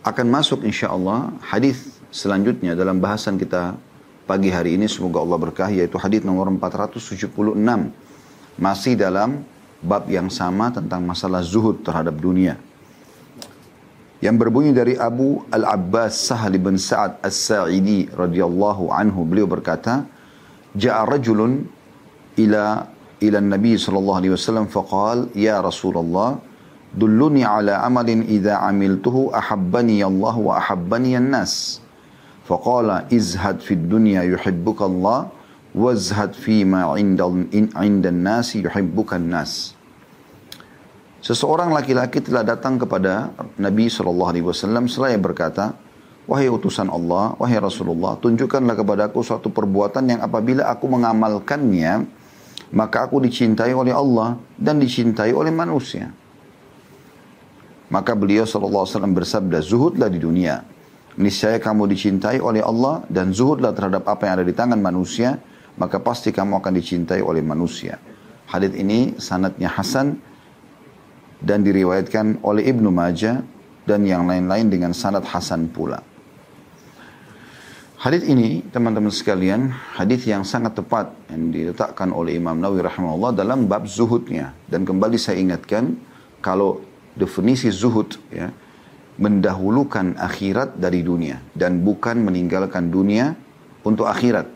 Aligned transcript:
akan 0.00 0.26
masuk 0.32 0.64
insya 0.64 0.88
Allah 0.88 1.28
hadis 1.44 2.00
selanjutnya 2.08 2.72
dalam 2.72 2.98
bahasan 2.98 3.36
kita 3.36 3.76
pagi 4.24 4.48
hari 4.48 4.80
ini. 4.80 4.88
Semoga 4.88 5.20
Allah 5.20 5.36
berkahi 5.36 5.84
yaitu 5.84 6.00
hadis 6.00 6.24
nomor 6.24 6.48
476 6.48 7.28
masih 8.56 8.94
dalam 8.96 9.44
bab 9.80 10.08
yang 10.08 10.32
sama 10.32 10.72
tentang 10.72 11.04
masalah 11.04 11.44
zuhud 11.44 11.84
terhadap 11.84 12.16
dunia. 12.16 12.56
Yang 14.20 14.36
berbunyi 14.36 14.76
dari 14.76 15.00
Abu 15.00 15.48
Al-Abbas 15.48 16.28
Sahal 16.28 16.60
bin 16.60 16.76
Sa'ad 16.76 17.24
As-Sa'idi 17.24 18.12
radhiyallahu 18.12 18.92
anhu 18.92 19.24
beliau 19.24 19.48
berkata 19.48 20.04
ja'a 20.76 21.08
rajulun 21.08 21.64
ila 22.36 22.84
ila 23.20 23.38
Nabi 23.40 23.80
sallallahu 23.80 24.18
alaihi 24.20 24.32
wasallam 24.36 24.68
faqal 24.68 25.32
ya 25.32 25.60
Rasulullah 25.64 26.36
dulluni 26.94 27.46
ala 27.46 27.82
amalin 27.86 28.26
idza 28.26 28.58
amiltuhu 28.66 29.30
ahabbani 29.30 30.02
Allah 30.02 30.34
wa 30.34 30.58
ahabbani 30.58 31.14
an-nas 31.14 31.78
faqala 32.46 33.06
izhad 33.10 33.62
fid 33.62 33.86
dunya 33.86 34.26
yuhibbuka 34.26 34.86
Allah 34.86 35.30
wazhad 35.70 36.34
fi 36.34 36.66
ma 36.66 36.90
'inda 36.98 37.30
'inda 37.54 38.10
an-nas 38.10 38.58
yuhibbuka 38.58 39.18
an-nas 39.18 39.78
Seseorang 41.20 41.68
laki-laki 41.76 42.24
telah 42.24 42.40
datang 42.40 42.80
kepada 42.80 43.28
Nabi 43.60 43.92
SAW 43.92 44.88
seraya 44.88 45.20
berkata, 45.20 45.76
Wahai 46.24 46.48
utusan 46.48 46.88
Allah, 46.88 47.36
wahai 47.36 47.60
Rasulullah, 47.60 48.16
tunjukkanlah 48.16 48.72
kepadaku 48.72 49.20
suatu 49.20 49.52
perbuatan 49.52 50.16
yang 50.16 50.20
apabila 50.24 50.72
aku 50.72 50.88
mengamalkannya, 50.88 52.08
maka 52.72 53.04
aku 53.04 53.20
dicintai 53.20 53.76
oleh 53.76 53.92
Allah 53.92 54.40
dan 54.56 54.80
dicintai 54.80 55.34
oleh 55.36 55.52
manusia. 55.52 56.08
Maka 57.90 58.14
beliau 58.14 58.46
SAW 58.46 58.86
bersabda, 59.10 59.58
zuhudlah 59.60 60.06
di 60.06 60.22
dunia. 60.22 60.62
Niscaya 61.18 61.58
kamu 61.58 61.90
dicintai 61.90 62.38
oleh 62.38 62.62
Allah 62.62 63.02
dan 63.10 63.34
zuhudlah 63.34 63.74
terhadap 63.74 64.06
apa 64.06 64.30
yang 64.30 64.34
ada 64.40 64.46
di 64.46 64.54
tangan 64.54 64.78
manusia, 64.78 65.42
maka 65.74 65.98
pasti 65.98 66.30
kamu 66.30 66.62
akan 66.62 66.72
dicintai 66.78 67.18
oleh 67.18 67.42
manusia. 67.42 67.98
Hadith 68.46 68.78
ini 68.78 69.18
sanatnya 69.18 69.70
Hasan, 69.74 70.30
dan 71.40 71.64
diriwayatkan 71.64 72.44
oleh 72.44 72.68
Ibnu 72.68 72.92
Majah 72.92 73.40
dan 73.88 74.04
yang 74.04 74.28
lain-lain 74.28 74.68
dengan 74.68 74.92
sanad 74.92 75.24
hasan 75.24 75.72
pula. 75.72 76.04
Hadis 78.00 78.24
ini 78.24 78.64
teman-teman 78.72 79.12
sekalian, 79.12 79.68
hadis 79.96 80.24
yang 80.24 80.40
sangat 80.40 80.72
tepat 80.72 81.12
yang 81.28 81.52
diletakkan 81.52 82.16
oleh 82.16 82.40
Imam 82.40 82.56
Nawawi 82.56 82.80
rahimahullah 82.80 83.36
dalam 83.36 83.68
bab 83.68 83.84
zuhudnya 83.84 84.56
dan 84.72 84.88
kembali 84.88 85.20
saya 85.20 85.36
ingatkan 85.36 86.00
kalau 86.40 86.80
definisi 87.20 87.68
zuhud 87.68 88.16
ya 88.32 88.48
mendahulukan 89.20 90.16
akhirat 90.16 90.80
dari 90.80 91.04
dunia 91.04 91.44
dan 91.52 91.84
bukan 91.84 92.24
meninggalkan 92.24 92.88
dunia 92.88 93.36
untuk 93.84 94.08
akhirat 94.08 94.48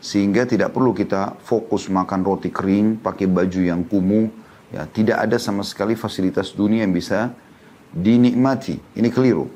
sehingga 0.00 0.48
tidak 0.48 0.72
perlu 0.72 0.96
kita 0.96 1.36
fokus 1.44 1.92
makan 1.92 2.24
roti 2.24 2.48
kering, 2.48 3.02
pakai 3.02 3.26
baju 3.28 3.60
yang 3.60 3.82
kumuh, 3.84 4.30
Ya, 4.68 4.84
tidak 4.84 5.24
ada 5.24 5.40
sama 5.40 5.64
sekali 5.64 5.96
fasilitas 5.96 6.52
dunia 6.52 6.84
yang 6.84 6.92
bisa 6.92 7.32
dinikmati. 7.96 8.76
Ini 9.00 9.08
keliru. 9.08 9.48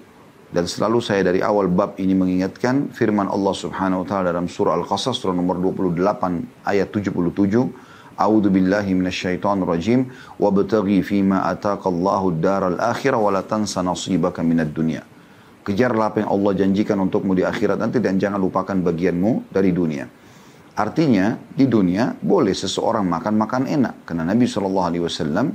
Dan 0.53 0.69
selalu 0.69 1.01
saya 1.01 1.25
dari 1.25 1.41
awal 1.41 1.69
bab 1.69 1.97
ini 1.97 2.13
mengingatkan 2.13 2.93
firman 2.93 3.29
Allah 3.29 3.57
Subhanahu 3.57 4.05
wa 4.05 4.07
taala 4.09 4.37
dalam 4.37 4.49
surah 4.49 4.77
Al-Qasas 4.77 5.17
surah 5.17 5.33
nomor 5.33 5.57
28 5.61 5.97
ayat 6.65 6.89
77. 6.93 7.13
A'udzu 8.23 8.55
billahi 8.55 8.95
minasyaitonir 8.95 9.67
rajim 9.67 10.07
wabtaghi 10.39 11.03
fima 11.03 11.43
ataka 11.51 11.91
Allahu 11.91 12.39
ad-daral 12.39 12.79
akhirah 12.79 13.19
wa 13.19 13.31
la 13.35 13.43
tansa 13.43 13.83
nasibaka 13.83 14.47
minad 14.47 14.71
dunya. 14.71 15.03
Kejarlah 15.63 16.11
apa 16.11 16.27
yang 16.27 16.31
Allah 16.31 16.53
janjikan 16.59 16.99
untukmu 17.03 17.39
di 17.39 17.47
akhirat 17.47 17.79
nanti 17.79 18.03
dan 18.03 18.19
jangan 18.19 18.39
lupakan 18.39 18.75
bagianmu 18.83 19.51
dari 19.51 19.71
dunia. 19.71 20.11
Artinya 20.75 21.37
di 21.53 21.69
dunia 21.69 22.17
boleh 22.17 22.57
seseorang 22.57 23.05
makan 23.05 23.35
makan 23.37 23.63
enak 23.69 24.09
karena 24.09 24.25
Nabi 24.25 24.49
Shallallahu 24.49 24.89
Alaihi 24.89 25.05
Wasallam 25.05 25.53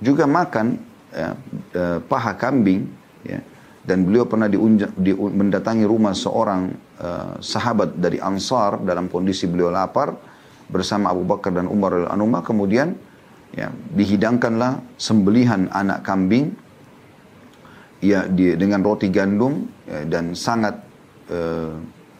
juga 0.00 0.24
makan 0.24 0.80
ya, 1.12 1.36
e, 1.70 1.82
paha 2.02 2.32
kambing 2.34 2.88
ya, 3.22 3.38
dan 3.84 4.08
beliau 4.08 4.24
pernah 4.24 4.48
diunja, 4.48 4.88
di, 4.96 5.12
mendatangi 5.14 5.84
rumah 5.84 6.16
seorang 6.16 6.72
e, 6.96 7.08
sahabat 7.44 7.94
dari 8.00 8.18
Ansar 8.18 8.80
dalam 8.82 9.12
kondisi 9.12 9.44
beliau 9.46 9.68
lapar 9.68 10.16
bersama 10.68 11.12
Abu 11.12 11.24
Bakar 11.28 11.52
dan 11.52 11.68
Umar 11.68 11.92
al 11.94 12.06
Anumah 12.12 12.40
kemudian 12.40 12.96
ya, 13.52 13.68
dihidangkanlah 13.70 14.80
sembelihan 14.96 15.68
anak 15.70 16.04
kambing 16.04 16.52
ya 18.00 18.28
di, 18.28 18.56
dengan 18.56 18.80
roti 18.84 19.08
gandum 19.12 19.68
ya, 19.88 20.04
dan 20.08 20.32
sangat 20.32 20.80
e, 21.28 21.40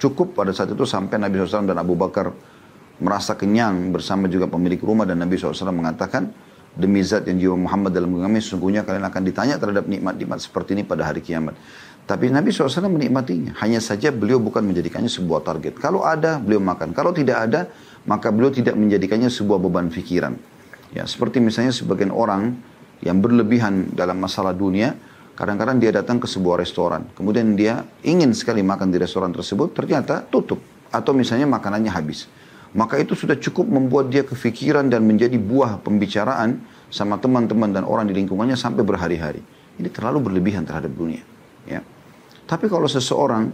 Cukup 0.05 0.37
pada 0.37 0.53
saat 0.53 0.69
itu 0.69 0.85
sampai 0.85 1.17
Nabi 1.17 1.41
SAW 1.41 1.65
dan 1.65 1.81
Abu 1.81 1.97
Bakar 1.97 2.29
merasa 3.01 3.33
kenyang 3.39 3.89
bersama 3.89 4.29
juga 4.29 4.45
pemilik 4.51 4.77
rumah 4.85 5.09
dan 5.09 5.23
Nabi 5.23 5.41
SAW 5.41 5.73
mengatakan 5.73 6.29
demi 6.77 7.01
zat 7.01 7.25
yang 7.25 7.39
jiwa 7.41 7.57
Muhammad 7.57 7.95
dalam 7.95 8.13
genggamnya 8.13 8.43
sesungguhnya 8.43 8.83
kalian 8.85 9.07
akan 9.07 9.23
ditanya 9.25 9.57
terhadap 9.57 9.89
nikmat-nikmat 9.89 10.45
seperti 10.45 10.77
ini 10.77 10.83
pada 10.85 11.07
hari 11.07 11.23
kiamat. 11.23 11.57
Tapi 12.05 12.29
Nabi 12.29 12.53
SAW 12.53 12.89
menikmatinya. 12.89 13.57
Hanya 13.65 13.81
saja 13.81 14.13
beliau 14.13 14.37
bukan 14.37 14.61
menjadikannya 14.61 15.09
sebuah 15.09 15.41
target. 15.41 15.81
Kalau 15.81 16.05
ada, 16.05 16.37
beliau 16.37 16.61
makan. 16.61 16.93
Kalau 16.93 17.17
tidak 17.17 17.49
ada, 17.49 17.73
maka 18.05 18.29
beliau 18.29 18.53
tidak 18.53 18.77
menjadikannya 18.77 19.33
sebuah 19.33 19.57
beban 19.57 19.89
pikiran. 19.89 20.37
Ya, 20.93 21.09
seperti 21.09 21.41
misalnya 21.41 21.73
sebagian 21.73 22.13
orang 22.13 22.61
yang 23.01 23.25
berlebihan 23.25 23.97
dalam 23.97 24.21
masalah 24.21 24.53
dunia, 24.53 24.95
Kadang-kadang 25.35 25.83
dia 25.83 25.91
datang 25.91 26.23
ke 26.23 26.31
sebuah 26.31 26.63
restoran, 26.63 27.11
kemudian 27.19 27.59
dia 27.59 27.83
ingin 28.07 28.31
sekali 28.31 28.63
makan 28.63 28.95
di 28.95 29.03
restoran 29.03 29.35
tersebut, 29.35 29.75
ternyata 29.75 30.23
tutup 30.23 30.63
atau 30.95 31.11
misalnya 31.11 31.51
makanannya 31.51 31.91
habis. 31.91 32.31
Maka 32.71 33.03
itu 33.03 33.19
sudah 33.19 33.35
cukup 33.35 33.67
membuat 33.67 34.15
dia 34.15 34.23
kefikiran 34.23 34.87
dan 34.87 35.03
menjadi 35.03 35.35
buah 35.35 35.83
pembicaraan 35.83 36.63
sama 36.87 37.19
teman-teman 37.19 37.75
dan 37.75 37.83
orang 37.83 38.07
di 38.07 38.15
lingkungannya 38.15 38.55
sampai 38.55 38.87
berhari-hari. 38.87 39.43
Ini 39.75 39.91
terlalu 39.91 40.31
berlebihan 40.31 40.63
terhadap 40.63 40.95
dunia. 40.95 41.23
Ya. 41.67 41.83
Tapi 42.45 42.69
kalau 42.69 42.85
seseorang 42.85 43.49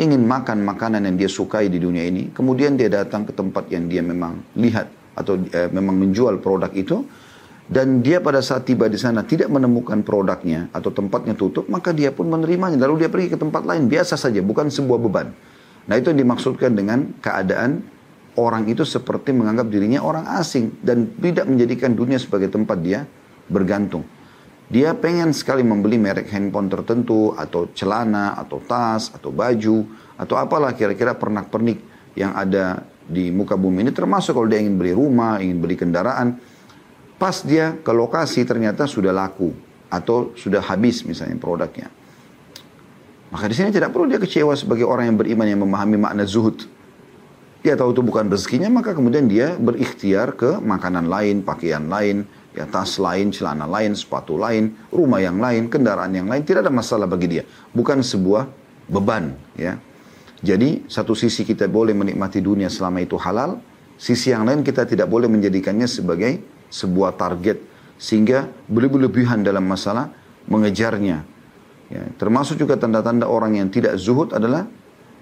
ingin 0.00 0.24
makan 0.24 0.64
makanan 0.64 1.04
yang 1.04 1.16
dia 1.20 1.28
sukai 1.28 1.68
di 1.68 1.76
dunia 1.76 2.04
ini, 2.08 2.32
kemudian 2.32 2.80
dia 2.80 2.88
datang 2.88 3.28
ke 3.28 3.32
tempat 3.36 3.68
yang 3.68 3.88
dia 3.88 4.00
memang 4.00 4.40
lihat 4.56 4.88
atau 5.12 5.36
eh, 5.36 5.68
memang 5.68 6.00
menjual 6.00 6.40
produk 6.40 6.72
itu, 6.72 7.04
dan 7.68 8.00
dia 8.00 8.18
pada 8.18 8.40
saat 8.40 8.64
tiba 8.64 8.88
di 8.88 8.96
sana 8.96 9.22
tidak 9.22 9.52
menemukan 9.52 10.00
produknya 10.00 10.72
atau 10.72 10.88
tempatnya 10.88 11.36
tutup, 11.36 11.68
maka 11.68 11.92
dia 11.92 12.08
pun 12.08 12.28
menerimanya. 12.28 12.80
Lalu 12.88 13.04
dia 13.04 13.10
pergi 13.12 13.32
ke 13.32 13.38
tempat 13.38 13.68
lain 13.68 13.86
biasa 13.86 14.16
saja, 14.16 14.40
bukan 14.40 14.72
sebuah 14.72 14.98
beban. 14.98 15.28
Nah 15.88 15.94
itu 15.98 16.08
yang 16.14 16.20
dimaksudkan 16.24 16.72
dengan 16.72 17.12
keadaan 17.20 17.84
orang 18.40 18.64
itu 18.64 18.84
seperti 18.86 19.36
menganggap 19.36 19.68
dirinya 19.68 20.00
orang 20.00 20.24
asing 20.40 20.72
dan 20.80 21.10
tidak 21.20 21.44
menjadikan 21.44 21.92
dunia 21.92 22.16
sebagai 22.16 22.48
tempat 22.48 22.80
dia 22.80 23.04
bergantung. 23.50 24.06
Dia 24.72 24.96
pengen 24.96 25.36
sekali 25.36 25.60
membeli 25.60 26.00
merek 26.00 26.32
handphone 26.32 26.72
tertentu 26.72 27.36
atau 27.36 27.68
celana 27.76 28.32
atau 28.40 28.56
tas 28.64 29.12
atau 29.12 29.28
baju 29.28 29.84
atau 30.16 30.34
apalah 30.40 30.72
kira-kira 30.72 31.12
pernak-pernik 31.12 31.78
yang 32.16 32.32
ada 32.32 32.80
di 33.04 33.28
muka 33.28 33.52
bumi 33.52 33.84
ini 33.84 33.92
termasuk 33.92 34.32
kalau 34.32 34.48
dia 34.48 34.64
ingin 34.64 34.80
beli 34.80 34.96
rumah, 34.96 35.44
ingin 35.44 35.60
beli 35.60 35.76
kendaraan 35.76 36.40
Pas 37.22 37.38
dia 37.46 37.78
ke 37.78 37.92
lokasi 37.94 38.42
ternyata 38.42 38.82
sudah 38.90 39.14
laku 39.14 39.54
atau 39.86 40.34
sudah 40.34 40.58
habis 40.58 41.06
misalnya 41.06 41.38
produknya. 41.38 41.86
Maka 43.30 43.46
di 43.46 43.54
sini 43.54 43.70
tidak 43.70 43.94
perlu 43.94 44.10
dia 44.10 44.18
kecewa 44.18 44.58
sebagai 44.58 44.82
orang 44.82 45.14
yang 45.14 45.18
beriman 45.22 45.46
yang 45.46 45.62
memahami 45.62 46.02
makna 46.02 46.26
zuhud. 46.26 46.66
Dia 47.62 47.78
tahu 47.78 47.94
itu 47.94 48.02
bukan 48.02 48.26
rezekinya, 48.26 48.66
maka 48.74 48.90
kemudian 48.90 49.30
dia 49.30 49.54
berikhtiar 49.54 50.34
ke 50.34 50.58
makanan 50.58 51.06
lain, 51.06 51.46
pakaian 51.46 51.86
lain, 51.86 52.26
ya 52.52 52.68
tas 52.68 53.00
lain, 53.00 53.32
celana 53.32 53.64
lain, 53.64 53.96
sepatu 53.96 54.36
lain, 54.36 54.72
rumah 54.92 55.20
yang 55.20 55.40
lain, 55.40 55.72
kendaraan 55.72 56.12
yang 56.12 56.28
lain, 56.28 56.44
tidak 56.44 56.68
ada 56.68 56.72
masalah 56.72 57.08
bagi 57.08 57.38
dia. 57.38 57.44
Bukan 57.72 58.04
sebuah 58.04 58.48
beban, 58.88 59.36
ya. 59.56 59.80
Jadi 60.42 60.90
satu 60.90 61.14
sisi 61.14 61.46
kita 61.46 61.70
boleh 61.70 61.94
menikmati 61.94 62.42
dunia 62.42 62.66
selama 62.66 62.98
itu 62.98 63.14
halal, 63.14 63.62
sisi 63.94 64.34
yang 64.34 64.42
lain 64.42 64.66
kita 64.66 64.82
tidak 64.84 65.06
boleh 65.06 65.30
menjadikannya 65.30 65.86
sebagai 65.86 66.42
sebuah 66.66 67.14
target 67.14 67.62
sehingga 67.94 68.50
berlebihan 68.66 69.46
dalam 69.46 69.62
masalah 69.62 70.10
mengejarnya. 70.50 71.22
Ya, 71.92 72.02
termasuk 72.18 72.58
juga 72.58 72.74
tanda-tanda 72.74 73.28
orang 73.28 73.60
yang 73.60 73.68
tidak 73.70 73.94
zuhud 74.00 74.34
adalah 74.34 74.66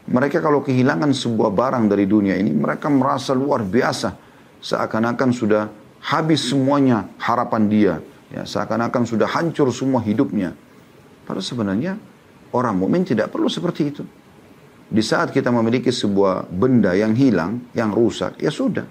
mereka 0.08 0.40
kalau 0.40 0.64
kehilangan 0.64 1.12
sebuah 1.12 1.52
barang 1.52 1.90
dari 1.90 2.08
dunia 2.08 2.38
ini 2.38 2.54
mereka 2.54 2.88
merasa 2.88 3.36
luar 3.36 3.60
biasa 3.66 4.16
seakan-akan 4.62 5.30
sudah 5.34 5.68
habis 6.00 6.48
semuanya 6.48 7.08
harapan 7.20 7.62
dia. 7.68 7.94
Ya 8.30 8.46
seakan-akan 8.46 9.04
sudah 9.04 9.26
hancur 9.26 9.68
semua 9.74 10.00
hidupnya. 10.00 10.54
Padahal 11.26 11.44
sebenarnya 11.44 11.92
orang 12.54 12.78
mukmin 12.78 13.02
tidak 13.02 13.30
perlu 13.34 13.50
seperti 13.50 13.82
itu. 13.90 14.02
Di 14.90 15.02
saat 15.06 15.30
kita 15.30 15.54
memiliki 15.54 15.94
sebuah 15.94 16.50
benda 16.50 16.94
yang 16.98 17.14
hilang 17.14 17.70
yang 17.74 17.94
rusak 17.94 18.42
ya 18.42 18.50
sudah. 18.50 18.86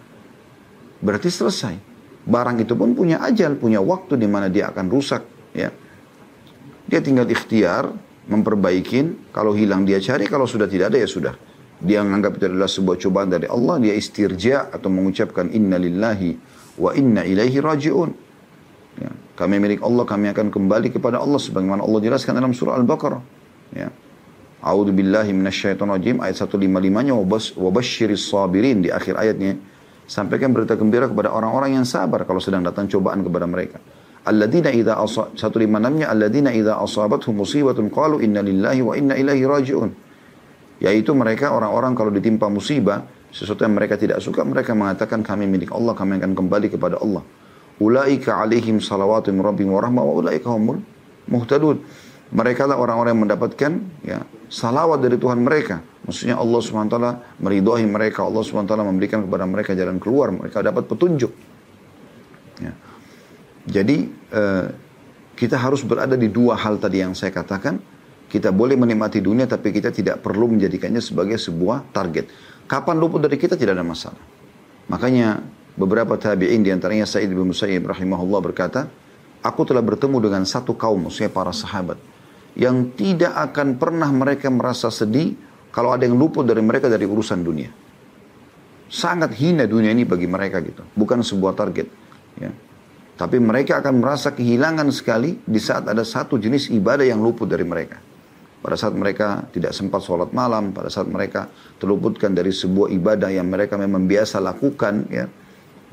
Berarti 1.00 1.28
selesai. 1.32 1.76
Barang 2.28 2.60
itu 2.60 2.76
pun 2.76 2.94
punya 2.94 3.24
ajal, 3.24 3.56
punya 3.56 3.80
waktu 3.80 4.20
di 4.20 4.28
mana 4.28 4.52
dia 4.52 4.70
akan 4.72 4.86
rusak. 4.92 5.24
Ya. 5.56 5.72
Dia 6.86 7.00
tinggal 7.00 7.26
ikhtiar, 7.32 7.90
memperbaikin, 8.28 9.32
kalau 9.34 9.56
hilang 9.56 9.88
dia 9.88 9.98
cari, 10.04 10.28
kalau 10.28 10.46
sudah 10.46 10.68
tidak 10.68 10.94
ada 10.94 11.00
ya 11.00 11.10
sudah. 11.10 11.34
Dia 11.80 12.04
menganggap 12.04 12.36
itu 12.38 12.46
adalah 12.52 12.68
sebuah 12.68 12.98
cobaan 13.00 13.32
dari 13.32 13.48
Allah, 13.48 13.80
dia 13.80 13.96
istirja 13.96 14.68
atau 14.68 14.92
mengucapkan 14.92 15.48
inna 15.50 15.80
lillahi 15.80 16.36
wa 16.80 16.96
inna 16.96 17.28
ilaihi 17.28 17.60
raji'un. 17.60 18.10
Ya. 18.98 19.12
Kami 19.36 19.60
milik 19.60 19.84
Allah, 19.84 20.08
kami 20.08 20.32
akan 20.32 20.48
kembali 20.52 20.96
kepada 20.96 21.20
Allah 21.20 21.40
sebagaimana 21.40 21.84
Allah 21.84 22.00
jelaskan 22.00 22.40
dalam 22.40 22.56
surah 22.56 22.80
Al-Baqarah. 22.80 23.22
Ya. 23.76 23.92
A'udzu 24.60 24.92
billahi 24.92 25.32
minasyaitonir 25.32 25.96
rajim 25.96 26.16
ayat 26.20 26.36
155-nya 26.36 27.16
wabasyiris 27.56 28.28
sabirin 28.28 28.84
di 28.84 28.92
akhir 28.92 29.16
ayatnya. 29.16 29.56
Sampaikan 30.10 30.52
berita 30.52 30.74
gembira 30.76 31.06
kepada 31.08 31.32
orang-orang 31.32 31.80
yang 31.80 31.86
sabar 31.86 32.26
kalau 32.26 32.42
sedang 32.42 32.66
datang 32.66 32.90
cobaan 32.90 33.24
kepada 33.24 33.46
mereka. 33.48 33.78
Alladzina 34.28 34.74
idza 34.74 35.00
156-nya 35.00 36.12
alladzina 36.12 36.52
idza 36.52 36.76
asabathum 36.76 37.40
musibatun 37.40 37.88
qalu 37.88 38.20
inna 38.20 38.44
lillahi 38.44 38.82
wa 38.84 38.94
inna 39.00 39.16
ilaihi 39.16 39.48
raji'un. 39.48 39.90
Yaitu 40.84 41.16
mereka 41.16 41.56
orang-orang 41.56 41.96
kalau 41.96 42.12
ditimpa 42.12 42.52
musibah, 42.52 43.08
sesuatu 43.30 43.62
yang 43.62 43.78
mereka 43.78 43.96
tidak 43.98 44.20
suka, 44.22 44.42
mereka 44.42 44.74
mengatakan 44.74 45.22
kami 45.22 45.46
milik 45.46 45.70
Allah, 45.70 45.94
kami 45.94 46.18
akan 46.18 46.34
kembali 46.34 46.68
kepada 46.74 46.98
Allah. 46.98 47.22
Ulaika 47.80 48.44
alaihim 48.44 48.84
salawatu 48.84 49.32
rabbihim 49.32 49.72
wa 49.72 49.80
rahmah 49.80 50.04
wa 50.04 50.14
ulaika 50.20 50.52
humul 50.52 50.84
muhtadun. 51.30 51.80
Mereka 52.30 52.70
lah 52.70 52.78
orang-orang 52.78 53.18
yang 53.18 53.24
mendapatkan 53.26 53.72
ya, 54.06 54.20
salawat 54.52 55.02
dari 55.02 55.18
Tuhan 55.18 55.42
mereka. 55.42 55.82
Maksudnya 56.06 56.38
Allah 56.38 56.60
SWT 56.62 56.98
meridhoi 57.42 57.86
mereka. 57.90 58.26
Allah 58.26 58.46
SWT 58.46 58.70
memberikan 58.86 59.26
kepada 59.26 59.46
mereka 59.50 59.74
jalan 59.74 59.98
keluar. 59.98 60.30
Mereka 60.30 60.62
dapat 60.62 60.86
petunjuk. 60.86 61.34
Ya. 62.62 62.74
Jadi 63.66 64.14
eh, 64.14 64.66
kita 65.34 65.58
harus 65.58 65.82
berada 65.82 66.14
di 66.14 66.30
dua 66.30 66.54
hal 66.58 66.78
tadi 66.78 67.02
yang 67.02 67.18
saya 67.18 67.34
katakan. 67.34 67.82
Kita 68.30 68.54
boleh 68.54 68.78
menikmati 68.78 69.26
dunia 69.26 69.50
tapi 69.50 69.74
kita 69.74 69.90
tidak 69.90 70.22
perlu 70.22 70.54
menjadikannya 70.54 71.02
sebagai 71.02 71.42
sebuah 71.42 71.90
target. 71.90 72.30
Kapan 72.70 72.96
luput 73.02 73.18
dari 73.18 73.36
kita 73.42 73.58
tidak 73.58 73.74
ada 73.74 73.86
masalah. 73.86 74.22
Makanya 74.94 75.42
beberapa 75.74 76.14
tabi'in 76.22 76.62
di 76.62 76.70
antaranya 76.70 77.10
Sa'id 77.10 77.34
bin 77.34 77.50
Musayyib 77.50 77.90
rahimahullah 77.90 78.42
berkata, 78.46 78.86
Aku 79.42 79.64
telah 79.66 79.82
bertemu 79.82 80.20
dengan 80.20 80.44
satu 80.44 80.76
kaum, 80.76 81.08
maksudnya 81.08 81.32
para 81.32 81.56
sahabat 81.56 81.98
yang 82.60 82.92
tidak 82.92 83.32
akan 83.32 83.80
pernah 83.80 84.12
mereka 84.12 84.52
merasa 84.52 84.92
sedih 84.92 85.32
kalau 85.72 85.96
ada 85.96 86.04
yang 86.04 86.20
luput 86.20 86.44
dari 86.44 86.60
mereka 86.60 86.92
dari 86.92 87.08
urusan 87.08 87.40
dunia. 87.40 87.72
Sangat 88.90 89.38
hina 89.38 89.70
dunia 89.70 89.94
ini 89.96 90.04
bagi 90.04 90.26
mereka 90.26 90.60
gitu, 90.66 90.82
bukan 90.98 91.22
sebuah 91.22 91.54
target. 91.56 91.88
Ya. 92.42 92.52
Tapi 93.16 93.38
mereka 93.38 93.80
akan 93.80 94.02
merasa 94.02 94.36
kehilangan 94.36 94.90
sekali 94.92 95.40
di 95.44 95.60
saat 95.62 95.88
ada 95.88 96.02
satu 96.02 96.36
jenis 96.36 96.68
ibadah 96.74 97.08
yang 97.08 97.22
luput 97.22 97.46
dari 97.46 97.64
mereka. 97.64 98.02
Pada 98.60 98.76
saat 98.76 98.92
mereka 98.92 99.48
tidak 99.56 99.72
sempat 99.72 100.04
sholat 100.04 100.36
malam, 100.36 100.76
pada 100.76 100.92
saat 100.92 101.08
mereka 101.08 101.48
terluputkan 101.80 102.36
dari 102.36 102.52
sebuah 102.52 102.92
ibadah 102.92 103.32
yang 103.32 103.48
mereka 103.48 103.80
memang 103.80 104.04
biasa 104.04 104.44
lakukan, 104.44 105.08
ya, 105.08 105.32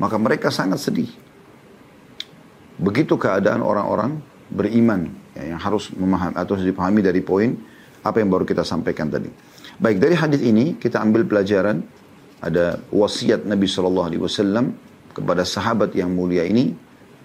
maka 0.03 0.17
mereka 0.19 0.51
sangat 0.51 0.83
sedih. 0.83 1.11
Begitu 2.77 3.15
keadaan 3.15 3.63
orang-orang 3.63 4.19
beriman 4.51 5.09
ya, 5.39 5.55
yang 5.55 5.61
harus 5.63 5.95
memahami 5.95 6.35
atau 6.35 6.55
dipahami 6.59 7.01
dari 7.07 7.23
poin 7.23 7.55
apa 8.03 8.19
yang 8.19 8.29
baru 8.35 8.43
kita 8.43 8.67
sampaikan 8.67 9.09
tadi. 9.09 9.31
Baik 9.79 10.03
dari 10.03 10.15
hadis 10.19 10.43
ini 10.43 10.75
kita 10.77 10.99
ambil 11.03 11.23
pelajaran 11.27 11.83
ada 12.43 12.83
wasiat 12.93 13.49
Nabi 13.49 13.67
Shallallahu 13.67 14.07
Alaihi 14.13 14.23
Wasallam 14.23 14.77
kepada 15.17 15.43
sahabat 15.47 15.97
yang 15.97 16.13
mulia 16.13 16.45
ini 16.45 16.77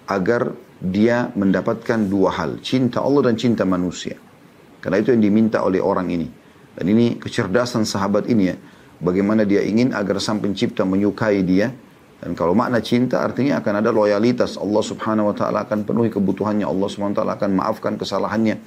agar 0.08 0.54
dia 0.82 1.30
mendapatkan 1.36 2.10
dua 2.10 2.34
hal 2.34 2.58
cinta 2.64 3.04
Allah 3.04 3.30
dan 3.30 3.36
cinta 3.38 3.62
manusia. 3.62 4.18
Karena 4.82 4.98
itu 4.98 5.14
yang 5.14 5.22
diminta 5.22 5.62
oleh 5.62 5.78
orang 5.78 6.10
ini. 6.10 6.26
Dan 6.74 6.90
ini 6.90 7.16
kecerdasan 7.16 7.86
sahabat 7.86 8.26
ini 8.26 8.50
ya. 8.50 8.56
Bagaimana 8.98 9.46
dia 9.46 9.62
ingin 9.62 9.94
agar 9.94 10.18
sang 10.18 10.42
pencipta 10.42 10.82
menyukai 10.82 11.42
dia 11.42 11.70
dan 12.22 12.38
kalau 12.38 12.54
makna 12.54 12.78
cinta 12.78 13.18
artinya 13.18 13.58
akan 13.58 13.82
ada 13.82 13.90
loyalitas. 13.90 14.54
Allah 14.54 14.78
subhanahu 14.78 15.34
wa 15.34 15.36
ta'ala 15.36 15.66
akan 15.66 15.82
penuhi 15.82 16.06
kebutuhannya. 16.06 16.62
Allah 16.62 16.86
subhanahu 16.86 17.18
wa 17.18 17.18
ta'ala 17.18 17.32
akan 17.34 17.50
maafkan 17.58 17.98
kesalahannya. 17.98 18.62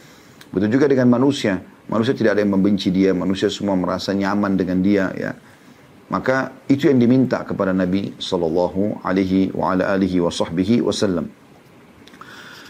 Begitu 0.52 0.76
juga 0.76 0.92
dengan 0.92 1.08
manusia. 1.16 1.64
Manusia 1.88 2.12
tidak 2.12 2.36
ada 2.36 2.44
yang 2.44 2.52
membenci 2.52 2.92
dia. 2.92 3.16
Manusia 3.16 3.48
semua 3.48 3.80
merasa 3.80 4.12
nyaman 4.12 4.60
dengan 4.60 4.84
dia. 4.84 5.08
ya. 5.16 5.32
Maka 6.12 6.52
itu 6.68 6.92
yang 6.92 7.00
diminta 7.00 7.48
kepada 7.48 7.72
Nabi 7.72 8.12
sallallahu 8.20 9.08
alaihi 9.08 9.56
wa 9.56 9.72
wasallam. 10.28 11.32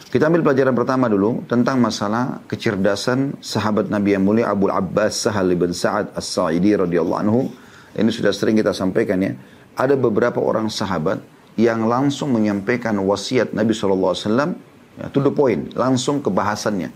Kita 0.06 0.30
ambil 0.30 0.46
pelajaran 0.46 0.78
pertama 0.78 1.10
dulu 1.10 1.42
tentang 1.50 1.82
masalah 1.82 2.40
kecerdasan 2.46 3.42
sahabat 3.42 3.90
Nabi 3.90 4.14
yang 4.14 4.22
mulia 4.22 4.54
Abu 4.54 4.70
Abbas 4.70 5.26
Sahal 5.26 5.50
bin 5.58 5.74
Sa'ad 5.74 6.14
As-Sa'idi 6.14 6.78
radhiyallahu 6.78 7.20
anhu. 7.26 7.50
Ini 7.98 8.12
sudah 8.14 8.30
sering 8.30 8.60
kita 8.60 8.70
sampaikan 8.70 9.18
ya 9.24 9.34
ada 9.76 9.98
beberapa 10.00 10.40
orang 10.40 10.72
sahabat 10.72 11.20
yang 11.60 11.88
langsung 11.88 12.36
menyampaikan 12.36 12.96
wasiat 13.00 13.56
Nabi 13.56 13.72
SAW, 13.72 14.56
ya, 15.00 15.06
to 15.12 15.20
the 15.24 15.32
point, 15.32 15.72
langsung 15.76 16.20
ke 16.20 16.28
bahasannya. 16.32 16.92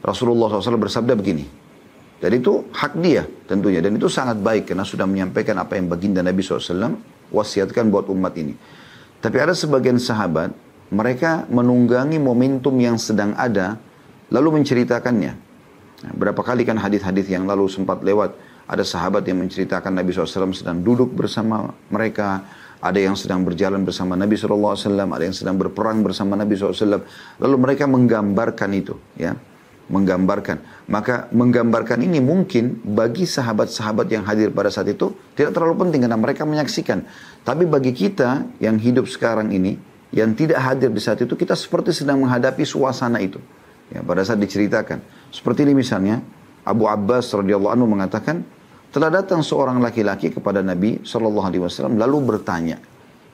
Rasulullah 0.00 0.48
SAW 0.48 0.80
bersabda 0.80 1.12
begini, 1.16 1.44
dan 2.20 2.30
itu 2.36 2.64
hak 2.72 2.96
dia 3.00 3.28
tentunya, 3.48 3.84
dan 3.84 3.96
itu 3.96 4.08
sangat 4.08 4.40
baik 4.40 4.72
karena 4.72 4.84
sudah 4.84 5.04
menyampaikan 5.04 5.56
apa 5.60 5.76
yang 5.76 5.92
baginda 5.92 6.24
Nabi 6.24 6.40
SAW 6.40 6.96
wasiatkan 7.32 7.88
buat 7.92 8.08
umat 8.08 8.32
ini. 8.38 8.56
Tapi 9.20 9.36
ada 9.40 9.52
sebagian 9.56 10.00
sahabat, 10.00 10.52
mereka 10.90 11.44
menunggangi 11.50 12.18
momentum 12.22 12.74
yang 12.78 12.94
sedang 13.00 13.34
ada, 13.34 13.78
lalu 14.30 14.62
menceritakannya. 14.62 15.32
Nah, 15.96 16.12
berapa 16.14 16.38
kali 16.44 16.62
kan 16.62 16.78
hadis-hadis 16.78 17.26
yang 17.26 17.48
lalu 17.48 17.66
sempat 17.66 18.04
lewat, 18.04 18.36
ada 18.66 18.82
sahabat 18.82 19.22
yang 19.30 19.38
menceritakan 19.46 19.94
Nabi 19.94 20.10
SAW 20.10 20.50
sedang 20.50 20.82
duduk 20.82 21.14
bersama 21.14 21.70
mereka. 21.86 22.42
Ada 22.76 22.98
yang 22.98 23.16
sedang 23.16 23.46
berjalan 23.46 23.86
bersama 23.86 24.18
Nabi 24.18 24.34
SAW. 24.34 24.74
Ada 24.76 25.24
yang 25.24 25.34
sedang 25.34 25.56
berperang 25.56 26.02
bersama 26.02 26.34
Nabi 26.34 26.58
SAW. 26.58 27.02
Lalu 27.38 27.56
mereka 27.56 27.86
menggambarkan 27.86 28.70
itu. 28.74 28.98
ya 29.14 29.38
Menggambarkan. 29.86 30.86
Maka 30.90 31.30
menggambarkan 31.30 32.02
ini 32.02 32.18
mungkin 32.18 32.82
bagi 32.82 33.22
sahabat-sahabat 33.22 34.10
yang 34.10 34.26
hadir 34.26 34.50
pada 34.50 34.66
saat 34.68 34.90
itu 34.90 35.14
tidak 35.38 35.54
terlalu 35.54 35.86
penting 35.86 36.02
karena 36.02 36.18
mereka 36.18 36.42
menyaksikan. 36.42 37.06
Tapi 37.46 37.70
bagi 37.70 37.94
kita 37.94 38.50
yang 38.58 38.82
hidup 38.82 39.06
sekarang 39.06 39.54
ini, 39.54 39.78
yang 40.14 40.34
tidak 40.38 40.62
hadir 40.62 40.90
di 40.92 41.02
saat 41.02 41.18
itu, 41.22 41.34
kita 41.34 41.58
seperti 41.58 41.90
sedang 41.90 42.22
menghadapi 42.22 42.62
suasana 42.62 43.18
itu. 43.18 43.42
Ya, 43.90 44.02
pada 44.02 44.22
saat 44.26 44.42
diceritakan. 44.42 44.98
Seperti 45.30 45.62
ini 45.62 45.78
misalnya, 45.78 46.22
Abu 46.66 46.90
Abbas 46.90 47.30
radhiyallahu 47.30 47.72
anhu 47.74 47.86
mengatakan, 47.86 48.42
telah 48.90 49.10
datang 49.10 49.42
seorang 49.42 49.78
laki-laki 49.78 50.34
kepada 50.34 50.62
Nabi 50.62 51.02
Shallallahu 51.02 51.46
Alaihi 51.46 51.62
Wasallam 51.62 51.98
lalu 51.98 52.34
bertanya, 52.34 52.82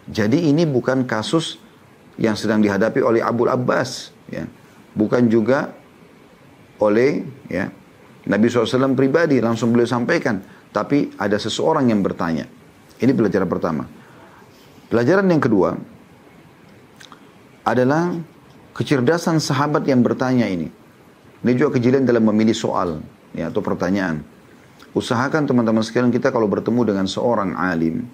jadi 0.08 0.34
ini 0.34 0.66
bukan 0.66 1.06
kasus 1.06 1.60
yang 2.20 2.36
sedang 2.36 2.60
dihadapi 2.60 3.00
oleh 3.00 3.24
Abu 3.24 3.48
Abbas, 3.48 4.12
ya, 4.28 4.44
bukan 4.92 5.28
juga 5.32 5.72
oleh 6.82 7.22
ya 7.46 7.70
Nabi 8.26 8.46
SAW 8.50 8.94
pribadi 8.94 9.38
langsung 9.38 9.70
beliau 9.70 9.86
sampaikan, 9.86 10.42
tapi 10.70 11.10
ada 11.18 11.38
seseorang 11.38 11.90
yang 11.90 12.02
bertanya. 12.02 12.46
Ini 13.02 13.10
pelajaran 13.14 13.48
pertama. 13.50 13.84
Pelajaran 14.86 15.26
yang 15.26 15.42
kedua 15.42 15.74
adalah 17.62 18.14
kecerdasan 18.74 19.38
sahabat 19.38 19.86
yang 19.86 20.02
bertanya 20.02 20.48
ini. 20.48 20.68
Ini 21.42 21.52
juga 21.58 21.78
kejelian 21.78 22.06
dalam 22.06 22.26
memilih 22.30 22.54
soal 22.54 23.02
ya, 23.34 23.50
atau 23.50 23.58
pertanyaan. 23.62 24.22
Usahakan 24.92 25.48
teman-teman 25.48 25.82
sekalian 25.82 26.12
kita 26.12 26.30
kalau 26.30 26.46
bertemu 26.46 26.94
dengan 26.94 27.06
seorang 27.08 27.56
alim, 27.56 28.06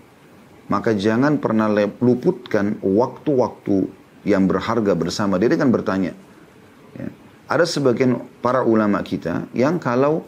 maka 0.70 0.94
jangan 0.94 1.36
pernah 1.36 1.66
luputkan 1.98 2.78
waktu-waktu 2.80 3.90
yang 4.24 4.46
berharga 4.46 4.92
bersama 4.94 5.36
dia 5.36 5.50
dengan 5.50 5.74
bertanya. 5.74 6.12
Ya. 6.96 7.08
Ada 7.48 7.64
sebagian 7.64 8.20
para 8.44 8.60
ulama 8.60 9.00
kita 9.00 9.48
yang 9.56 9.80
kalau 9.80 10.24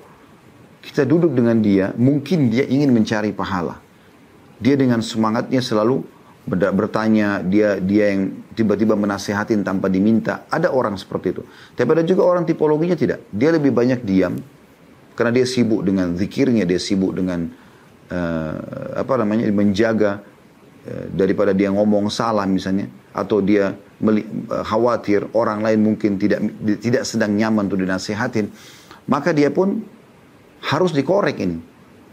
kita 0.81 1.05
duduk 1.05 1.37
dengan 1.37 1.61
dia, 1.61 1.93
mungkin 2.01 2.49
dia 2.49 2.65
ingin 2.65 2.93
mencari 2.97 3.37
pahala. 3.37 3.77
Dia 4.61 4.77
dengan 4.77 5.05
semangatnya 5.05 5.61
selalu 5.61 6.05
bertanya, 6.49 7.45
dia 7.45 7.77
dia 7.79 8.17
yang 8.17 8.45
tiba-tiba 8.57 8.97
menasehatin 8.97 9.63
tanpa 9.63 9.87
diminta. 9.93 10.49
Ada 10.51 10.73
orang 10.73 10.97
seperti 10.97 11.37
itu. 11.37 11.43
Tapi 11.77 11.89
ada 11.95 12.05
juga 12.05 12.27
orang 12.27 12.49
tipologinya 12.49 12.97
tidak. 12.97 13.29
Dia 13.31 13.55
lebih 13.55 13.71
banyak 13.71 14.03
diam, 14.03 14.41
karena 15.15 15.31
dia 15.31 15.47
sibuk 15.47 15.85
dengan 15.85 16.17
zikirnya, 16.17 16.65
dia 16.65 16.81
sibuk 16.81 17.13
dengan 17.13 17.45
uh, 18.11 18.55
apa 18.99 19.13
namanya 19.21 19.47
menjaga 19.53 20.21
uh, 20.89 21.07
daripada 21.13 21.53
dia 21.53 21.69
ngomong 21.71 22.09
salah 22.09 22.49
misalnya 22.49 22.89
atau 23.13 23.39
dia 23.45 23.75
uh, 23.75 24.65
khawatir 24.65 25.29
orang 25.37 25.61
lain 25.61 25.83
mungkin 25.83 26.17
tidak 26.19 26.41
tidak 26.81 27.05
sedang 27.07 27.37
nyaman 27.37 27.69
untuk 27.69 27.85
dinasehatin, 27.85 28.51
maka 29.07 29.31
dia 29.31 29.53
pun 29.53 29.85
harus 30.67 30.91
dikorek 30.93 31.41
ini. 31.41 31.59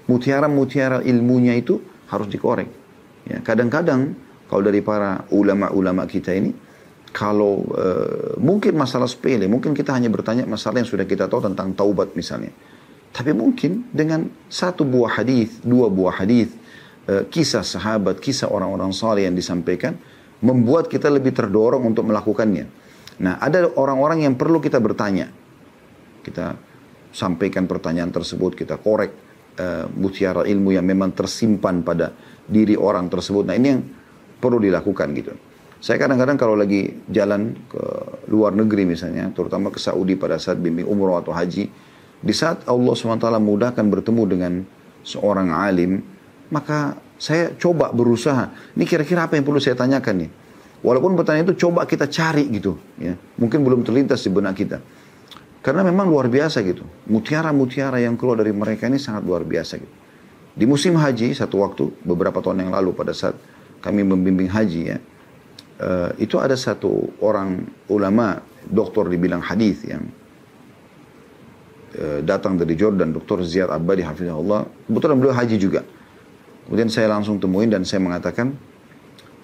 Mutiara-mutiara 0.07 1.03
ilmunya 1.03 1.51
itu 1.59 1.83
harus 2.07 2.31
dikorek. 2.31 2.86
Ya, 3.27 3.43
kadang-kadang 3.43 4.15
kalau 4.47 4.63
dari 4.63 4.79
para 4.79 5.27
ulama-ulama 5.35 6.07
kita 6.07 6.31
ini, 6.31 6.55
kalau 7.11 7.67
uh, 7.75 8.39
mungkin 8.39 8.79
masalah 8.79 9.07
sepele, 9.07 9.47
mungkin 9.51 9.75
kita 9.75 9.91
hanya 9.91 10.07
bertanya 10.07 10.47
masalah 10.47 10.79
yang 10.79 10.89
sudah 10.89 11.03
kita 11.03 11.27
tahu 11.27 11.43
tentang 11.43 11.75
taubat 11.75 12.15
misalnya. 12.15 12.51
Tapi 13.11 13.31
mungkin 13.35 13.91
dengan 13.91 14.27
satu 14.47 14.87
buah 14.87 15.19
hadis, 15.19 15.59
dua 15.63 15.91
buah 15.91 16.23
hadis, 16.23 16.53
uh, 17.11 17.27
kisah 17.27 17.67
sahabat, 17.67 18.23
kisah 18.23 18.47
orang-orang 18.47 18.95
saleh 18.95 19.27
yang 19.27 19.35
disampaikan, 19.35 19.99
membuat 20.39 20.87
kita 20.87 21.09
lebih 21.09 21.33
terdorong 21.33 21.83
untuk 21.83 22.05
melakukannya. 22.07 22.69
Nah, 23.17 23.41
ada 23.41 23.65
orang-orang 23.73 24.29
yang 24.29 24.37
perlu 24.37 24.61
kita 24.61 24.77
bertanya. 24.77 25.33
Kita 26.21 26.53
sampaikan 27.09 27.65
pertanyaan 27.65 28.13
tersebut, 28.13 28.53
kita 28.53 28.77
korek 28.77 29.11
uh, 29.57 29.89
mutiara 29.89 30.45
ilmu 30.45 30.77
yang 30.77 30.85
memang 30.85 31.11
tersimpan 31.17 31.81
pada 31.81 32.13
diri 32.47 32.79
orang 32.79 33.11
tersebut. 33.11 33.43
Nah, 33.45 33.55
ini 33.55 33.67
yang 33.67 33.81
perlu 34.39 34.57
dilakukan 34.57 35.07
gitu. 35.13 35.35
Saya 35.77 36.01
kadang-kadang 36.01 36.41
kalau 36.41 36.57
lagi 36.57 36.89
jalan 37.05 37.53
ke 37.69 37.83
luar 38.33 38.55
negeri 38.57 38.89
misalnya, 38.89 39.29
terutama 39.29 39.69
ke 39.69 39.77
Saudi 39.77 40.17
pada 40.17 40.41
saat 40.41 40.57
bimbing 40.57 40.89
umroh 40.89 41.21
atau 41.21 41.35
haji, 41.35 41.69
di 42.17 42.33
saat 42.33 42.65
Allah 42.65 42.97
SWT 42.97 43.29
mudahkan 43.37 43.85
bertemu 43.85 44.23
dengan 44.25 44.53
seorang 45.05 45.53
alim, 45.53 46.01
maka 46.49 46.97
saya 47.21 47.53
coba 47.61 47.93
berusaha. 47.93 48.73
Ini 48.73 48.89
kira-kira 48.89 49.29
apa 49.29 49.37
yang 49.37 49.45
perlu 49.45 49.61
saya 49.61 49.77
tanyakan 49.77 50.25
nih? 50.25 50.31
Walaupun 50.81 51.13
pertanyaan 51.13 51.45
itu 51.53 51.69
coba 51.69 51.85
kita 51.85 52.09
cari 52.09 52.49
gitu, 52.53 52.77
ya. 52.97 53.13
Mungkin 53.37 53.61
belum 53.61 53.85
terlintas 53.85 54.25
di 54.25 54.33
benak 54.33 54.57
kita. 54.57 54.81
Karena 55.61 55.85
memang 55.85 56.09
luar 56.09 56.29
biasa 56.29 56.61
gitu. 56.65 56.85
Mutiara-mutiara 57.09 58.01
yang 58.01 58.17
keluar 58.17 58.41
dari 58.41 58.53
mereka 58.53 58.89
ini 58.89 58.97
sangat 58.97 59.25
luar 59.25 59.45
biasa 59.45 59.77
gitu. 59.77 59.93
Di 60.57 60.65
musim 60.65 60.97
haji 60.97 61.37
satu 61.37 61.61
waktu 61.61 61.93
beberapa 62.01 62.41
tahun 62.41 62.65
yang 62.65 62.71
lalu 62.73 62.97
pada 62.97 63.13
saat 63.13 63.37
kami 63.77 64.01
membimbing 64.01 64.49
haji 64.49 64.81
ya, 64.89 64.97
uh, 65.77 66.09
itu 66.17 66.41
ada 66.41 66.57
satu 66.57 67.13
orang 67.21 67.61
ulama 67.93 68.41
doktor 68.65 69.05
di 69.05 69.21
bidang 69.21 69.45
hadis 69.45 69.85
yang 69.85 70.01
uh, 71.93 72.25
datang 72.25 72.57
dari 72.57 72.73
Jordan, 72.73 73.13
Dr. 73.13 73.45
Ziyad 73.45 73.69
Abadi 73.69 74.01
hafizahullah. 74.01 74.89
Kebetulan 74.89 75.15
beliau 75.21 75.37
haji 75.37 75.55
juga. 75.61 75.85
Kemudian 76.65 76.89
saya 76.89 77.07
langsung 77.13 77.37
temuin 77.37 77.69
dan 77.69 77.85
saya 77.85 78.01
mengatakan, 78.01 78.57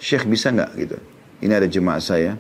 Syekh 0.02 0.26
bisa 0.28 0.50
nggak 0.50 0.72
gitu? 0.82 0.98
Ini 1.46 1.54
ada 1.56 1.70
jemaah 1.70 2.02
saya, 2.02 2.36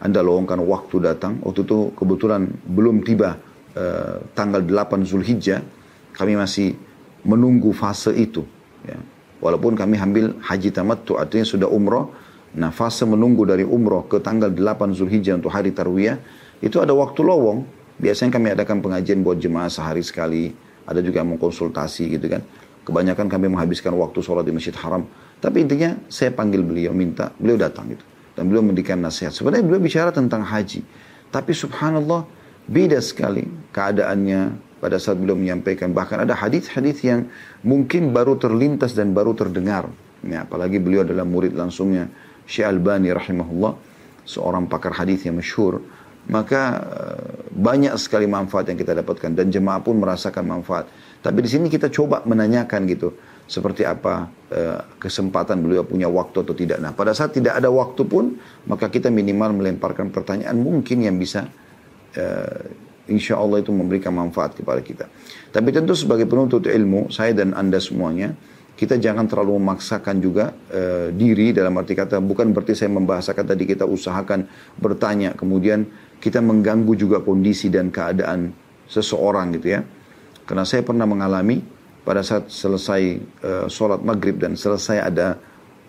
Anda 0.00 0.24
lowongkan 0.24 0.56
waktu 0.64 1.04
datang. 1.04 1.38
Waktu 1.44 1.68
itu 1.68 1.92
kebetulan 1.94 2.48
belum 2.64 3.04
tiba 3.04 3.36
uh, 3.76 4.24
tanggal 4.32 4.64
8 4.64 5.04
Zulhijjah, 5.04 5.60
kami 6.16 6.34
masih 6.34 6.74
menunggu 7.26 7.72
fase 7.72 8.12
itu. 8.16 8.44
Ya. 8.84 8.98
Walaupun 9.40 9.72
kami 9.72 9.96
ambil 9.96 10.36
haji 10.44 10.68
tamattu, 10.72 11.16
artinya 11.16 11.46
sudah 11.48 11.68
umroh, 11.68 12.12
Nah 12.50 12.74
fase 12.74 13.06
menunggu 13.06 13.46
dari 13.46 13.62
umroh 13.62 14.10
ke 14.10 14.18
tanggal 14.18 14.50
8 14.50 14.90
Zulhijjah 14.90 15.38
untuk 15.38 15.54
hari 15.54 15.70
Tarwiyah, 15.70 16.18
itu 16.58 16.82
ada 16.82 16.90
waktu 16.90 17.22
lowong. 17.22 17.62
Biasanya 18.00 18.32
kami 18.32 18.48
adakan 18.56 18.80
pengajian 18.82 19.22
buat 19.22 19.38
jemaah 19.38 19.70
sehari 19.70 20.02
sekali. 20.02 20.50
Ada 20.88 21.04
juga 21.04 21.22
yang 21.22 21.36
mau 21.36 21.38
konsultasi 21.38 22.10
gitu 22.16 22.26
kan. 22.26 22.42
Kebanyakan 22.82 23.28
kami 23.30 23.46
menghabiskan 23.52 23.94
waktu 23.94 24.18
sholat 24.24 24.42
di 24.42 24.50
Masjid 24.56 24.74
Haram. 24.74 25.06
Tapi 25.38 25.62
intinya 25.62 25.94
saya 26.10 26.34
panggil 26.34 26.64
beliau, 26.64 26.90
minta, 26.90 27.30
beliau 27.38 27.60
datang 27.60 27.92
gitu. 27.92 28.02
Dan 28.34 28.50
beliau 28.50 28.64
memberikan 28.64 28.98
nasihat. 28.98 29.30
Sebenarnya 29.30 29.62
beliau 29.62 29.78
bicara 29.84 30.10
tentang 30.10 30.42
haji. 30.42 30.82
Tapi 31.30 31.52
subhanallah, 31.54 32.26
beda 32.66 32.98
sekali 32.98 33.46
keadaannya 33.70 34.69
pada 34.80 34.96
saat 34.96 35.20
beliau 35.20 35.36
menyampaikan. 35.36 35.92
Bahkan 35.92 36.24
ada 36.24 36.34
hadis-hadis 36.34 37.04
yang 37.04 37.28
mungkin 37.62 38.10
baru 38.16 38.40
terlintas 38.40 38.96
dan 38.96 39.12
baru 39.12 39.36
terdengar. 39.36 39.86
Ya, 40.24 40.48
apalagi 40.48 40.80
beliau 40.80 41.04
adalah 41.04 41.24
murid 41.28 41.52
langsungnya 41.52 42.08
Syekh 42.48 42.66
Albani 42.66 43.12
rahimahullah, 43.12 43.72
seorang 44.24 44.66
pakar 44.66 44.96
hadis 44.96 45.24
yang 45.28 45.38
masyhur, 45.38 45.80
maka 46.28 46.62
eh, 46.82 47.30
banyak 47.52 47.94
sekali 47.96 48.28
manfaat 48.28 48.68
yang 48.68 48.76
kita 48.80 48.96
dapatkan 48.96 49.32
dan 49.36 49.48
jemaah 49.48 49.80
pun 49.80 50.00
merasakan 50.00 50.44
manfaat. 50.44 50.88
Tapi 51.20 51.38
di 51.44 51.48
sini 51.52 51.66
kita 51.68 51.92
coba 51.92 52.24
menanyakan 52.24 52.80
gitu, 52.88 53.12
seperti 53.44 53.84
apa 53.84 54.32
uh, 54.56 54.80
kesempatan 54.96 55.60
beliau 55.60 55.84
punya 55.84 56.08
waktu 56.08 56.40
atau 56.40 56.56
tidak. 56.56 56.80
Nah, 56.80 56.96
pada 56.96 57.12
saat 57.12 57.36
tidak 57.36 57.60
ada 57.60 57.68
waktu 57.68 58.08
pun, 58.08 58.40
maka 58.64 58.88
kita 58.88 59.12
minimal 59.12 59.52
melemparkan 59.52 60.08
pertanyaan 60.08 60.56
mungkin 60.56 61.04
yang 61.04 61.20
bisa 61.20 61.44
uh, 62.16 62.62
insya 63.10 63.36
Allah 63.36 63.60
itu 63.60 63.74
memberikan 63.74 64.14
manfaat 64.14 64.54
kepada 64.54 64.80
kita. 64.80 65.10
Tapi 65.50 65.68
tentu 65.74 65.98
sebagai 65.98 66.30
penuntut 66.30 66.70
ilmu, 66.70 67.10
saya 67.10 67.34
dan 67.34 67.52
anda 67.52 67.82
semuanya, 67.82 68.32
kita 68.80 68.96
jangan 68.96 69.28
terlalu 69.28 69.60
memaksakan 69.60 70.16
juga 70.24 70.56
uh, 70.72 71.12
diri 71.12 71.52
dalam 71.52 71.76
arti 71.76 71.92
kata 71.92 72.16
bukan 72.24 72.56
berarti 72.56 72.72
saya 72.72 72.88
membahasakan 72.96 73.44
tadi 73.52 73.68
kita 73.68 73.84
usahakan 73.84 74.48
bertanya 74.80 75.36
kemudian 75.36 75.84
kita 76.16 76.40
mengganggu 76.40 76.96
juga 76.96 77.20
kondisi 77.20 77.68
dan 77.68 77.92
keadaan 77.92 78.56
seseorang 78.88 79.52
gitu 79.60 79.76
ya 79.76 79.84
karena 80.48 80.64
saya 80.64 80.80
pernah 80.80 81.04
mengalami 81.04 81.60
pada 82.08 82.24
saat 82.24 82.48
selesai 82.48 83.02
uh, 83.44 83.66
sholat 83.68 84.00
maghrib 84.00 84.40
dan 84.40 84.56
selesai 84.56 85.12
ada 85.12 85.36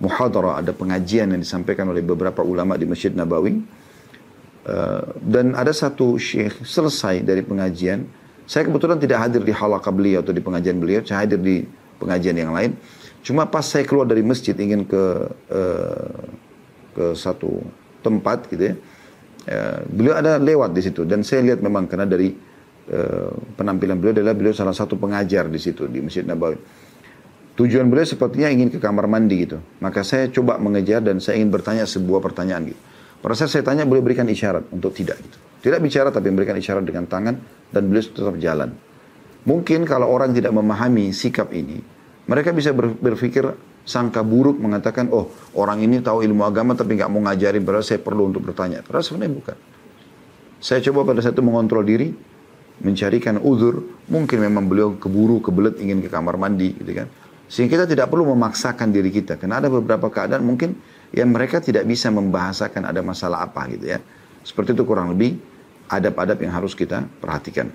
muhadarah 0.03 0.59
ada 0.59 0.75
pengajian 0.75 1.31
yang 1.31 1.39
disampaikan 1.39 1.87
oleh 1.87 2.03
beberapa 2.03 2.43
ulama 2.43 2.75
di 2.75 2.83
masjid 2.91 3.15
Nabawi 3.15 3.55
uh, 4.67 5.05
dan 5.21 5.53
ada 5.57 5.71
satu 5.71 6.19
syekh 6.19 6.61
selesai 6.65 7.23
dari 7.25 7.41
pengajian 7.45 8.05
saya 8.51 8.67
kebetulan 8.67 8.99
tidak 8.99 9.23
hadir 9.23 9.41
di 9.47 9.53
halaqah 9.55 9.93
beliau 9.95 10.19
atau 10.19 10.35
di 10.35 10.43
pengajian 10.43 10.75
beliau 10.75 10.99
saya 11.07 11.23
hadir 11.23 11.39
di 11.39 11.63
pengajian 12.01 12.35
yang 12.35 12.51
lain. 12.51 12.75
Cuma 13.23 13.45
pas 13.47 13.61
saya 13.61 13.87
keluar 13.87 14.09
dari 14.09 14.25
masjid 14.25 14.51
ingin 14.57 14.83
ke 14.83 15.03
uh, 15.53 16.19
ke 16.91 17.05
satu 17.15 17.63
tempat 18.03 18.51
gitu 18.51 18.73
ya, 18.73 18.75
uh, 19.53 19.79
beliau 19.87 20.19
ada 20.19 20.35
lewat 20.41 20.75
di 20.75 20.81
situ 20.83 21.07
dan 21.07 21.23
saya 21.23 21.47
lihat 21.47 21.63
memang 21.63 21.87
karena 21.87 22.09
dari 22.09 22.33
uh, 22.91 23.31
penampilan 23.55 23.95
beliau 24.01 24.19
adalah 24.19 24.35
beliau 24.35 24.51
salah 24.51 24.75
satu 24.75 24.99
pengajar 24.99 25.47
di 25.47 25.61
situ 25.61 25.87
di 25.87 26.03
Masjid 26.03 26.27
Nabawi. 26.27 26.59
Tujuan 27.55 27.87
beliau 27.87 28.03
sepertinya 28.03 28.51
ingin 28.51 28.67
ke 28.73 28.83
kamar 28.83 29.05
mandi 29.05 29.47
gitu. 29.47 29.63
Maka 29.79 30.03
saya 30.03 30.27
coba 30.27 30.59
mengejar 30.59 30.99
dan 30.99 31.23
saya 31.23 31.39
ingin 31.39 31.55
bertanya 31.55 31.87
sebuah 31.87 32.19
pertanyaan 32.19 32.73
gitu. 32.73 32.81
Pada 33.21 33.37
saat 33.37 33.53
saya 33.53 33.63
tanya 33.63 33.85
beliau 33.85 34.01
berikan 34.01 34.25
isyarat 34.25 34.73
untuk 34.73 34.97
tidak 34.97 35.21
gitu. 35.21 35.37
Tidak 35.61 35.77
bicara 35.77 36.09
tapi 36.09 36.33
memberikan 36.33 36.57
isyarat 36.57 36.81
dengan 36.81 37.05
tangan 37.05 37.37
dan 37.69 37.81
beliau 37.85 38.01
tetap 38.01 38.35
jalan. 38.41 38.73
Mungkin 39.45 39.85
kalau 39.85 40.09
orang 40.09 40.33
tidak 40.33 40.53
memahami 40.53 41.13
sikap 41.13 41.53
ini, 41.53 41.81
mereka 42.25 42.49
bisa 42.53 42.73
berpikir 42.73 43.45
sangka 43.85 44.21
buruk 44.21 44.57
mengatakan, 44.57 45.09
oh 45.13 45.29
orang 45.57 45.81
ini 45.85 46.01
tahu 46.01 46.25
ilmu 46.25 46.45
agama 46.45 46.73
tapi 46.73 46.97
nggak 46.97 47.09
mau 47.09 47.21
ngajarin, 47.25 47.61
padahal 47.61 47.85
saya 47.85 48.01
perlu 48.01 48.29
untuk 48.29 48.45
bertanya. 48.45 48.81
Padahal 48.85 49.05
sebenarnya 49.05 49.33
bukan. 49.37 49.57
Saya 50.61 50.79
coba 50.85 51.13
pada 51.13 51.25
saat 51.25 51.33
itu 51.33 51.41
mengontrol 51.45 51.81
diri, 51.81 52.13
mencarikan 52.81 53.41
uzur, 53.41 53.81
mungkin 54.09 54.41
memang 54.41 54.65
beliau 54.69 54.97
keburu, 54.97 55.41
kebelet 55.41 55.77
ingin 55.81 56.01
ke 56.01 56.09
kamar 56.09 56.37
mandi 56.37 56.73
gitu 56.77 56.93
kan. 56.93 57.09
Sehingga 57.49 57.81
kita 57.81 57.85
tidak 57.89 58.07
perlu 58.13 58.29
memaksakan 58.33 58.93
diri 58.93 59.09
kita. 59.09 59.41
Karena 59.41 59.59
ada 59.59 59.67
beberapa 59.67 60.07
keadaan 60.07 60.45
mungkin 60.45 60.77
yang 61.11 61.29
mereka 61.31 61.59
tidak 61.59 61.83
bisa 61.87 62.07
membahasakan 62.07 62.87
ada 62.87 63.03
masalah 63.03 63.43
apa 63.43 63.67
gitu 63.71 63.91
ya. 63.95 63.99
Seperti 64.41 64.73
itu 64.73 64.83
kurang 64.87 65.11
lebih 65.11 65.37
adab-adab 65.91 66.39
yang 66.39 66.55
harus 66.55 66.71
kita 66.71 67.03
perhatikan. 67.19 67.69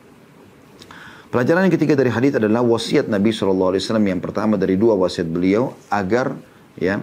Pelajaran 1.28 1.68
yang 1.68 1.74
ketiga 1.74 1.94
dari 1.98 2.08
hadis 2.08 2.38
adalah 2.40 2.64
wasiat 2.64 3.12
Nabi 3.12 3.34
SAW 3.34 3.76
yang 4.00 4.22
pertama 4.24 4.56
dari 4.56 4.80
dua 4.80 4.96
wasiat 4.96 5.28
beliau 5.28 5.76
agar 5.92 6.32
ya 6.80 6.96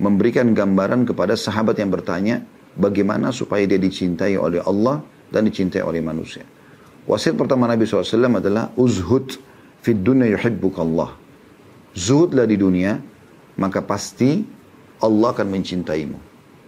memberikan 0.00 0.48
gambaran 0.56 1.04
kepada 1.04 1.36
sahabat 1.36 1.76
yang 1.76 1.92
bertanya 1.92 2.40
bagaimana 2.72 3.30
supaya 3.30 3.68
dia 3.68 3.76
dicintai 3.78 4.40
oleh 4.40 4.64
Allah 4.64 5.04
dan 5.28 5.44
dicintai 5.44 5.84
oleh 5.84 6.00
manusia. 6.00 6.46
Wasiat 7.04 7.36
pertama 7.36 7.68
Nabi 7.68 7.84
SAW 7.84 8.40
adalah 8.40 8.72
uzhud 8.80 9.36
fid 9.84 10.00
dunya 10.00 10.32
yuhibbuk 10.32 10.80
Allah. 10.80 11.12
Zuhudlah 11.94 12.48
di 12.48 12.56
dunia, 12.56 12.96
maka 13.60 13.84
pasti 13.84 14.40
Allah 15.04 15.36
akan 15.36 15.52
mencintaimu. 15.52 16.16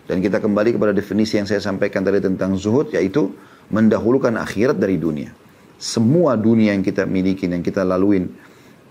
Dan 0.07 0.21
kita 0.23 0.39
kembali 0.39 0.77
kepada 0.77 0.93
definisi 0.93 1.41
yang 1.41 1.49
saya 1.49 1.59
sampaikan 1.59 2.05
tadi 2.05 2.21
tentang 2.21 2.55
zuhud, 2.55 2.93
yaitu 2.93 3.33
mendahulukan 3.73 4.37
akhirat 4.39 4.79
dari 4.79 5.01
dunia 5.01 5.35
semua 5.77 6.35
dunia 6.41 6.73
yang 6.73 6.85
kita 6.85 7.05
miliki, 7.05 7.45
yang 7.49 7.61
kita 7.61 7.85
laluin 7.85 8.33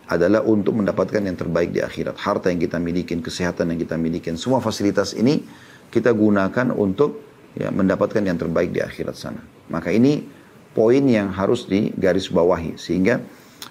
adalah 0.05 0.45
untuk 0.45 0.77
mendapatkan 0.77 1.17
yang 1.17 1.33
terbaik 1.33 1.73
di 1.73 1.81
akhirat. 1.81 2.13
Harta 2.21 2.53
yang 2.53 2.61
kita 2.61 2.77
miliki, 2.77 3.17
kesehatan 3.17 3.73
yang 3.73 3.79
kita 3.81 3.97
miliki, 3.97 4.29
semua 4.37 4.61
fasilitas 4.61 5.17
ini 5.17 5.41
kita 5.89 6.13
gunakan 6.13 6.69
untuk 6.77 7.25
ya, 7.57 7.73
mendapatkan 7.73 8.21
yang 8.21 8.37
terbaik 8.37 8.69
di 8.69 8.85
akhirat 8.85 9.17
sana. 9.17 9.41
Maka 9.73 9.89
ini 9.89 10.21
poin 10.77 11.01
yang 11.01 11.33
harus 11.33 11.65
digarisbawahi 11.65 12.77
sehingga 12.77 13.17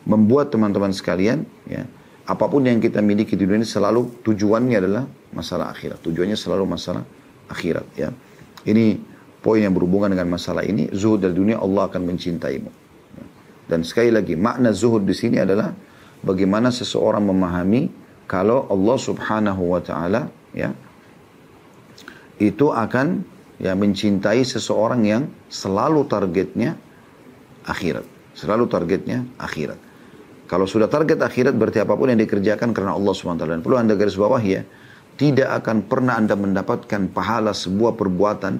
membuat 0.03 0.51
teman-teman 0.51 0.91
sekalian 0.91 1.47
ya 1.71 1.87
apa 2.25 2.49
pun 2.49 2.65
yang 2.65 2.81
kita 2.81 3.05
miliki 3.05 3.37
di 3.37 3.45
dunia 3.45 3.63
ini 3.63 3.69
selalu 3.69 4.25
tujuannya 4.25 4.77
adalah 4.81 5.05
masalah 5.35 5.75
akhirat. 5.75 5.99
Tujuannya 6.01 6.39
selalu 6.39 6.65
masalah 6.65 7.03
akhirat 7.51 7.87
ya. 7.99 8.15
Ini 8.65 8.97
poin 9.45 9.61
yang 9.61 9.77
berhubungan 9.77 10.09
dengan 10.09 10.33
masalah 10.33 10.65
ini, 10.65 10.89
zuhud 10.95 11.21
dari 11.21 11.37
dunia 11.37 11.61
Allah 11.61 11.91
akan 11.91 12.03
mencintaimu. 12.09 12.71
Dan 13.69 13.85
sekali 13.85 14.15
lagi 14.15 14.39
makna 14.39 14.73
zuhud 14.73 15.05
di 15.05 15.13
sini 15.13 15.41
adalah 15.43 15.73
bagaimana 16.25 16.73
seseorang 16.73 17.25
memahami 17.25 17.91
kalau 18.25 18.65
Allah 18.73 18.97
Subhanahu 18.97 19.77
wa 19.77 19.81
taala 19.85 20.33
ya 20.57 20.73
itu 22.41 22.73
akan 22.73 23.25
ya 23.61 23.73
mencintai 23.77 24.43
seseorang 24.43 25.03
yang 25.05 25.23
selalu 25.49 26.05
targetnya 26.09 26.77
akhirat. 27.65 28.05
Selalu 28.35 28.67
targetnya 28.67 29.25
akhirat. 29.39 29.79
Kalau 30.45 30.69
sudah 30.69 30.91
target 30.91 31.23
akhirat 31.23 31.57
berarti 31.57 31.81
apa 31.81 31.97
pun 31.97 32.13
yang 32.13 32.21
dikerjakan 32.21 32.77
karena 32.77 32.93
Allah 32.93 33.15
SWT. 33.17 33.41
Dan 33.41 33.65
perlu 33.65 33.81
anda 33.81 33.97
garis 33.97 34.19
bawah 34.19 34.43
ya, 34.43 34.67
tidak 35.15 35.63
akan 35.63 35.87
pernah 35.87 36.19
anda 36.19 36.35
mendapatkan 36.35 37.11
pahala 37.15 37.55
sebuah 37.55 37.95
perbuatan 37.95 38.59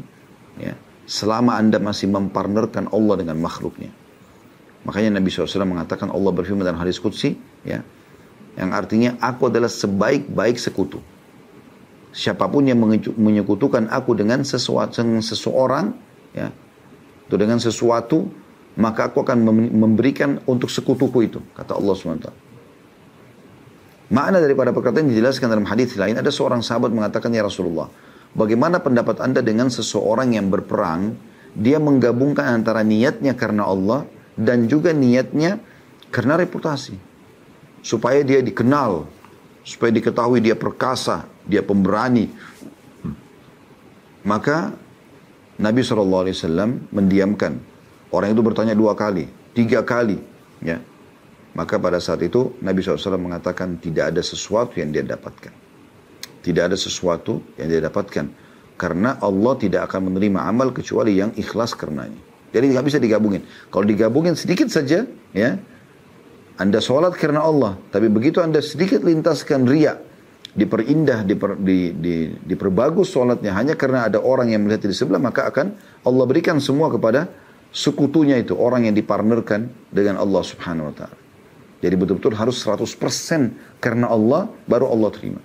ya, 0.63 0.79
selama 1.05 1.59
anda 1.59 1.83
masih 1.83 2.11
mempartnerkan 2.11 2.89
Allah 2.95 3.15
dengan 3.19 3.43
makhluknya. 3.43 3.91
Makanya 4.85 5.19
Nabi 5.19 5.33
SAW 5.33 5.65
mengatakan 5.65 6.13
Allah 6.13 6.31
berfirman 6.31 6.63
dalam 6.63 6.79
hadis 6.79 7.01
Qudsi, 7.01 7.35
ya, 7.65 7.81
yang 8.55 8.71
artinya 8.71 9.17
aku 9.19 9.49
adalah 9.49 9.73
sebaik-baik 9.73 10.61
sekutu. 10.61 11.01
Siapa 12.15 12.47
pun 12.47 12.63
yang 12.63 12.79
menyekutukan 13.19 13.91
aku 13.91 14.15
dengan 14.15 14.47
sesuatu, 14.47 15.03
seseorang, 15.19 15.91
ya, 16.31 16.53
atau 17.27 17.37
dengan 17.41 17.59
sesuatu, 17.59 18.31
maka 18.79 19.11
aku 19.11 19.27
akan 19.27 19.43
memberikan 19.75 20.39
untuk 20.47 20.71
sekutuku 20.71 21.27
itu, 21.27 21.41
kata 21.59 21.75
Allah 21.75 21.95
SWT. 21.99 22.44
Makna 24.15 24.39
daripada 24.39 24.71
perkataan 24.71 25.11
yang 25.11 25.19
dijelaskan 25.19 25.51
dalam 25.51 25.67
hadis 25.67 25.99
lain, 25.99 26.15
ada 26.15 26.31
seorang 26.31 26.63
sahabat 26.63 26.95
mengatakan, 26.95 27.35
Ya 27.35 27.43
Rasulullah, 27.43 27.91
bagaimana 28.31 28.79
pendapat 28.79 29.19
anda 29.19 29.43
dengan 29.43 29.75
seseorang 29.75 30.39
yang 30.39 30.55
berperang, 30.55 31.19
dia 31.59 31.83
menggabungkan 31.83 32.63
antara 32.63 32.87
niatnya 32.87 33.35
karena 33.35 33.67
Allah, 33.67 34.07
dan 34.39 34.71
juga 34.71 34.95
niatnya 34.95 35.59
karena 36.15 36.39
reputasi. 36.39 36.95
Supaya 37.83 38.23
dia 38.23 38.39
dikenal, 38.39 39.03
supaya 39.67 39.91
diketahui 39.91 40.39
dia 40.39 40.55
perkasa, 40.55 41.27
dia 41.43 41.67
pemberani. 41.67 42.31
Maka 44.23 44.79
Nabi 45.59 45.83
SAW 45.83 46.95
mendiamkan. 46.95 47.59
Orang 48.15 48.31
itu 48.31 48.47
bertanya 48.47 48.79
dua 48.79 48.95
kali, 48.95 49.27
tiga 49.59 49.83
kali. 49.83 50.23
Ya. 50.63 50.79
Maka 51.55 51.79
pada 51.79 52.03
saat 52.03 52.19
itu 52.27 52.59
Nabi 52.59 52.83
SAW 52.83 53.19
mengatakan 53.19 53.79
tidak 53.79 54.11
ada 54.11 54.23
sesuatu 54.23 54.79
yang 54.79 54.91
dia 54.91 55.07
dapatkan. 55.07 55.55
Tidak 56.43 56.63
ada 56.67 56.75
sesuatu 56.75 57.41
yang 57.57 57.71
dia 57.71 57.81
dapatkan. 57.83 58.27
Karena 58.75 59.17
Allah 59.23 59.55
tidak 59.55 59.87
akan 59.87 60.11
menerima 60.11 60.41
amal 60.43 60.75
kecuali 60.75 61.15
yang 61.15 61.31
ikhlas 61.39 61.79
karenanya. 61.79 62.19
Jadi 62.51 62.75
tidak 62.75 62.85
bisa 62.91 62.99
digabungin. 62.99 63.43
Kalau 63.71 63.87
digabungin 63.87 64.35
sedikit 64.35 64.67
saja, 64.67 65.07
ya, 65.31 65.51
anda 66.55 66.79
sholat 66.79 67.19
karena 67.19 67.43
Allah. 67.43 67.75
Tapi 67.91 68.07
begitu 68.07 68.39
Anda 68.39 68.63
sedikit 68.63 69.03
lintaskan 69.03 69.67
ria, 69.67 69.99
diperindah, 70.55 71.27
diper, 71.27 71.59
di, 71.59 71.91
di, 71.99 72.15
diperbagus 72.47 73.11
sholatnya 73.11 73.51
hanya 73.59 73.75
karena 73.75 74.07
ada 74.07 74.23
orang 74.23 74.55
yang 74.55 74.63
melihat 74.63 74.87
di 74.87 74.95
sebelah, 74.95 75.19
maka 75.19 75.51
akan 75.51 75.75
Allah 76.07 76.25
berikan 76.31 76.63
semua 76.63 76.87
kepada 76.95 77.27
sekutunya 77.75 78.39
itu, 78.39 78.55
orang 78.55 78.87
yang 78.87 78.95
dipartnerkan 78.95 79.67
dengan 79.91 80.23
Allah 80.23 80.43
subhanahu 80.47 80.91
wa 80.91 80.95
ta'ala. 80.95 81.24
Jadi 81.85 82.01
betul-betul 82.01 82.33
harus 82.33 82.57
100% 82.65 82.89
karena 83.77 84.09
Allah, 84.09 84.49
baru 84.65 84.89
Allah 84.89 85.13
terima. 85.13 85.41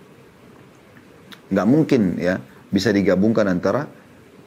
Nggak 1.51 1.67
mungkin 1.67 2.15
ya, 2.15 2.39
bisa 2.71 2.95
digabungkan 2.95 3.43
antara 3.51 3.91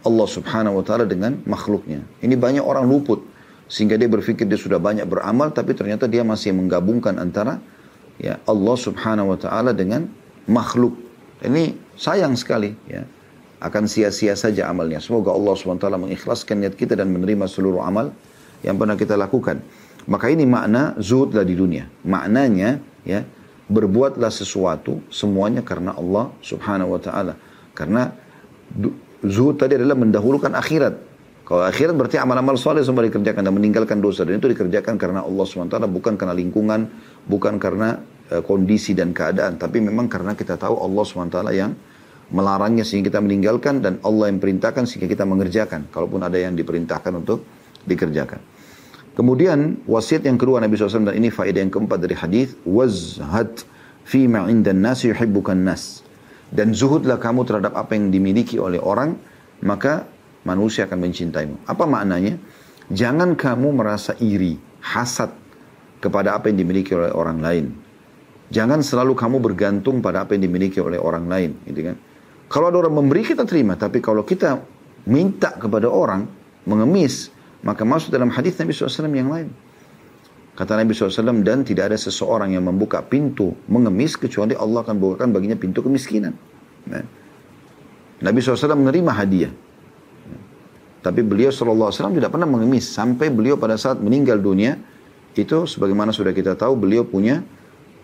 Allah 0.01 0.25
subhanahu 0.25 0.81
wa 0.81 0.85
ta'ala 0.89 1.05
dengan 1.05 1.37
makhluknya. 1.45 2.01
Ini 2.25 2.33
banyak 2.41 2.65
orang 2.65 2.89
luput 2.89 3.21
sehingga 3.69 4.01
dia 4.01 4.09
berpikir 4.09 4.49
dia 4.49 4.57
sudah 4.57 4.81
banyak 4.81 5.05
beramal, 5.05 5.53
tapi 5.53 5.77
ternyata 5.77 6.09
dia 6.09 6.25
masih 6.25 6.57
menggabungkan 6.57 7.21
antara 7.21 7.61
ya 8.17 8.41
Allah 8.49 8.77
subhanahu 8.81 9.37
wa 9.37 9.39
ta'ala 9.39 9.77
dengan 9.77 10.09
makhluk. 10.49 10.97
Ini 11.45 11.77
sayang 11.99 12.39
sekali 12.41 12.73
ya. 12.89 13.05
Akan 13.63 13.87
sia-sia 13.87 14.35
saja 14.35 14.67
amalnya. 14.67 14.99
Semoga 14.99 15.31
Allah 15.31 15.55
SWT 15.55 15.87
mengikhlaskan 15.87 16.67
niat 16.67 16.75
kita 16.75 16.99
dan 16.99 17.15
menerima 17.15 17.47
seluruh 17.47 17.79
amal 17.79 18.11
yang 18.67 18.75
pernah 18.75 18.99
kita 18.99 19.15
lakukan. 19.15 19.63
Maka 20.11 20.31
ini 20.31 20.43
makna 20.43 20.99
zuhudlah 20.99 21.47
di 21.47 21.55
dunia. 21.55 21.87
Maknanya 22.03 22.83
ya 23.07 23.23
berbuatlah 23.71 24.29
sesuatu 24.29 25.01
semuanya 25.09 25.63
karena 25.63 25.95
Allah 25.95 26.35
Subhanahu 26.43 26.99
wa 26.99 27.01
taala. 27.01 27.35
Karena 27.73 28.11
zuhud 29.23 29.57
tadi 29.57 29.79
adalah 29.79 29.95
mendahulukan 29.95 30.53
akhirat. 30.53 30.95
Kalau 31.43 31.63
akhirat 31.67 31.95
berarti 31.99 32.17
amal-amal 32.23 32.55
soleh 32.55 32.87
semua 32.87 33.03
dikerjakan 33.07 33.43
dan 33.43 33.55
meninggalkan 33.55 33.99
dosa. 33.99 34.23
Dan 34.23 34.39
itu 34.39 34.51
dikerjakan 34.51 34.95
karena 34.95 35.27
Allah 35.27 35.43
SWT, 35.43 35.75
bukan 35.91 36.15
karena 36.15 36.35
lingkungan, 36.39 36.87
bukan 37.27 37.59
karena 37.59 37.99
uh, 38.31 38.43
kondisi 38.47 38.95
dan 38.95 39.11
keadaan. 39.11 39.59
Tapi 39.59 39.83
memang 39.83 40.07
karena 40.07 40.39
kita 40.39 40.55
tahu 40.55 40.79
Allah 40.79 41.03
SWT 41.03 41.39
yang 41.53 41.75
melarangnya 42.33 42.87
sehingga 42.87 43.13
kita 43.13 43.21
meninggalkan 43.21 43.83
dan 43.85 43.99
Allah 44.07 44.33
yang 44.33 44.39
perintahkan 44.39 44.87
sehingga 44.87 45.11
kita 45.11 45.27
mengerjakan. 45.27 45.91
Kalaupun 45.91 46.23
ada 46.23 46.39
yang 46.39 46.55
diperintahkan 46.55 47.13
untuk 47.21 47.45
dikerjakan. 47.85 48.52
Kemudian 49.13 49.85
wasiat 49.85 50.25
yang 50.25 50.41
kedua 50.41 50.65
Nabi 50.65 50.73
SAW 50.81 51.05
dan 51.05 51.17
ini 51.17 51.29
faedah 51.29 51.61
yang 51.61 51.73
keempat 51.73 52.01
dari 52.01 52.17
hadis 52.17 52.57
wazhad 52.65 53.61
fi 54.09 54.25
ma 54.25 54.49
indan 54.49 54.81
nas 54.81 55.05
yuhibbukan 55.05 55.59
nas. 55.59 56.01
Dan 56.53 56.73
zuhudlah 56.77 57.17
kamu 57.17 57.49
terhadap 57.49 57.73
apa 57.77 57.97
yang 57.97 58.13
dimiliki 58.13 58.61
oleh 58.61 58.77
orang, 58.81 59.17
maka 59.65 60.05
manusia 60.45 60.85
akan 60.85 61.01
mencintaimu. 61.01 61.65
Apa 61.65 61.89
maknanya? 61.89 62.37
Jangan 62.93 63.37
kamu 63.41 63.73
merasa 63.73 64.13
iri, 64.21 64.61
hasad 64.85 65.33
kepada 66.03 66.37
apa 66.37 66.53
yang 66.53 66.61
dimiliki 66.61 66.93
oleh 66.93 67.09
orang 67.09 67.41
lain. 67.41 67.73
Jangan 68.53 68.85
selalu 68.85 69.17
kamu 69.17 69.41
bergantung 69.41 70.05
pada 70.05 70.29
apa 70.29 70.37
yang 70.37 70.45
dimiliki 70.45 70.77
oleh 70.77 71.01
orang 71.01 71.25
lain, 71.25 71.57
gitu 71.65 71.89
kan? 71.89 71.97
Kalau 72.53 72.69
ada 72.69 72.85
orang 72.85 73.01
memberi 73.01 73.25
kita 73.25 73.49
terima, 73.49 73.81
tapi 73.81 74.05
kalau 74.05 74.21
kita 74.29 74.61
minta 75.09 75.57
kepada 75.57 75.89
orang 75.89 76.29
mengemis, 76.69 77.33
maka 77.63 77.83
masuk 77.87 78.11
dalam 78.11 78.31
hadis 78.31 78.59
Nabi 78.59 78.75
SAW 78.75 79.11
yang 79.11 79.31
lain. 79.31 79.49
Kata 80.53 80.77
Nabi 80.77 80.93
SAW, 80.93 81.41
dan 81.41 81.65
tidak 81.65 81.89
ada 81.89 81.97
seseorang 81.97 82.53
yang 82.53 82.69
membuka 82.69 83.01
pintu 83.01 83.57
mengemis 83.73 84.21
kecuali 84.21 84.53
Allah 84.53 84.85
akan 84.85 84.97
bukakan 85.01 85.33
baginya 85.33 85.57
pintu 85.57 85.81
kemiskinan. 85.81 86.37
Nah. 86.93 87.07
Nabi 88.23 88.39
SAW 88.39 88.77
menerima 88.77 89.13
hadiah. 89.17 89.53
Tapi 91.03 91.21
beliau 91.27 91.51
SAW 91.51 91.91
tidak 91.91 92.31
pernah 92.31 92.47
mengemis 92.47 92.87
sampai 92.87 93.33
beliau 93.33 93.59
pada 93.59 93.75
saat 93.75 93.99
meninggal 93.99 94.39
dunia 94.39 94.79
itu 95.35 95.65
sebagaimana 95.67 96.13
sudah 96.15 96.31
kita 96.31 96.55
tahu 96.55 96.79
beliau 96.79 97.03
punya 97.03 97.43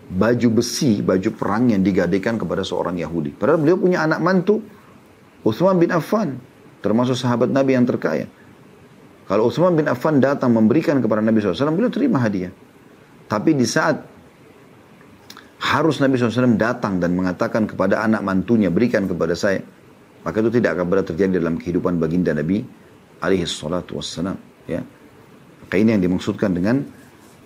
baju 0.09 0.59
besi, 0.59 1.05
baju 1.05 1.29
perang 1.37 1.69
yang 1.69 1.85
digadekan 1.85 2.35
kepada 2.35 2.65
seorang 2.65 2.97
Yahudi. 2.97 3.37
Padahal 3.37 3.61
beliau 3.61 3.77
punya 3.77 4.03
anak 4.03 4.19
mantu 4.19 4.59
Uthman 5.45 5.79
bin 5.79 5.93
Affan, 5.93 6.41
termasuk 6.81 7.15
sahabat 7.15 7.53
Nabi 7.53 7.77
yang 7.77 7.85
terkaya. 7.85 8.27
Kalau 9.29 9.45
Uthman 9.45 9.77
bin 9.77 9.85
Affan 9.85 10.17
datang 10.17 10.49
memberikan 10.57 10.97
kepada 10.97 11.21
Nabi 11.21 11.37
SAW, 11.37 11.77
beliau 11.77 11.93
terima 11.93 12.17
hadiah. 12.17 12.49
Tapi 13.29 13.53
di 13.53 13.61
saat 13.61 14.01
harus 15.69 16.01
Nabi 16.01 16.17
SAW 16.17 16.57
datang 16.57 16.97
dan 16.97 17.13
mengatakan 17.13 17.69
kepada 17.69 18.01
anak 18.01 18.25
mantunya, 18.25 18.73
berikan 18.73 19.05
kepada 19.05 19.37
saya. 19.37 19.61
Maka 20.25 20.41
itu 20.41 20.49
tidak 20.57 20.81
akan 20.81 20.85
pernah 20.89 21.05
terjadi 21.05 21.31
dalam 21.37 21.61
kehidupan 21.61 22.01
baginda 22.01 22.33
Nabi 22.33 22.65
alaihi 23.21 23.45
salatu 23.45 24.01
wassalam. 24.01 24.33
Ya. 24.65 24.81
Maka 25.61 25.75
ini 25.77 25.93
yang 25.93 26.01
dimaksudkan 26.01 26.49
dengan 26.49 26.81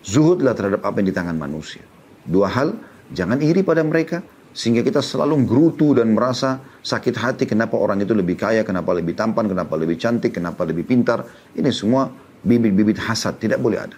zuhudlah 0.08 0.56
terhadap 0.56 0.88
apa 0.88 1.04
yang 1.04 1.12
di 1.12 1.16
tangan 1.20 1.36
manusia. 1.36 1.84
Dua 2.24 2.48
hal, 2.48 2.80
jangan 3.12 3.44
iri 3.44 3.60
pada 3.60 3.84
mereka, 3.84 4.24
sehingga 4.54 4.86
kita 4.86 5.02
selalu 5.02 5.50
gerutu 5.50 5.98
dan 5.98 6.14
merasa 6.14 6.62
sakit 6.86 7.16
hati 7.18 7.44
kenapa 7.50 7.74
orang 7.74 8.06
itu 8.06 8.14
lebih 8.14 8.38
kaya, 8.38 8.62
kenapa 8.62 8.94
lebih 8.94 9.18
tampan, 9.18 9.50
kenapa 9.50 9.74
lebih 9.74 9.98
cantik, 9.98 10.38
kenapa 10.38 10.62
lebih 10.62 10.86
pintar. 10.86 11.26
Ini 11.58 11.74
semua 11.74 12.14
bibit-bibit 12.46 13.02
hasad, 13.02 13.42
tidak 13.42 13.58
boleh 13.58 13.82
ada. 13.82 13.98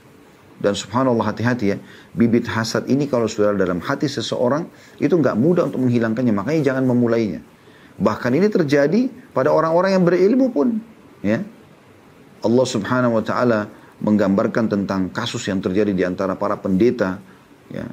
Dan 0.55 0.71
subhanallah 0.71 1.35
hati-hati 1.35 1.75
ya, 1.75 1.77
bibit 2.15 2.47
hasad 2.47 2.87
ini 2.87 3.11
kalau 3.11 3.27
sudah 3.27 3.51
dalam 3.51 3.83
hati 3.83 4.07
seseorang, 4.07 4.63
itu 5.03 5.11
nggak 5.11 5.35
mudah 5.35 5.67
untuk 5.67 5.83
menghilangkannya, 5.83 6.31
makanya 6.31 6.71
jangan 6.71 6.87
memulainya. 6.87 7.43
Bahkan 7.99 8.31
ini 8.31 8.47
terjadi 8.47 9.11
pada 9.35 9.51
orang-orang 9.51 9.99
yang 9.99 10.03
berilmu 10.07 10.55
pun. 10.55 10.79
Ya, 11.19 11.43
Allah 12.39 12.65
subhanahu 12.67 13.19
wa 13.19 13.23
ta'ala 13.25 13.67
menggambarkan 13.99 14.71
tentang 14.71 15.11
kasus 15.11 15.43
yang 15.51 15.59
terjadi 15.59 15.91
di 15.91 16.03
antara 16.07 16.39
para 16.39 16.55
pendeta, 16.55 17.19
ya, 17.67 17.91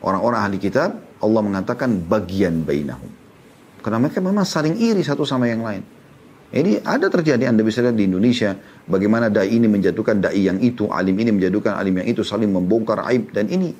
orang-orang 0.00 0.40
ahli 0.48 0.56
kitab, 0.56 1.07
Allah 1.18 1.42
mengatakan 1.42 1.98
bagian 2.06 2.62
bainahum. 2.62 3.10
Karena 3.82 3.98
mereka 4.02 4.18
memang 4.22 4.46
saling 4.46 4.78
iri 4.78 5.02
satu 5.02 5.22
sama 5.22 5.46
yang 5.50 5.62
lain. 5.62 5.82
Ini 6.48 6.80
ada 6.80 7.12
terjadi, 7.12 7.44
Anda 7.44 7.60
bisa 7.60 7.84
lihat 7.84 7.92
di 7.92 8.08
Indonesia, 8.08 8.56
bagaimana 8.88 9.28
dai 9.28 9.52
ini 9.52 9.68
menjatuhkan 9.68 10.16
dai 10.24 10.48
yang 10.48 10.56
itu, 10.64 10.88
alim 10.88 11.20
ini 11.20 11.28
menjatuhkan 11.28 11.76
alim 11.76 12.00
yang 12.00 12.08
itu, 12.08 12.24
saling 12.24 12.48
membongkar 12.48 13.04
aib, 13.12 13.36
dan 13.36 13.52
ini 13.52 13.76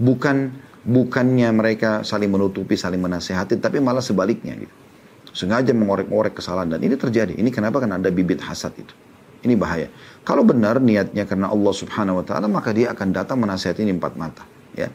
bukan 0.00 0.48
bukannya 0.88 1.52
mereka 1.52 2.00
saling 2.08 2.32
menutupi, 2.32 2.80
saling 2.80 2.96
menasehati, 2.96 3.60
tapi 3.60 3.76
malah 3.84 4.00
sebaliknya 4.00 4.56
gitu. 4.56 4.72
Sengaja 5.36 5.76
mengorek-orek 5.76 6.40
kesalahan, 6.40 6.72
dan 6.72 6.80
ini 6.80 6.96
terjadi. 6.96 7.36
Ini 7.36 7.52
kenapa? 7.52 7.76
Karena 7.84 8.00
ada 8.00 8.08
bibit 8.08 8.40
hasad 8.40 8.72
itu. 8.80 8.96
Ini 9.44 9.54
bahaya. 9.60 9.92
Kalau 10.24 10.42
benar 10.48 10.80
niatnya 10.80 11.28
karena 11.28 11.52
Allah 11.52 11.74
subhanahu 11.76 12.20
wa 12.20 12.24
ta'ala, 12.24 12.48
maka 12.48 12.72
dia 12.72 12.88
akan 12.90 13.12
datang 13.12 13.36
menasihati 13.36 13.84
ini 13.84 13.92
empat 13.94 14.16
mata. 14.16 14.48
Ya. 14.72 14.88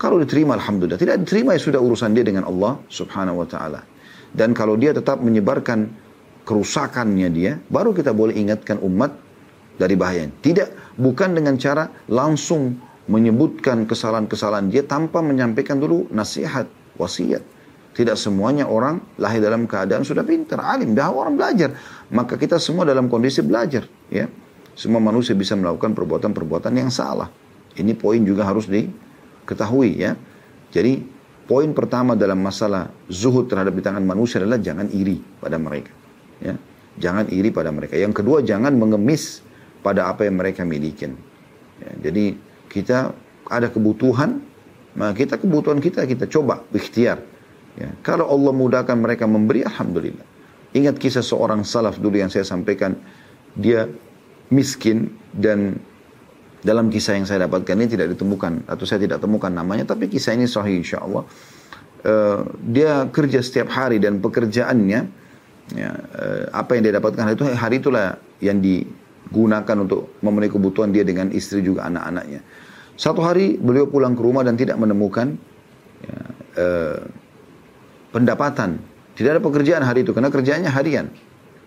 Kalau 0.00 0.16
diterima, 0.16 0.56
Alhamdulillah. 0.56 0.96
Tidak 0.96 1.16
diterima, 1.20 1.52
ya 1.52 1.60
sudah 1.60 1.76
urusan 1.76 2.16
dia 2.16 2.24
dengan 2.24 2.48
Allah 2.48 2.80
subhanahu 2.88 3.44
wa 3.44 3.48
ta'ala. 3.48 3.84
Dan 4.32 4.56
kalau 4.56 4.80
dia 4.80 4.96
tetap 4.96 5.20
menyebarkan 5.20 5.92
kerusakannya 6.48 7.28
dia, 7.28 7.60
baru 7.68 7.92
kita 7.92 8.16
boleh 8.16 8.32
ingatkan 8.32 8.80
umat 8.80 9.12
dari 9.76 10.00
bahaya. 10.00 10.24
Tidak, 10.40 10.96
bukan 10.96 11.36
dengan 11.36 11.60
cara 11.60 11.92
langsung 12.08 12.80
menyebutkan 13.12 13.84
kesalahan-kesalahan 13.84 14.72
dia 14.72 14.88
tanpa 14.88 15.20
menyampaikan 15.20 15.76
dulu 15.76 16.08
nasihat, 16.08 16.64
wasiat. 16.96 17.44
Tidak 17.92 18.16
semuanya 18.16 18.70
orang 18.70 19.04
lahir 19.20 19.44
dalam 19.44 19.68
keadaan 19.68 20.00
sudah 20.00 20.24
pintar, 20.24 20.64
alim, 20.64 20.96
dah 20.96 21.12
orang 21.12 21.36
belajar. 21.36 21.76
Maka 22.08 22.40
kita 22.40 22.56
semua 22.56 22.88
dalam 22.88 23.12
kondisi 23.12 23.44
belajar, 23.44 23.84
ya. 24.08 24.24
Semua 24.72 25.02
manusia 25.02 25.36
bisa 25.36 25.52
melakukan 25.60 25.92
perbuatan-perbuatan 25.92 26.72
yang 26.72 26.88
salah. 26.88 27.28
Ini 27.76 27.92
poin 28.00 28.24
juga 28.24 28.48
harus 28.48 28.64
diketahui 29.44 29.98
ya. 29.98 30.14
Jadi 30.70 31.02
poin 31.50 31.74
pertama 31.74 32.14
dalam 32.14 32.38
masalah 32.38 32.90
zuhud 33.10 33.50
terhadap 33.50 33.74
di 33.74 33.82
tangan 33.82 34.06
manusia 34.06 34.38
adalah 34.38 34.62
jangan 34.62 34.86
iri 34.94 35.18
pada 35.42 35.58
mereka. 35.58 35.90
Ya. 36.38 36.54
Jangan 37.00 37.32
iri 37.32 37.50
pada 37.50 37.74
mereka. 37.74 37.98
Yang 37.98 38.22
kedua 38.22 38.44
jangan 38.46 38.76
mengemis 38.76 39.42
pada 39.82 40.12
apa 40.12 40.28
yang 40.28 40.38
mereka 40.38 40.62
miliki. 40.62 41.10
Ya, 41.80 42.10
jadi 42.10 42.36
kita 42.68 43.16
ada 43.50 43.66
kebutuhan, 43.72 44.44
maka 44.94 45.16
kita 45.16 45.40
kebutuhan 45.40 45.80
kita 45.82 46.06
kita 46.06 46.28
coba 46.28 46.62
ikhtiar. 46.70 47.24
Ya. 47.80 47.90
Kalau 48.04 48.28
Allah 48.28 48.52
mudahkan 48.52 48.94
mereka 48.94 49.24
memberi, 49.26 49.64
Alhamdulillah. 49.64 50.26
Ingat 50.70 51.02
kisah 51.02 51.24
seorang 51.24 51.66
salaf 51.66 51.98
dulu 51.98 52.14
yang 52.20 52.30
saya 52.30 52.46
sampaikan, 52.46 52.94
dia 53.58 53.90
miskin 54.54 55.10
dan 55.34 55.82
dalam 56.60 56.92
kisah 56.92 57.16
yang 57.16 57.26
saya 57.26 57.48
dapatkan 57.48 57.72
ini 57.76 57.88
tidak 57.88 58.12
ditemukan 58.16 58.68
atau 58.68 58.84
saya 58.84 59.00
tidak 59.00 59.20
temukan 59.20 59.48
namanya 59.48 59.88
tapi 59.88 60.12
kisah 60.12 60.36
ini 60.36 60.44
sahih 60.44 60.80
insya 60.80 61.00
Allah 61.00 61.24
uh, 62.04 62.40
dia 62.60 63.08
kerja 63.08 63.40
setiap 63.40 63.72
hari 63.72 64.00
dan 64.00 64.20
pekerjaannya 64.20 65.00
ya, 65.76 65.90
uh, 65.92 66.44
apa 66.52 66.76
yang 66.76 66.82
dia 66.88 66.94
dapatkan 66.96 67.22
hari 67.24 67.34
itu 67.36 67.44
hari 67.46 67.76
itulah 67.80 68.08
yang 68.40 68.58
digunakan 68.60 69.76
untuk 69.80 70.16
memenuhi 70.24 70.50
kebutuhan 70.52 70.90
dia 70.90 71.04
dengan 71.04 71.28
istri 71.30 71.60
juga 71.60 71.86
anak-anaknya. 71.88 72.40
Satu 73.00 73.24
hari 73.24 73.56
beliau 73.56 73.88
pulang 73.88 74.12
ke 74.12 74.20
rumah 74.20 74.44
dan 74.44 74.60
tidak 74.60 74.76
menemukan 74.76 75.36
ya, 76.04 76.18
uh, 76.60 77.00
pendapatan. 78.12 78.80
Tidak 79.16 79.36
ada 79.36 79.42
pekerjaan 79.42 79.84
hari 79.84 80.00
itu 80.04 80.16
karena 80.16 80.32
kerjaannya 80.32 80.70
harian. 80.72 81.06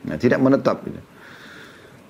Nah, 0.04 0.20
tidak 0.20 0.44
menetap 0.44 0.84
gitu. 0.84 1.00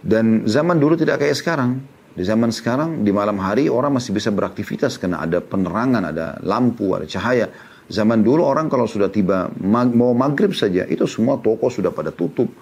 dan 0.03 0.49
zaman 0.49 0.81
dulu 0.81 0.97
tidak 0.97 1.21
kayak 1.21 1.37
sekarang 1.37 1.79
di 2.13 2.21
zaman 2.21 2.53
sekarang, 2.53 3.01
di 3.01 3.09
malam 3.09 3.41
hari 3.41 3.65
orang 3.65 3.97
masih 3.97 4.13
bisa 4.13 4.29
beraktivitas 4.29 5.01
karena 5.01 5.25
ada 5.25 5.41
penerangan, 5.41 6.13
ada 6.13 6.37
lampu, 6.45 6.93
ada 6.93 7.09
cahaya. 7.09 7.49
Zaman 7.89 8.21
dulu 8.21 8.45
orang 8.45 8.69
kalau 8.69 8.85
sudah 8.85 9.09
tiba 9.09 9.49
mag 9.57 9.89
mau 9.89 10.13
maghrib 10.13 10.53
saja, 10.53 10.85
itu 10.85 11.09
semua 11.09 11.41
toko 11.41 11.73
sudah 11.73 11.89
pada 11.89 12.13
tutup. 12.13 12.53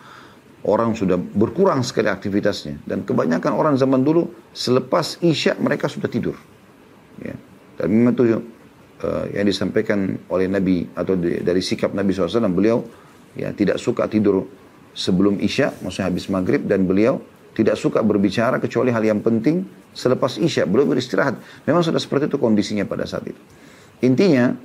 Orang 0.61 0.93
sudah 0.93 1.17
berkurang 1.17 1.81
sekali 1.83 2.07
aktivitasnya. 2.07 2.85
Dan 2.85 3.03
kebanyakan 3.03 3.51
orang 3.51 3.75
zaman 3.75 4.05
dulu 4.05 4.29
selepas 4.55 5.19
isya 5.19 5.57
mereka 5.57 5.89
sudah 5.89 6.07
tidur. 6.07 6.37
Ya. 7.19 7.35
Dan 7.75 7.91
memang 7.91 8.13
itu 8.13 8.23
uh, 8.29 9.25
yang 9.33 9.49
disampaikan 9.49 10.21
oleh 10.29 10.47
Nabi 10.47 10.85
atau 10.93 11.17
di, 11.17 11.41
dari 11.41 11.59
sikap 11.59 11.91
Nabi 11.91 12.13
SAW, 12.13 12.45
beliau 12.53 12.85
ya 13.33 13.51
tidak 13.57 13.81
suka 13.81 14.05
tidur 14.05 14.45
sebelum 14.93 15.41
isya, 15.41 15.75
maksudnya 15.81 16.07
habis 16.07 16.29
maghrib 16.29 16.61
dan 16.69 16.85
beliau 16.85 17.19
tidak 17.51 17.75
suka 17.75 17.99
berbicara 17.99 18.57
kecuali 18.63 18.95
hal 18.95 19.03
yang 19.03 19.19
penting 19.19 19.67
selepas 19.91 20.39
isya, 20.39 20.63
belum 20.63 20.87
beristirahat. 20.87 21.35
Memang 21.67 21.83
sudah 21.83 21.99
seperti 21.99 22.31
itu 22.31 22.39
kondisinya 22.39 22.87
pada 22.87 23.03
saat 23.03 23.27
itu. 23.27 23.41
Intinya, 24.01 24.55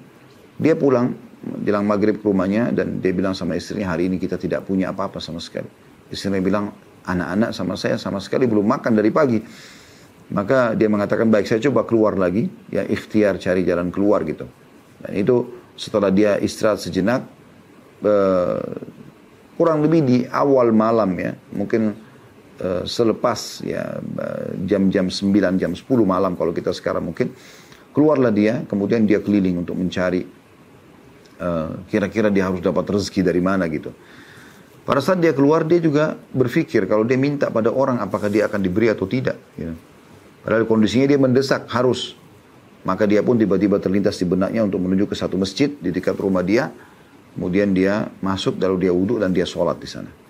dia 0.56 0.78
pulang, 0.78 1.12
bilang 1.60 1.82
maghrib 1.82 2.22
ke 2.22 2.24
rumahnya, 2.24 2.70
dan 2.70 3.02
dia 3.02 3.10
bilang 3.10 3.34
sama 3.34 3.58
istrinya, 3.58 3.90
hari 3.90 4.06
ini 4.06 4.22
kita 4.22 4.38
tidak 4.38 4.64
punya 4.64 4.94
apa-apa 4.94 5.18
sama 5.18 5.42
sekali. 5.42 5.66
Istrinya 6.08 6.38
bilang, 6.38 6.70
anak-anak 7.06 7.50
sama 7.54 7.74
saya 7.74 7.98
sama 7.98 8.22
sekali 8.22 8.46
belum 8.46 8.66
makan 8.66 8.92
dari 8.94 9.10
pagi. 9.10 9.38
Maka 10.26 10.74
dia 10.74 10.86
mengatakan, 10.86 11.26
baik 11.26 11.46
saya 11.46 11.62
coba 11.70 11.86
keluar 11.86 12.14
lagi, 12.14 12.46
ya 12.70 12.86
ikhtiar 12.86 13.38
cari 13.42 13.66
jalan 13.66 13.90
keluar 13.90 14.22
gitu. 14.26 14.46
Dan 15.02 15.12
itu 15.14 15.58
setelah 15.74 16.10
dia 16.14 16.38
istirahat 16.38 16.82
sejenak, 16.82 17.26
uh, 18.06 18.62
kurang 19.58 19.82
lebih 19.82 20.00
di 20.02 20.18
awal 20.30 20.70
malam 20.70 21.14
ya, 21.18 21.34
mungkin 21.50 22.05
uh, 22.60 22.82
selepas 22.84 23.62
ya 23.64 24.00
jam-jam 24.64 25.08
9 25.08 25.60
jam 25.60 25.72
10 25.72 25.84
malam 26.04 26.34
kalau 26.34 26.52
kita 26.52 26.72
sekarang 26.72 27.12
mungkin 27.12 27.32
keluarlah 27.96 28.32
dia 28.32 28.64
kemudian 28.68 29.08
dia 29.08 29.24
keliling 29.24 29.64
untuk 29.64 29.72
mencari 29.72 30.28
eh, 31.40 31.70
kira-kira 31.88 32.28
uh, 32.28 32.32
dia 32.32 32.44
harus 32.44 32.60
dapat 32.60 32.84
rezeki 32.92 33.24
dari 33.24 33.40
mana 33.40 33.64
gitu. 33.72 33.88
Pada 34.84 35.00
saat 35.00 35.18
dia 35.18 35.32
keluar 35.32 35.64
dia 35.64 35.80
juga 35.80 36.14
berpikir 36.30 36.84
kalau 36.84 37.08
dia 37.08 37.16
minta 37.16 37.48
pada 37.48 37.72
orang 37.72 37.98
apakah 38.04 38.28
dia 38.28 38.44
akan 38.44 38.60
diberi 38.60 38.92
atau 38.92 39.08
tidak. 39.08 39.40
Ya. 39.56 39.72
Padahal 40.44 40.68
kondisinya 40.68 41.08
dia 41.08 41.18
mendesak 41.18 41.66
harus. 41.72 42.14
Maka 42.86 43.02
dia 43.02 43.18
pun 43.18 43.34
tiba-tiba 43.34 43.82
terlintas 43.82 44.14
di 44.14 44.30
benaknya 44.30 44.62
untuk 44.62 44.78
menuju 44.78 45.10
ke 45.10 45.18
satu 45.18 45.34
masjid 45.34 45.72
di 45.74 45.90
dekat 45.90 46.14
rumah 46.20 46.44
dia. 46.46 46.70
Kemudian 47.34 47.74
dia 47.74 48.06
masuk 48.22 48.62
lalu 48.62 48.86
dia 48.86 48.92
wudhu 48.94 49.18
dan 49.18 49.34
dia 49.34 49.42
sholat 49.42 49.74
di 49.82 49.88
sana. 49.90 50.25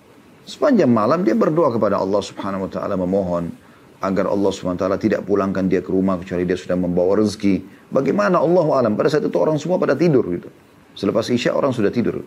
Sepanjang 0.46 0.86
malam 0.86 1.26
dia 1.26 1.34
berdoa 1.34 1.74
kepada 1.74 1.98
Allah 1.98 2.22
Subhanahu 2.22 2.64
wa 2.64 2.70
taala 2.70 2.94
memohon 2.94 3.50
agar 3.98 4.30
Allah 4.30 4.50
Subhanahu 4.54 4.78
wa 4.78 4.82
taala 4.86 4.98
tidak 5.02 5.26
pulangkan 5.26 5.66
dia 5.66 5.82
ke 5.82 5.90
rumah 5.90 6.14
kecuali 6.22 6.46
dia 6.46 6.54
sudah 6.54 6.78
membawa 6.78 7.18
rezeki. 7.18 7.66
Bagaimana 7.90 8.38
Allah 8.38 8.66
alam 8.78 8.94
pada 8.94 9.10
saat 9.10 9.26
itu 9.26 9.34
orang 9.42 9.58
semua 9.58 9.82
pada 9.82 9.98
tidur 9.98 10.22
gitu. 10.30 10.46
Selepas 10.94 11.26
Isya 11.34 11.50
orang 11.50 11.74
sudah 11.74 11.90
tidur. 11.90 12.22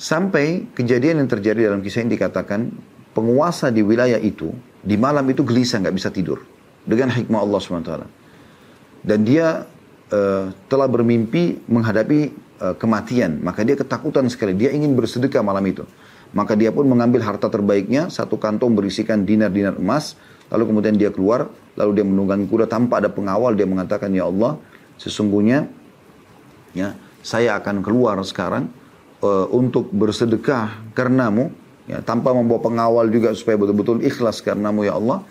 Sampai 0.00 0.64
kejadian 0.72 1.20
yang 1.20 1.28
terjadi 1.28 1.68
dalam 1.68 1.84
kisah 1.84 2.08
ini 2.08 2.16
dikatakan 2.16 2.72
penguasa 3.12 3.68
di 3.68 3.84
wilayah 3.84 4.16
itu 4.16 4.56
di 4.80 4.96
malam 4.96 5.28
itu 5.28 5.44
gelisah 5.44 5.84
nggak 5.84 5.92
bisa 5.92 6.08
tidur 6.08 6.40
dengan 6.88 7.12
hikmah 7.12 7.44
Allah 7.44 7.60
taala. 7.84 8.06
Dan 9.04 9.28
dia 9.28 9.68
uh, 10.08 10.44
telah 10.72 10.88
bermimpi 10.88 11.68
menghadapi 11.68 12.32
uh, 12.64 12.74
kematian, 12.80 13.44
maka 13.44 13.60
dia 13.60 13.76
ketakutan 13.76 14.24
sekali. 14.32 14.56
Dia 14.56 14.72
ingin 14.72 14.96
bersedekah 14.96 15.44
malam 15.44 15.68
itu. 15.68 15.84
Maka 16.36 16.52
dia 16.52 16.68
pun 16.68 16.84
mengambil 16.84 17.24
harta 17.24 17.48
terbaiknya, 17.48 18.12
satu 18.12 18.36
kantong 18.36 18.76
berisikan 18.76 19.24
dinar-dinar 19.24 19.80
emas, 19.80 20.12
lalu 20.52 20.68
kemudian 20.72 20.94
dia 20.96 21.08
keluar, 21.08 21.48
lalu 21.72 22.00
dia 22.00 22.04
menunggangi 22.04 22.44
kuda 22.44 22.68
tanpa 22.68 23.00
ada 23.00 23.08
pengawal, 23.08 23.56
dia 23.56 23.64
mengatakan, 23.64 24.12
Ya 24.12 24.28
Allah, 24.28 24.60
sesungguhnya 25.00 25.70
ya 26.76 26.92
saya 27.24 27.56
akan 27.56 27.80
keluar 27.80 28.20
sekarang 28.28 28.68
uh, 29.24 29.48
untuk 29.48 29.88
bersedekah 29.88 30.92
karenamu, 30.92 31.48
ya, 31.88 32.04
tanpa 32.04 32.36
membawa 32.36 32.60
pengawal 32.60 33.08
juga 33.08 33.32
supaya 33.32 33.56
betul-betul 33.56 34.04
ikhlas 34.04 34.44
karenamu 34.44 34.84
ya 34.84 35.00
Allah, 35.00 35.24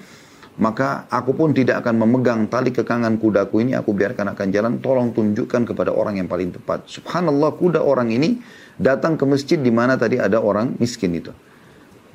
maka 0.57 1.05
aku 1.13 1.37
pun 1.37 1.53
tidak 1.53 1.85
akan 1.85 2.01
memegang 2.01 2.49
tali 2.49 2.73
kekangan 2.73 3.21
kudaku 3.21 3.61
ini, 3.61 3.77
aku 3.77 3.93
biarkan 3.93 4.33
akan 4.33 4.47
jalan, 4.49 4.73
tolong 4.81 5.13
tunjukkan 5.13 5.69
kepada 5.69 5.93
orang 5.93 6.17
yang 6.17 6.25
paling 6.25 6.49
tepat. 6.49 6.89
Subhanallah, 6.89 7.53
kuda 7.53 7.85
orang 7.85 8.09
ini 8.09 8.41
datang 8.77 9.17
ke 9.17 9.25
masjid 9.25 9.57
di 9.57 9.73
mana 9.73 9.97
tadi 9.97 10.21
ada 10.21 10.37
orang 10.41 10.77
miskin 10.77 11.17
itu. 11.17 11.33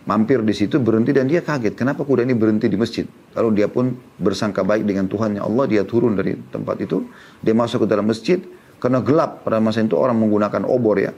Mampir 0.02 0.42
di 0.42 0.50
situ 0.50 0.82
berhenti 0.82 1.14
dan 1.14 1.30
dia 1.30 1.46
kaget. 1.46 1.78
Kenapa 1.78 2.02
kuda 2.02 2.26
ini 2.26 2.34
berhenti 2.34 2.66
di 2.66 2.74
masjid? 2.74 3.06
Lalu 3.38 3.62
dia 3.62 3.70
pun 3.70 3.94
bersangka 4.18 4.66
baik 4.66 4.82
dengan 4.82 5.06
Tuhan 5.06 5.38
Tuhannya 5.38 5.42
Allah. 5.46 5.64
Dia 5.70 5.86
turun 5.86 6.18
dari 6.18 6.34
tempat 6.50 6.82
itu. 6.82 7.06
Dia 7.38 7.54
masuk 7.54 7.86
ke 7.86 7.88
dalam 7.90 8.10
masjid. 8.10 8.42
Karena 8.82 8.98
gelap 8.98 9.46
pada 9.46 9.62
masa 9.62 9.78
itu 9.78 9.94
orang 9.94 10.18
menggunakan 10.18 10.66
obor 10.66 10.98
ya. 10.98 11.14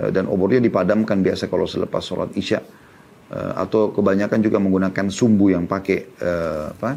Eh, 0.00 0.08
dan 0.08 0.24
obornya 0.24 0.64
dipadamkan 0.64 1.20
biasa 1.20 1.52
kalau 1.52 1.68
selepas 1.68 2.00
sholat 2.00 2.32
isya. 2.32 2.64
Eh, 3.28 3.52
atau 3.60 3.92
kebanyakan 3.92 4.40
juga 4.40 4.56
menggunakan 4.56 5.12
sumbu 5.12 5.52
yang 5.52 5.68
pakai 5.68 6.08
uh, 6.24 6.72
apa, 6.72 6.90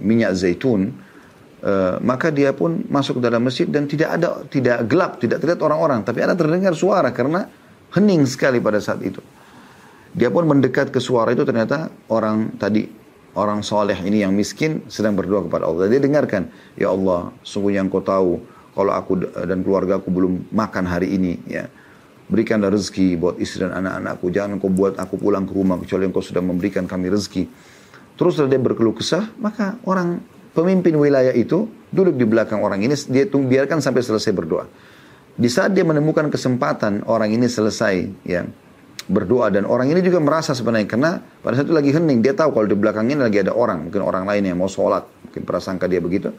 minyak 0.00 0.32
zaitun 0.32 0.96
Uh, 1.60 2.00
maka 2.00 2.32
dia 2.32 2.56
pun 2.56 2.88
masuk 2.88 3.20
ke 3.20 3.22
dalam 3.28 3.44
masjid 3.44 3.68
dan 3.68 3.84
tidak 3.84 4.16
ada 4.16 4.48
tidak 4.48 4.80
gelap, 4.88 5.20
tidak 5.20 5.44
terlihat 5.44 5.60
orang-orang, 5.60 6.00
tapi 6.00 6.24
ada 6.24 6.32
terdengar 6.32 6.72
suara 6.72 7.12
karena 7.12 7.52
hening 7.92 8.24
sekali 8.24 8.56
pada 8.64 8.80
saat 8.80 9.04
itu. 9.04 9.20
Dia 10.16 10.32
pun 10.32 10.48
mendekat 10.48 10.88
ke 10.88 10.96
suara 10.96 11.36
itu 11.36 11.44
ternyata 11.44 11.92
orang 12.08 12.56
tadi 12.56 12.88
orang 13.36 13.60
soleh 13.60 13.94
ini 14.00 14.24
yang 14.24 14.32
miskin 14.32 14.88
sedang 14.88 15.12
berdoa 15.14 15.44
kepada 15.44 15.68
Allah. 15.68 15.86
Dia 15.92 16.00
dengarkan, 16.00 16.48
ya 16.80 16.96
Allah, 16.96 17.28
sungguhnya 17.44 17.84
engkau 17.84 18.00
tahu 18.00 18.40
kalau 18.72 18.96
aku 18.96 19.20
dan 19.20 19.60
keluarga 19.60 20.00
aku 20.00 20.08
belum 20.08 20.48
makan 20.56 20.88
hari 20.88 21.12
ini, 21.12 21.44
ya 21.44 21.68
berikanlah 22.30 22.72
rezeki 22.72 23.20
buat 23.20 23.36
istri 23.36 23.68
dan 23.68 23.84
anak-anakku. 23.84 24.32
Jangan 24.32 24.56
engkau 24.56 24.72
buat 24.72 24.96
aku 24.96 25.20
pulang 25.20 25.44
ke 25.44 25.52
rumah 25.52 25.76
kecuali 25.76 26.08
engkau 26.08 26.24
sudah 26.24 26.40
memberikan 26.40 26.88
kami 26.88 27.12
rezeki. 27.12 27.44
Terus 28.16 28.40
dia 28.48 28.56
berkeluh 28.56 28.96
kesah, 28.96 29.28
maka 29.36 29.76
orang 29.84 30.39
pemimpin 30.60 30.94
wilayah 31.00 31.32
itu 31.32 31.64
duduk 31.88 32.14
di 32.20 32.28
belakang 32.28 32.60
orang 32.60 32.84
ini, 32.84 32.92
dia 33.08 33.24
biarkan 33.26 33.80
sampai 33.80 34.04
selesai 34.04 34.32
berdoa. 34.36 34.68
Di 35.40 35.48
saat 35.48 35.72
dia 35.72 35.82
menemukan 35.88 36.28
kesempatan 36.28 37.08
orang 37.08 37.32
ini 37.32 37.48
selesai 37.48 37.94
ya 38.28 38.44
berdoa 39.10 39.50
dan 39.50 39.66
orang 39.66 39.90
ini 39.90 40.04
juga 40.04 40.20
merasa 40.22 40.54
sebenarnya 40.54 40.86
karena 40.86 41.10
pada 41.18 41.58
saat 41.58 41.66
itu 41.66 41.74
lagi 41.74 41.90
hening 41.90 42.22
dia 42.22 42.36
tahu 42.36 42.54
kalau 42.54 42.66
di 42.68 42.76
belakang 42.78 43.10
ini 43.10 43.18
lagi 43.18 43.42
ada 43.42 43.50
orang 43.50 43.90
mungkin 43.90 44.06
orang 44.06 44.22
lain 44.22 44.52
yang 44.52 44.58
mau 44.60 44.70
sholat 44.70 45.02
mungkin 45.02 45.42
prasangka 45.42 45.90
dia 45.90 45.98
begitu 45.98 46.30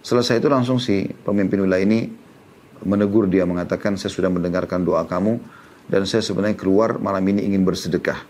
selesai 0.00 0.40
itu 0.40 0.48
langsung 0.48 0.80
si 0.80 1.04
pemimpin 1.04 1.66
wilayah 1.66 1.84
ini 1.84 2.08
menegur 2.84 3.28
dia 3.28 3.44
mengatakan 3.44 4.00
saya 4.00 4.08
sudah 4.14 4.32
mendengarkan 4.32 4.80
doa 4.80 5.04
kamu 5.04 5.42
dan 5.86 6.02
saya 6.04 6.22
sebenarnya 6.22 6.58
keluar 6.58 6.98
malam 6.98 7.22
ini 7.30 7.46
ingin 7.46 7.62
bersedekah. 7.62 8.26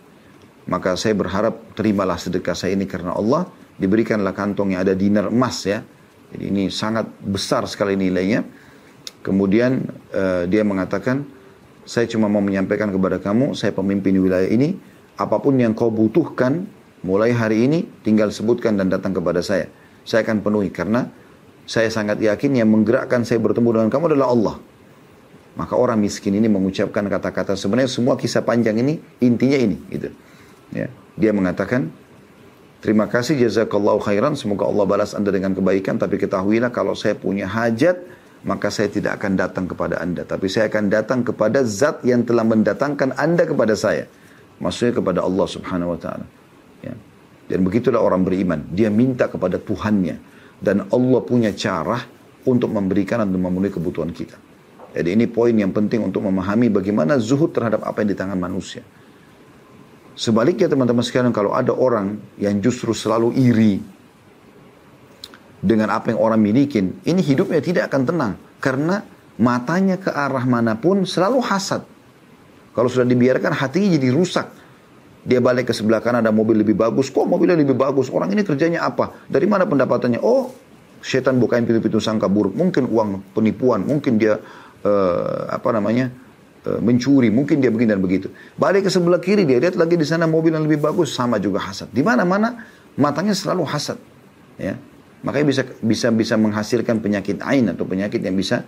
Maka 0.66 0.98
saya 0.98 1.16
berharap 1.16 1.56
terimalah 1.78 2.18
sedekah 2.20 2.52
saya 2.52 2.76
ini 2.76 2.84
karena 2.84 3.16
Allah. 3.16 3.48
Diberikanlah 3.76 4.32
kantong 4.32 4.72
yang 4.72 4.84
ada 4.84 4.96
dinar 4.96 5.28
emas 5.28 5.64
ya. 5.68 5.84
Jadi 6.32 6.44
ini 6.48 6.64
sangat 6.72 7.06
besar 7.22 7.68
sekali 7.68 7.94
nilainya. 7.94 8.42
Kemudian 9.20 9.84
uh, 10.14 10.44
dia 10.48 10.62
mengatakan, 10.62 11.26
saya 11.86 12.06
cuma 12.10 12.26
mau 12.26 12.42
menyampaikan 12.42 12.90
kepada 12.90 13.22
kamu, 13.22 13.54
saya 13.54 13.70
pemimpin 13.74 14.16
wilayah 14.18 14.48
ini. 14.48 14.78
Apa 15.16 15.40
pun 15.40 15.56
yang 15.56 15.72
kau 15.72 15.88
butuhkan, 15.88 16.66
mulai 17.06 17.32
hari 17.32 17.64
ini 17.64 17.86
tinggal 18.02 18.28
sebutkan 18.34 18.76
dan 18.76 18.90
datang 18.90 19.14
kepada 19.14 19.40
saya. 19.40 19.70
Saya 20.06 20.22
akan 20.26 20.42
penuhi 20.42 20.70
karena 20.70 21.08
saya 21.66 21.90
sangat 21.90 22.22
yakin 22.22 22.62
yang 22.62 22.70
menggerakkan 22.70 23.26
saya 23.26 23.42
bertemu 23.42 23.80
dengan 23.80 23.88
kamu 23.90 24.14
adalah 24.14 24.28
Allah. 24.30 24.56
Maka 25.56 25.74
orang 25.74 25.98
miskin 25.98 26.36
ini 26.36 26.46
mengucapkan 26.52 27.02
kata-kata 27.08 27.56
sebenarnya 27.56 27.88
semua 27.88 28.14
kisah 28.14 28.44
panjang 28.44 28.76
ini 28.76 29.00
intinya 29.24 29.56
ini 29.56 29.76
gitu. 29.88 30.12
Ya. 30.70 30.92
Dia 31.16 31.32
mengatakan 31.32 31.90
Terima 32.86 33.10
kasih 33.10 33.34
jazakallahu 33.42 33.98
khairan 33.98 34.38
semoga 34.38 34.62
Allah 34.62 34.86
balas 34.86 35.10
Anda 35.10 35.34
dengan 35.34 35.50
kebaikan 35.58 35.98
tapi 35.98 36.22
ketahuilah 36.22 36.70
kalau 36.70 36.94
saya 36.94 37.18
punya 37.18 37.50
hajat 37.50 37.98
maka 38.46 38.70
saya 38.70 38.86
tidak 38.86 39.18
akan 39.18 39.34
datang 39.34 39.66
kepada 39.66 39.98
Anda 39.98 40.22
tapi 40.22 40.46
saya 40.46 40.70
akan 40.70 40.86
datang 40.86 41.26
kepada 41.26 41.66
zat 41.66 42.06
yang 42.06 42.22
telah 42.22 42.46
mendatangkan 42.46 43.18
Anda 43.18 43.42
kepada 43.42 43.74
saya. 43.74 44.06
Maksudnya 44.62 45.02
kepada 45.02 45.26
Allah 45.26 45.46
Subhanahu 45.50 45.92
wa 45.92 46.00
taala. 46.00 46.30
Ya. 46.86 46.94
Dan 47.50 47.66
begitulah 47.66 47.98
orang 47.98 48.22
beriman, 48.22 48.62
dia 48.70 48.86
minta 48.86 49.26
kepada 49.26 49.58
Tuhannya 49.58 50.22
dan 50.62 50.86
Allah 50.86 51.20
punya 51.26 51.50
cara 51.58 52.06
untuk 52.46 52.70
memberikan 52.70 53.18
dan 53.18 53.34
memenuhi 53.34 53.74
kebutuhan 53.74 54.14
kita. 54.14 54.38
Jadi 54.94 55.10
ini 55.10 55.26
poin 55.26 55.58
yang 55.58 55.74
penting 55.74 56.06
untuk 56.06 56.22
memahami 56.22 56.70
bagaimana 56.70 57.18
zuhud 57.18 57.50
terhadap 57.50 57.82
apa 57.82 58.06
yang 58.06 58.14
di 58.14 58.18
tangan 58.22 58.38
manusia. 58.38 58.86
Sebaliknya 60.16 60.72
teman-teman 60.72 61.04
sekalian 61.04 61.28
kalau 61.28 61.52
ada 61.52 61.76
orang 61.76 62.16
yang 62.40 62.56
justru 62.64 62.96
selalu 62.96 63.36
iri 63.36 63.84
dengan 65.60 65.92
apa 65.92 66.08
yang 66.08 66.20
orang 66.24 66.40
miliki, 66.40 66.80
ini 66.80 67.20
hidupnya 67.20 67.60
tidak 67.60 67.92
akan 67.92 68.02
tenang. 68.08 68.32
Karena 68.56 69.04
matanya 69.36 70.00
ke 70.00 70.08
arah 70.08 70.40
mana 70.48 70.72
pun 70.80 71.04
selalu 71.04 71.44
hasad. 71.44 71.84
Kalau 72.72 72.88
sudah 72.88 73.04
dibiarkan 73.04 73.52
hatinya 73.52 73.92
jadi 73.92 74.08
rusak. 74.08 74.48
Dia 75.26 75.42
balik 75.42 75.68
ke 75.68 75.74
sebelah 75.76 76.00
kanan 76.00 76.24
ada 76.24 76.32
mobil 76.32 76.64
lebih 76.64 76.78
bagus. 76.78 77.12
Kok 77.12 77.28
mobilnya 77.28 77.58
lebih 77.58 77.76
bagus? 77.76 78.08
Orang 78.08 78.32
ini 78.32 78.40
kerjanya 78.40 78.88
apa? 78.88 79.26
Dari 79.28 79.44
mana 79.44 79.68
pendapatannya? 79.68 80.22
Oh, 80.22 80.54
setan 81.04 81.36
bukain 81.36 81.68
pintu-pintu 81.68 82.00
sangka 82.00 82.30
buruk. 82.30 82.56
Mungkin 82.56 82.88
uang 82.88 83.36
penipuan. 83.36 83.84
Mungkin 83.84 84.16
dia 84.16 84.38
uh, 84.86 85.40
apa 85.50 85.68
namanya 85.76 86.08
mencuri, 86.82 87.30
mungkin 87.30 87.62
dia 87.62 87.70
begini 87.70 87.94
dan 87.94 88.02
begitu. 88.02 88.28
Balik 88.58 88.86
ke 88.86 88.90
sebelah 88.90 89.22
kiri 89.22 89.46
dia 89.46 89.62
lihat 89.62 89.78
lagi 89.78 89.94
di 89.94 90.06
sana 90.06 90.26
mobil 90.26 90.50
yang 90.50 90.66
lebih 90.66 90.82
bagus, 90.82 91.14
sama 91.14 91.38
juga 91.38 91.62
hasad. 91.62 91.90
Di 91.94 92.02
mana-mana 92.02 92.66
matanya 92.98 93.32
selalu 93.32 93.62
hasad, 93.66 93.98
ya. 94.58 94.74
Makanya 95.22 95.46
bisa 95.46 95.62
bisa 95.82 96.08
bisa 96.10 96.34
menghasilkan 96.38 97.02
penyakit 97.02 97.42
ain 97.42 97.66
atau 97.70 97.82
penyakit 97.86 98.20
yang 98.22 98.36
bisa 98.36 98.62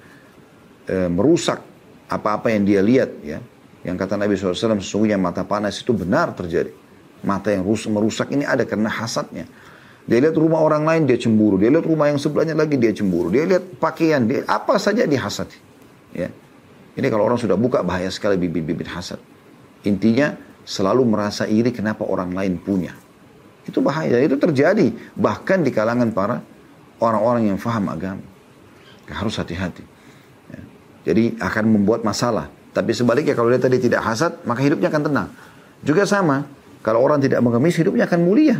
uh, 0.90 1.08
merusak 1.10 1.62
apa-apa 2.08 2.54
yang 2.54 2.62
dia 2.62 2.80
lihat, 2.80 3.10
ya. 3.22 3.38
Yang 3.86 3.96
kata 4.04 4.14
Nabi 4.18 4.34
SAW 4.34 4.78
sesungguhnya 4.82 5.18
mata 5.18 5.46
panas 5.46 5.78
itu 5.78 5.94
benar 5.94 6.34
terjadi. 6.34 6.74
Mata 7.22 7.50
yang 7.50 7.66
rusak, 7.66 7.90
merusak 7.90 8.28
ini 8.30 8.46
ada 8.46 8.62
karena 8.62 8.90
hasadnya. 8.90 9.46
Dia 10.08 10.18
lihat 10.24 10.34
rumah 10.40 10.64
orang 10.64 10.88
lain 10.88 11.02
dia 11.04 11.20
cemburu. 11.20 11.60
Dia 11.60 11.68
lihat 11.68 11.84
rumah 11.84 12.08
yang 12.08 12.16
sebelahnya 12.16 12.56
lagi 12.56 12.80
dia 12.80 12.94
cemburu. 12.96 13.28
Dia 13.28 13.44
lihat 13.44 13.76
pakaian 13.76 14.24
dia 14.24 14.40
apa 14.48 14.80
saja 14.80 15.04
dia 15.04 15.20
hasad. 15.20 15.52
Ya. 16.16 16.32
Ini 16.98 17.06
kalau 17.14 17.30
orang 17.30 17.38
sudah 17.38 17.54
buka 17.54 17.86
bahaya 17.86 18.10
sekali 18.10 18.34
bibit-bibit 18.34 18.90
hasad. 18.90 19.22
Intinya 19.86 20.34
selalu 20.66 21.06
merasa 21.06 21.46
iri 21.46 21.70
kenapa 21.70 22.02
orang 22.02 22.34
lain 22.34 22.58
punya. 22.58 22.90
Itu 23.62 23.78
bahaya. 23.78 24.18
Itu 24.18 24.34
terjadi 24.34 24.90
bahkan 25.14 25.62
di 25.62 25.70
kalangan 25.70 26.10
para 26.10 26.42
orang-orang 26.98 27.54
yang 27.54 27.58
faham 27.62 27.86
agama. 27.86 28.26
Harus 29.06 29.38
hati-hati. 29.38 29.86
Ya. 30.50 30.60
Jadi 31.06 31.38
akan 31.38 31.64
membuat 31.70 32.02
masalah. 32.02 32.50
Tapi 32.74 32.90
sebaliknya 32.90 33.38
kalau 33.38 33.48
dia 33.48 33.62
tadi 33.62 33.78
tidak 33.78 34.02
hasad, 34.02 34.34
maka 34.42 34.60
hidupnya 34.66 34.90
akan 34.90 35.02
tenang. 35.06 35.28
Juga 35.86 36.02
sama, 36.02 36.50
kalau 36.82 36.98
orang 37.00 37.22
tidak 37.22 37.38
mengemis, 37.40 37.78
hidupnya 37.78 38.10
akan 38.10 38.20
mulia. 38.26 38.58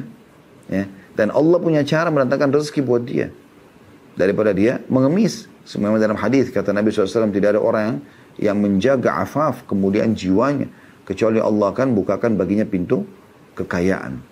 Ya. 0.70 0.86
Dan 1.18 1.34
Allah 1.34 1.58
punya 1.58 1.82
cara 1.82 2.08
mendatangkan 2.14 2.54
rezeki 2.54 2.80
buat 2.86 3.02
dia. 3.02 3.34
Daripada 4.14 4.54
dia 4.54 4.78
mengemis. 4.86 5.50
Semua 5.68 6.00
dalam 6.00 6.16
hadis 6.16 6.48
kata 6.48 6.72
Nabi 6.72 6.88
SAW 6.88 7.28
tidak 7.28 7.52
ada 7.52 7.60
orang 7.60 7.82
yang 7.84 7.98
menjaga 8.54 9.18
afaf 9.18 9.66
kemudian 9.66 10.14
jiwanya 10.14 10.70
kecuali 11.02 11.42
Allah 11.42 11.74
akan 11.74 11.96
bukakan 11.98 12.38
baginya 12.38 12.64
pintu 12.64 13.02
kekayaan. 13.58 14.22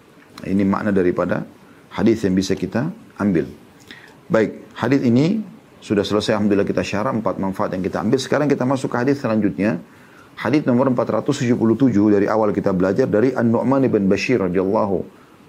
Ini 0.46 0.62
makna 0.68 0.92
daripada 0.92 1.42
hadis 1.90 2.22
yang 2.22 2.36
bisa 2.36 2.52
kita 2.52 2.92
ambil. 3.18 3.48
Baik, 4.28 4.62
hadis 4.76 5.00
ini 5.02 5.40
sudah 5.80 6.02
selesai 6.02 6.36
alhamdulillah 6.36 6.68
kita 6.68 6.82
syarah 6.82 7.14
empat 7.14 7.40
manfaat 7.40 7.72
yang 7.72 7.82
kita 7.82 8.02
ambil. 8.02 8.18
Sekarang 8.20 8.46
kita 8.50 8.68
masuk 8.68 8.92
ke 8.92 8.96
hadis 9.00 9.22
selanjutnya. 9.22 9.80
Hadis 10.36 10.68
nomor 10.68 10.92
477 10.92 11.56
dari 12.12 12.28
awal 12.28 12.52
kita 12.52 12.76
belajar 12.76 13.08
dari 13.08 13.32
An-Nu'man 13.32 13.88
bin 13.88 14.04
Bashir 14.04 14.36
radhiyallahu 14.44 15.00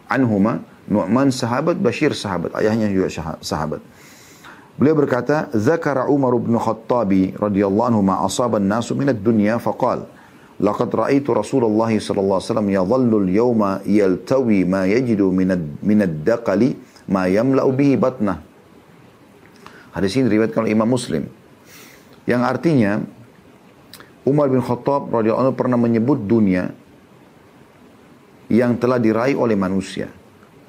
anhuma. 0.07 0.63
Nu'man 0.87 1.35
sahabat, 1.35 1.75
Bashir 1.83 2.15
sahabat, 2.15 2.55
ayahnya 2.55 2.87
juga 2.87 3.11
sahabat. 3.43 3.83
Beliau 4.77 4.93
berkata, 4.93 5.49
"Zakara 5.57 6.05
Umar 6.05 6.37
bin 6.37 6.53
Khattabi 6.53 7.33
radhiyallahu 7.33 7.87
anhu 7.89 8.01
ma 8.05 8.21
asaba 8.21 8.61
an-nasu 8.61 8.93
min 8.93 9.09
ad-dunya 9.09 9.57
faqal, 9.57 10.05
laqad 10.61 10.93
ra'aitu 10.93 11.33
Rasulullah 11.33 11.89
sallallahu 11.89 12.37
alaihi 12.37 12.49
wasallam 12.53 12.69
yadhallu 12.69 13.15
al-yawma 13.25 13.81
yaltawi 13.89 14.69
ma 14.69 14.85
yajidu 14.85 15.33
min 15.33 15.49
min 15.81 15.99
ad-daqali 16.05 16.77
ma 17.09 17.25
yamla'u 17.25 17.73
bihi 17.73 17.97
batnah." 17.97 18.37
Hadis 19.97 20.13
ini 20.13 20.29
diriwayatkan 20.29 20.69
oleh 20.69 20.77
Imam 20.77 20.93
Muslim. 20.93 21.25
Yang 22.29 22.41
artinya 22.45 23.01
Umar 24.29 24.45
bin 24.53 24.61
Khattab 24.61 25.09
radhiyallahu 25.09 25.41
anhu 25.49 25.57
pernah 25.57 25.79
menyebut 25.81 26.21
dunia 26.21 26.69
yang 28.45 28.77
telah 28.77 29.01
diraih 29.01 29.33
oleh 29.33 29.57
manusia. 29.57 30.13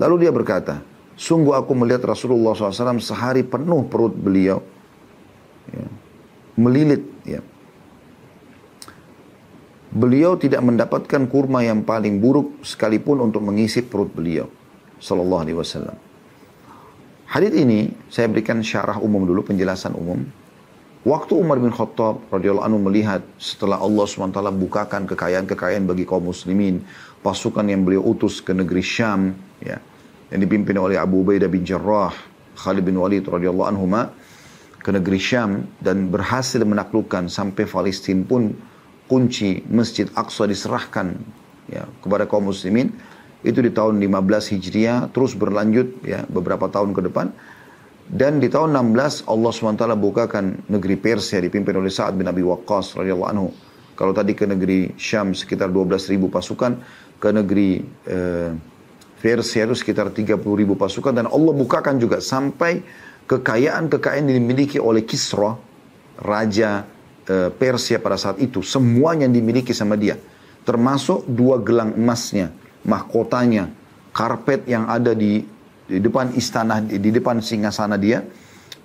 Lalu 0.00 0.24
dia 0.24 0.32
berkata, 0.32 0.80
Sungguh 1.18 1.50
aku 1.50 1.74
melihat 1.74 2.06
Rasulullah 2.06 2.54
SAW 2.54 3.02
sehari 3.02 3.42
penuh 3.42 3.82
perut 3.90 4.14
beliau 4.14 4.62
ya, 5.74 5.86
melilit. 6.54 7.02
Ya. 7.26 7.42
Beliau 9.88 10.38
tidak 10.38 10.62
mendapatkan 10.62 11.26
kurma 11.26 11.64
yang 11.64 11.82
paling 11.82 12.22
buruk 12.22 12.62
sekalipun 12.62 13.24
untuk 13.24 13.42
mengisi 13.42 13.82
perut 13.82 14.14
beliau. 14.14 14.46
Sallallahu 15.02 15.42
Alaihi 15.42 15.58
Wasallam. 15.58 15.98
Hadis 17.28 17.52
ini 17.54 17.92
saya 18.08 18.30
berikan 18.30 18.62
syarah 18.62 19.02
umum 19.02 19.26
dulu, 19.26 19.42
penjelasan 19.42 19.98
umum. 19.98 20.22
Waktu 21.06 21.34
Umar 21.38 21.56
bin 21.62 21.70
Khattab 21.70 22.20
radhiyallahu 22.28 22.66
anhu 22.66 22.80
melihat 22.82 23.22
setelah 23.38 23.78
Allah 23.78 24.04
SWT 24.04 24.34
bukakan 24.34 25.06
kekayaan-kekayaan 25.08 25.86
bagi 25.86 26.04
kaum 26.04 26.26
muslimin, 26.26 26.82
pasukan 27.22 27.64
yang 27.64 27.86
beliau 27.86 28.02
utus 28.02 28.42
ke 28.42 28.50
negeri 28.50 28.82
Syam, 28.82 29.32
ya, 29.62 29.78
yang 30.28 30.40
dipimpin 30.44 30.76
oleh 30.76 31.00
Abu 31.00 31.24
Ubaidah 31.24 31.48
bin 31.48 31.64
Jarrah, 31.64 32.12
Khalid 32.58 32.84
bin 32.84 33.00
Walid 33.00 33.24
radhiyallahu 33.24 33.68
anhu 33.68 33.86
ke 34.82 34.90
negeri 34.92 35.20
Syam 35.20 35.68
dan 35.80 36.08
berhasil 36.08 36.60
menaklukkan 36.62 37.28
sampai 37.28 37.68
Palestina 37.68 38.24
pun 38.24 38.52
kunci 39.08 39.64
Masjid 39.68 40.06
Aqsa 40.12 40.44
diserahkan 40.44 41.16
ya 41.68 41.88
kepada 42.04 42.28
kaum 42.28 42.48
muslimin 42.48 42.92
itu 43.44 43.62
di 43.62 43.70
tahun 43.70 44.00
15 44.00 44.52
Hijriah 44.56 45.12
terus 45.14 45.32
berlanjut 45.38 46.02
ya 46.04 46.26
beberapa 46.28 46.68
tahun 46.68 46.92
ke 46.92 47.08
depan 47.08 47.32
dan 48.08 48.40
di 48.40 48.48
tahun 48.48 48.72
16 48.72 49.28
Allah 49.28 49.52
SWT 49.52 49.84
bukakan 50.00 50.64
negeri 50.72 50.96
Persia 50.96 51.44
dipimpin 51.44 51.76
oleh 51.76 51.92
Sa'ad 51.92 52.16
bin 52.16 52.24
Abi 52.24 52.40
Waqqas 52.40 52.96
radhiyallahu 52.96 53.28
anhu. 53.28 53.52
Kalau 53.92 54.16
tadi 54.16 54.32
ke 54.32 54.48
negeri 54.48 54.96
Syam 54.96 55.36
sekitar 55.36 55.68
12 55.68 56.08
ribu 56.16 56.32
pasukan, 56.32 56.80
ke 57.20 57.28
negeri 57.28 57.84
eh, 58.08 58.50
Persia 59.18 59.66
itu 59.66 59.74
sekitar 59.74 60.14
30 60.14 60.38
ribu 60.38 60.78
pasukan 60.78 61.10
dan 61.10 61.26
Allah 61.26 61.54
bukakan 61.54 61.98
juga 61.98 62.22
sampai 62.22 62.82
kekayaan-kekayaan 63.26 64.30
yang 64.30 64.38
dimiliki 64.40 64.78
oleh 64.78 65.02
Kisra, 65.02 65.58
raja 66.22 66.86
e, 67.26 67.50
Persia 67.50 67.98
pada 67.98 68.16
saat 68.16 68.38
itu, 68.38 68.62
semuanya 68.62 69.26
dimiliki 69.26 69.76
sama 69.76 69.98
dia. 69.98 70.16
Termasuk 70.62 71.26
dua 71.26 71.60
gelang 71.60 71.98
emasnya, 71.98 72.54
mahkotanya, 72.86 73.68
karpet 74.14 74.64
yang 74.70 74.88
ada 74.88 75.12
di, 75.12 75.42
di 75.84 75.98
depan 75.98 76.32
istana, 76.38 76.80
di, 76.80 76.96
di 77.02 77.10
depan 77.12 77.42
singgasana 77.42 78.00
dia, 78.00 78.22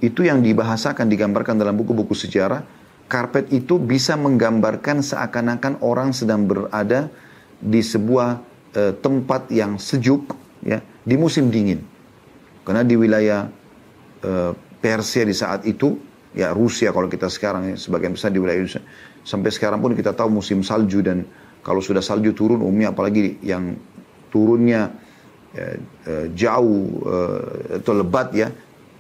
itu 0.04 0.26
yang 0.28 0.44
dibahasakan, 0.44 1.08
digambarkan 1.08 1.56
dalam 1.56 1.80
buku-buku 1.80 2.12
sejarah. 2.12 2.66
Karpet 3.08 3.52
itu 3.54 3.78
bisa 3.78 4.18
menggambarkan 4.18 5.06
seakan-akan 5.06 5.80
orang 5.86 6.12
sedang 6.12 6.50
berada 6.50 7.08
di 7.62 7.80
sebuah 7.80 8.53
uh, 8.76 8.94
tempat 8.98 9.50
yang 9.54 9.78
sejuk 9.78 10.34
ya 10.66 10.82
di 11.04 11.16
musim 11.16 11.50
dingin. 11.50 11.82
Karena 12.64 12.86
di 12.86 12.96
wilayah 12.96 13.48
uh, 14.24 14.52
Persia 14.84 15.24
di 15.24 15.36
saat 15.36 15.64
itu 15.64 15.96
ya 16.34 16.52
Rusia 16.52 16.90
kalau 16.92 17.08
kita 17.08 17.30
sekarang 17.30 17.74
ya, 17.74 17.76
sebagian 17.78 18.18
besar 18.18 18.34
di 18.34 18.42
wilayah 18.42 18.60
Indonesia 18.60 18.84
sampai 19.24 19.50
sekarang 19.54 19.80
pun 19.80 19.96
kita 19.96 20.12
tahu 20.12 20.34
musim 20.34 20.66
salju 20.66 21.00
dan 21.00 21.24
kalau 21.64 21.80
sudah 21.80 22.04
salju 22.04 22.36
turun 22.36 22.60
umumnya 22.60 22.92
apalagi 22.92 23.40
yang 23.40 23.80
turunnya 24.28 24.92
eh, 25.56 25.80
eh, 26.10 26.26
jauh 26.36 26.84
eh, 27.08 27.80
atau 27.80 27.94
lebat 27.96 28.36
ya 28.36 28.52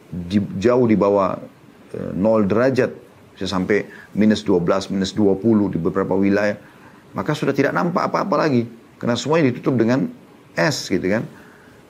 di, 0.08 0.40
jauh 0.62 0.86
di 0.88 0.96
bawah 0.96 1.36
eh, 1.92 2.12
0 2.16 2.48
derajat 2.48 2.92
bisa 3.34 3.50
sampai 3.50 3.84
minus 4.14 4.46
12 4.46 4.94
minus 4.94 5.12
20 5.18 5.74
di 5.74 5.78
beberapa 5.82 6.14
wilayah 6.16 6.56
maka 7.18 7.34
sudah 7.34 7.52
tidak 7.52 7.74
nampak 7.74 8.08
apa-apa 8.08 8.48
lagi 8.48 8.64
karena 8.98 9.16
semuanya 9.18 9.54
ditutup 9.54 9.78
dengan 9.78 10.10
es 10.54 10.90
gitu 10.90 11.06
kan 11.08 11.24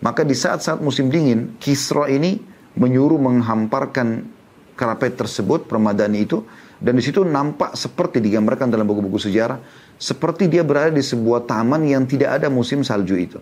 maka 0.04 0.28
di 0.28 0.36
saat-saat 0.36 0.84
musim 0.84 1.08
dingin 1.08 1.56
Kisra 1.64 2.12
ini 2.12 2.36
menyuruh 2.76 3.16
menghamparkan 3.24 4.28
karpet 4.76 5.16
tersebut, 5.16 5.64
permadani 5.70 6.28
itu, 6.28 6.44
dan 6.84 7.00
di 7.00 7.04
situ 7.06 7.24
nampak 7.24 7.78
seperti 7.80 8.20
digambarkan 8.20 8.68
dalam 8.68 8.84
buku-buku 8.84 9.22
sejarah, 9.22 9.64
seperti 9.96 10.52
dia 10.52 10.66
berada 10.68 10.92
di 10.92 11.00
sebuah 11.00 11.48
taman 11.48 11.88
yang 11.88 12.04
tidak 12.04 12.42
ada 12.42 12.52
musim 12.52 12.84
salju 12.84 13.16
itu. 13.16 13.40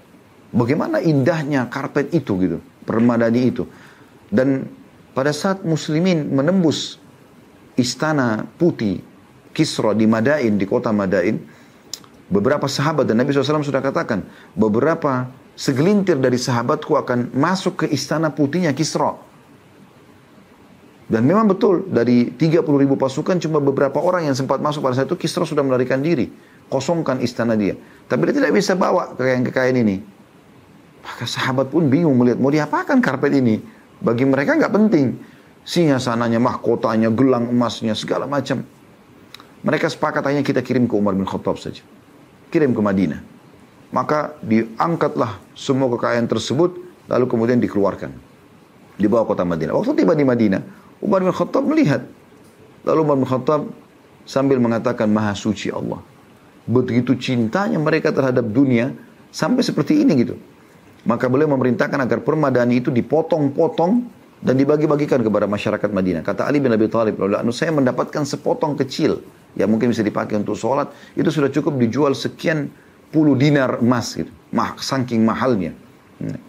Bagaimana 0.53 1.01
indahnya 1.01 1.65
karpet 1.71 2.13
itu 2.13 2.37
gitu, 2.37 2.57
permadani 2.85 3.41
itu. 3.49 3.65
Dan 4.29 4.69
pada 5.15 5.33
saat 5.33 5.65
muslimin 5.65 6.29
menembus 6.29 7.01
istana 7.79 8.45
putih 8.59 9.01
Kisra 9.51 9.97
di 9.97 10.05
Madain, 10.05 10.59
di 10.59 10.67
kota 10.67 10.93
Madain, 10.93 11.41
beberapa 12.31 12.65
sahabat 12.65 13.05
dan 13.05 13.19
Nabi 13.19 13.35
SAW 13.35 13.61
sudah 13.61 13.83
katakan, 13.83 14.23
beberapa 14.55 15.27
segelintir 15.53 16.17
dari 16.17 16.39
sahabatku 16.39 16.95
akan 16.95 17.35
masuk 17.35 17.83
ke 17.83 17.85
istana 17.91 18.31
putihnya 18.31 18.71
Kisra 18.71 19.29
dan 21.11 21.27
memang 21.27 21.43
betul, 21.51 21.91
dari 21.91 22.31
30 22.31 22.63
ribu 22.63 22.95
pasukan 22.95 23.35
cuma 23.35 23.59
beberapa 23.59 23.99
orang 23.99 24.31
yang 24.31 24.35
sempat 24.39 24.63
masuk 24.63 24.79
pada 24.79 24.95
saat 24.95 25.11
itu, 25.11 25.19
Kisra 25.19 25.43
sudah 25.43 25.59
melarikan 25.59 25.99
diri. 25.99 26.31
Kosongkan 26.71 27.19
istana 27.19 27.59
dia. 27.59 27.75
Tapi 28.07 28.31
dia 28.31 28.39
tidak 28.39 28.55
bisa 28.55 28.79
bawa 28.79 29.11
kekayaan-kekayaan 29.19 29.75
ini. 29.83 29.99
Maka 31.03 31.27
sahabat 31.27 31.67
pun 31.67 31.91
bingung 31.91 32.15
melihat, 32.15 32.39
mau 32.39 32.47
diapakan 32.47 33.03
karpet 33.03 33.43
ini? 33.43 33.59
Bagi 33.99 34.23
mereka 34.23 34.55
nggak 34.55 34.71
penting. 34.71 35.19
Singa 35.67 35.99
sananya, 35.99 36.39
mahkotanya, 36.39 37.11
gelang 37.11 37.51
emasnya, 37.51 37.91
segala 37.91 38.23
macam. 38.23 38.63
Mereka 39.67 39.91
sepakat 39.91 40.23
hanya 40.31 40.47
kita 40.47 40.63
kirim 40.63 40.87
ke 40.87 40.95
Umar 40.95 41.11
bin 41.11 41.27
Khattab 41.27 41.59
saja. 41.59 41.83
Kirim 42.51 42.75
ke 42.75 42.81
Madinah. 42.83 43.23
Maka 43.91 44.35
diangkatlah 44.43 45.39
semua 45.55 45.87
kekayaan 45.95 46.27
tersebut, 46.27 46.75
lalu 47.07 47.25
kemudian 47.27 47.59
dikeluarkan. 47.59 48.11
Dibawa 48.99 49.23
kota 49.23 49.47
Madinah. 49.47 49.71
Waktu 49.71 50.03
tiba 50.03 50.13
di 50.15 50.27
Madinah, 50.27 50.61
Umar 50.99 51.23
bin 51.23 51.31
Khattab 51.31 51.63
melihat. 51.65 52.03
Lalu 52.83 52.99
Umar 53.01 53.17
bin 53.17 53.27
Khattab 53.27 53.71
sambil 54.27 54.59
mengatakan 54.59 55.09
maha 55.09 55.33
suci 55.33 55.71
Allah. 55.73 56.03
Begitu 56.67 57.17
cintanya 57.17 57.81
mereka 57.81 58.13
terhadap 58.13 58.45
dunia 58.45 58.93
sampai 59.33 59.65
seperti 59.65 60.05
ini 60.05 60.13
gitu. 60.21 60.35
Maka 61.01 61.25
beliau 61.25 61.49
memerintahkan 61.49 61.97
agar 61.97 62.21
permadani 62.21 62.77
itu 62.77 62.93
dipotong-potong 62.93 64.05
dan 64.41 64.57
dibagi-bagikan 64.57 65.21
kepada 65.21 65.45
masyarakat 65.45 65.89
Madinah. 65.93 66.25
Kata 66.25 66.49
Ali 66.49 66.57
bin 66.57 66.73
Abi 66.73 66.89
Thalib, 66.89 67.21
lalu 67.21 67.53
saya 67.53 67.69
mendapatkan 67.71 68.25
sepotong 68.25 68.73
kecil 68.73 69.21
yang 69.53 69.69
mungkin 69.69 69.93
bisa 69.93 70.01
dipakai 70.01 70.35
untuk 70.35 70.57
sholat, 70.57 70.89
itu 71.13 71.29
sudah 71.29 71.53
cukup 71.53 71.77
dijual 71.77 72.17
sekian 72.17 72.73
puluh 73.13 73.37
dinar 73.37 73.79
emas 73.79 74.17
gitu. 74.17 74.33
Mah, 74.51 74.75
saking 74.81 75.21
mahalnya. 75.21 75.77
Hmm. 76.17 76.41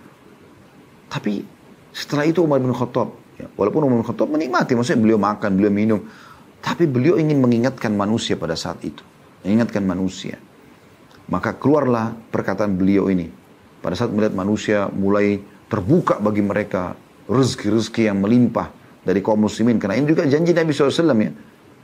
Tapi 1.12 1.44
setelah 1.92 2.24
itu 2.24 2.40
Umar 2.40 2.59
bin 2.59 2.72
Khattab 2.72 3.22
Ya, 3.40 3.48
walaupun 3.57 3.88
Umar 3.88 4.05
bin 4.05 4.07
Khattab 4.07 4.28
menikmati, 4.28 4.76
maksudnya 4.76 5.00
beliau 5.00 5.18
makan, 5.18 5.50
beliau 5.57 5.72
minum. 5.72 6.00
Tapi 6.62 6.87
beliau 6.87 7.18
ingin 7.18 7.42
mengingatkan 7.42 7.90
manusia 7.96 8.38
pada 8.38 8.55
saat 8.55 8.78
itu. 8.87 9.02
Mengingatkan 9.42 9.83
manusia. 9.83 10.38
Maka 11.26 11.57
keluarlah 11.57 12.14
perkataan 12.31 12.76
beliau 12.78 13.11
ini. 13.11 13.26
Pada 13.83 13.98
saat 13.98 14.14
melihat 14.14 14.37
manusia 14.37 14.87
mulai 14.92 15.42
terbuka 15.66 16.22
bagi 16.22 16.44
mereka 16.44 16.94
rezeki-rezeki 17.33 18.12
yang 18.12 18.21
melimpah 18.21 18.68
dari 19.01 19.25
kaum 19.25 19.40
muslimin. 19.40 19.81
Karena 19.81 19.97
ini 19.97 20.12
juga 20.12 20.29
janji 20.29 20.53
Nabi 20.53 20.71
SAW 20.77 20.92
ya. 21.16 21.33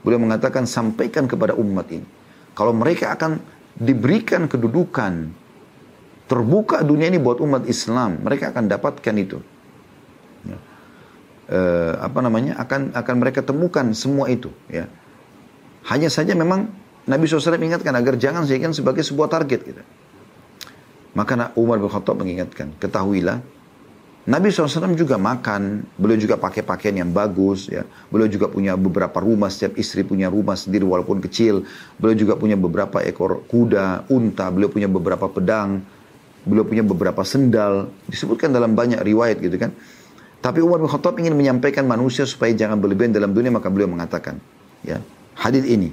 Beliau 0.05 0.21
mengatakan 0.21 0.69
sampaikan 0.69 1.25
kepada 1.25 1.57
umat 1.57 1.89
ini. 1.89 2.05
Kalau 2.53 2.71
mereka 2.71 3.17
akan 3.17 3.41
diberikan 3.75 4.45
kedudukan 4.45 5.33
terbuka 6.29 6.85
dunia 6.85 7.09
ini 7.09 7.17
buat 7.17 7.41
umat 7.41 7.65
Islam. 7.65 8.21
Mereka 8.21 8.53
akan 8.53 8.69
dapatkan 8.69 9.15
itu 9.17 9.41
uh, 11.49 11.93
apa 11.99 12.19
namanya 12.21 12.55
akan 12.61 12.93
akan 12.93 13.15
mereka 13.17 13.41
temukan 13.41 13.85
semua 13.97 14.29
itu 14.29 14.53
ya 14.69 14.85
hanya 15.89 16.07
saja 16.07 16.37
memang 16.37 16.69
Nabi 17.09 17.25
SAW 17.25 17.57
mengingatkan 17.57 17.93
agar 17.97 18.13
jangan 18.21 18.45
dijadikan 18.45 18.71
sebagai 18.71 19.01
sebuah 19.01 19.27
target 19.27 19.59
gitu 19.65 19.81
maka 21.17 21.49
Umar 21.57 21.81
bin 21.81 21.89
Khattab 21.89 22.21
mengingatkan 22.21 22.77
ketahuilah 22.77 23.41
Nabi 24.29 24.53
SAW 24.53 24.93
juga 24.93 25.17
makan, 25.17 25.89
beliau 25.97 26.21
juga 26.21 26.37
pakai 26.37 26.61
pakaian 26.61 27.01
yang 27.01 27.09
bagus, 27.09 27.65
ya. 27.65 27.81
Beliau 28.13 28.29
juga 28.29 28.45
punya 28.45 28.77
beberapa 28.77 29.17
rumah, 29.17 29.49
setiap 29.49 29.73
istri 29.73 30.05
punya 30.05 30.29
rumah 30.29 30.53
sendiri 30.53 30.85
walaupun 30.85 31.17
kecil. 31.17 31.65
Beliau 31.97 32.13
juga 32.13 32.37
punya 32.37 32.53
beberapa 32.53 33.01
ekor 33.01 33.41
kuda, 33.49 34.05
unta, 34.13 34.53
beliau 34.53 34.69
punya 34.69 34.85
beberapa 34.85 35.25
pedang, 35.33 35.81
beliau 36.45 36.61
punya 36.61 36.85
beberapa 36.85 37.25
sendal. 37.25 37.89
Disebutkan 38.05 38.53
dalam 38.53 38.77
banyak 38.77 39.01
riwayat 39.01 39.41
gitu 39.41 39.57
kan. 39.57 39.73
Tapi 40.39 40.61
Umar 40.61 40.77
bin 40.77 40.87
Khattab 40.87 41.17
ingin 41.19 41.33
menyampaikan 41.33 41.89
manusia 41.89 42.23
supaya 42.23 42.53
jangan 42.55 42.77
berlebihan 42.79 43.11
dalam 43.11 43.35
dunia 43.35 43.51
maka 43.51 43.67
beliau 43.67 43.91
mengatakan 43.91 44.39
ya 44.87 45.03
hadis 45.35 45.67
ini 45.67 45.91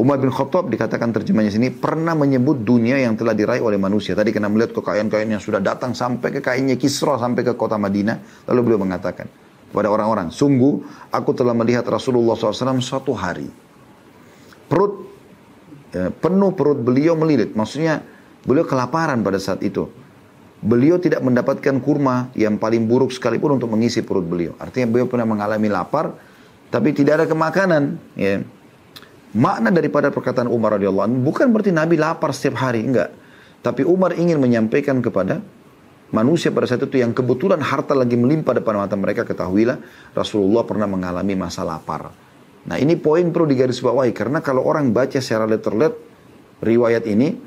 Umar 0.00 0.16
bin 0.16 0.32
Khattab 0.32 0.72
dikatakan 0.72 1.12
terjemahnya 1.12 1.52
sini 1.52 1.68
pernah 1.68 2.16
menyebut 2.16 2.64
dunia 2.64 2.96
yang 2.96 3.20
telah 3.20 3.36
diraih 3.36 3.60
oleh 3.60 3.76
manusia. 3.76 4.16
Tadi 4.16 4.32
kena 4.32 4.48
melihat 4.48 4.72
kekayaan-kekayaan 4.80 5.36
yang 5.36 5.44
sudah 5.44 5.60
datang 5.60 5.92
sampai 5.92 6.40
kekayaannya 6.40 6.80
Kisra 6.80 7.20
sampai 7.20 7.44
ke 7.44 7.52
kota 7.52 7.76
Madinah. 7.76 8.48
Lalu 8.48 8.60
beliau 8.64 8.80
mengatakan 8.80 9.28
kepada 9.68 9.92
orang-orang, 9.92 10.32
sungguh 10.32 10.80
aku 11.12 11.36
telah 11.36 11.52
melihat 11.52 11.84
Rasulullah 11.84 12.32
SAW 12.32 12.80
suatu 12.80 13.12
hari. 13.12 13.52
Perut, 14.72 15.04
ya, 15.92 16.08
penuh 16.08 16.56
perut 16.56 16.80
beliau 16.80 17.12
melilit. 17.12 17.52
Maksudnya 17.52 18.00
beliau 18.48 18.64
kelaparan 18.64 19.20
pada 19.20 19.36
saat 19.36 19.60
itu 19.60 19.84
beliau 20.60 21.00
tidak 21.00 21.24
mendapatkan 21.24 21.80
kurma 21.80 22.28
yang 22.36 22.60
paling 22.60 22.84
buruk 22.84 23.12
sekalipun 23.12 23.56
untuk 23.60 23.72
mengisi 23.72 24.00
perut 24.00 24.24
beliau. 24.24 24.52
Artinya 24.60 24.92
beliau 24.92 25.08
pernah 25.08 25.28
mengalami 25.28 25.68
lapar, 25.72 26.16
tapi 26.68 26.92
tidak 26.92 27.20
ada 27.20 27.26
kemakanan. 27.28 27.96
Ya. 28.16 28.44
Makna 29.30 29.70
daripada 29.70 30.10
perkataan 30.10 30.50
Umar 30.50 30.74
radhiyallahu 30.74 31.06
anhu 31.06 31.18
bukan 31.22 31.54
berarti 31.54 31.70
Nabi 31.70 31.94
lapar 31.94 32.34
setiap 32.34 32.58
hari, 32.62 32.82
enggak. 32.82 33.14
Tapi 33.62 33.86
Umar 33.86 34.16
ingin 34.16 34.42
menyampaikan 34.42 34.98
kepada 34.98 35.38
manusia 36.10 36.50
pada 36.50 36.66
saat 36.66 36.82
itu 36.82 36.98
yang 36.98 37.14
kebetulan 37.14 37.62
harta 37.62 37.94
lagi 37.94 38.18
melimpah 38.18 38.58
depan 38.58 38.82
mata 38.82 38.98
mereka, 38.98 39.22
ketahuilah 39.22 39.78
Rasulullah 40.16 40.66
pernah 40.66 40.90
mengalami 40.90 41.38
masa 41.38 41.62
lapar. 41.62 42.10
Nah 42.66 42.76
ini 42.76 42.98
poin 42.98 43.24
perlu 43.30 43.46
digarisbawahi 43.46 44.10
karena 44.10 44.42
kalau 44.42 44.66
orang 44.66 44.90
baca 44.90 45.22
secara 45.22 45.46
letterlet 45.46 45.94
riwayat 46.64 47.06
ini, 47.06 47.38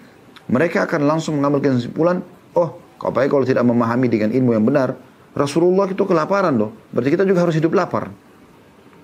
mereka 0.48 0.88
akan 0.88 1.04
langsung 1.04 1.36
mengambil 1.41 1.67
kesimpulan, 1.67 2.24
oh 2.56 2.84
Apalagi 3.04 3.30
kalau 3.30 3.43
tidak 3.43 3.67
memahami 3.67 4.08
dengan 4.08 4.32
ilmu 4.32 4.56
yang 4.56 4.63
benar, 4.63 4.96
Rasulullah 5.36 5.91
itu 5.91 6.08
kelaparan 6.08 6.56
loh. 6.56 6.72
Berarti 6.96 7.19
kita 7.19 7.28
juga 7.28 7.43
harus 7.43 7.56
hidup 7.60 7.76
lapar. 7.76 8.08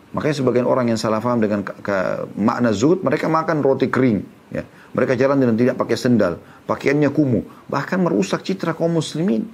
Makanya 0.09 0.35
sebagian 0.41 0.65
orang 0.65 0.89
yang 0.89 0.97
salah 0.97 1.21
paham 1.21 1.37
dengan 1.37 1.61
makna 2.33 2.73
zuhud, 2.73 3.05
mereka 3.05 3.29
makan 3.29 3.61
roti 3.61 3.93
kering. 3.93 4.25
Ya. 4.49 4.65
Mereka 4.97 5.13
jalan 5.13 5.37
dengan 5.37 5.53
tidak 5.53 5.77
pakai 5.77 5.93
sendal. 5.93 6.41
Pakaiannya 6.65 7.13
kumuh. 7.13 7.45
Bahkan 7.69 8.01
merusak 8.01 8.41
citra 8.41 8.73
kaum 8.73 8.97
muslimin. 8.97 9.45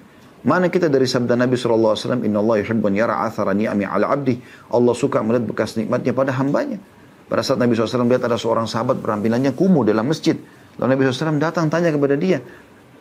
Mana 0.46 0.72
kita 0.72 0.88
dari 0.88 1.10
sabda 1.10 1.36
Nabi 1.36 1.60
SAW, 1.60 1.98
Inna 2.24 2.40
Allah 2.40 2.64
yuhibbun 2.64 2.94
yara 2.96 3.26
athara 3.26 3.52
ni'ami 3.52 3.84
ala 3.84 4.14
abdi. 4.14 4.40
Allah 4.72 4.94
suka 4.96 5.20
melihat 5.26 5.44
bekas 5.44 5.76
nikmatnya 5.76 6.16
pada 6.16 6.32
hambanya. 6.38 6.80
Pada 7.26 7.42
saat 7.42 7.58
Nabi 7.58 7.74
SAW 7.74 8.06
lihat 8.06 8.24
ada 8.24 8.38
seorang 8.38 8.70
sahabat 8.70 9.02
berampilannya 9.02 9.58
kumuh 9.58 9.82
dalam 9.84 10.06
masjid. 10.08 10.38
Lalu 10.78 10.88
Nabi 10.94 11.02
SAW 11.10 11.42
datang 11.42 11.68
tanya 11.68 11.90
kepada 11.90 12.14
dia, 12.14 12.40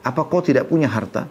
apa 0.02 0.20
kau 0.26 0.40
tidak 0.40 0.72
punya 0.72 0.88
harta? 0.88 1.28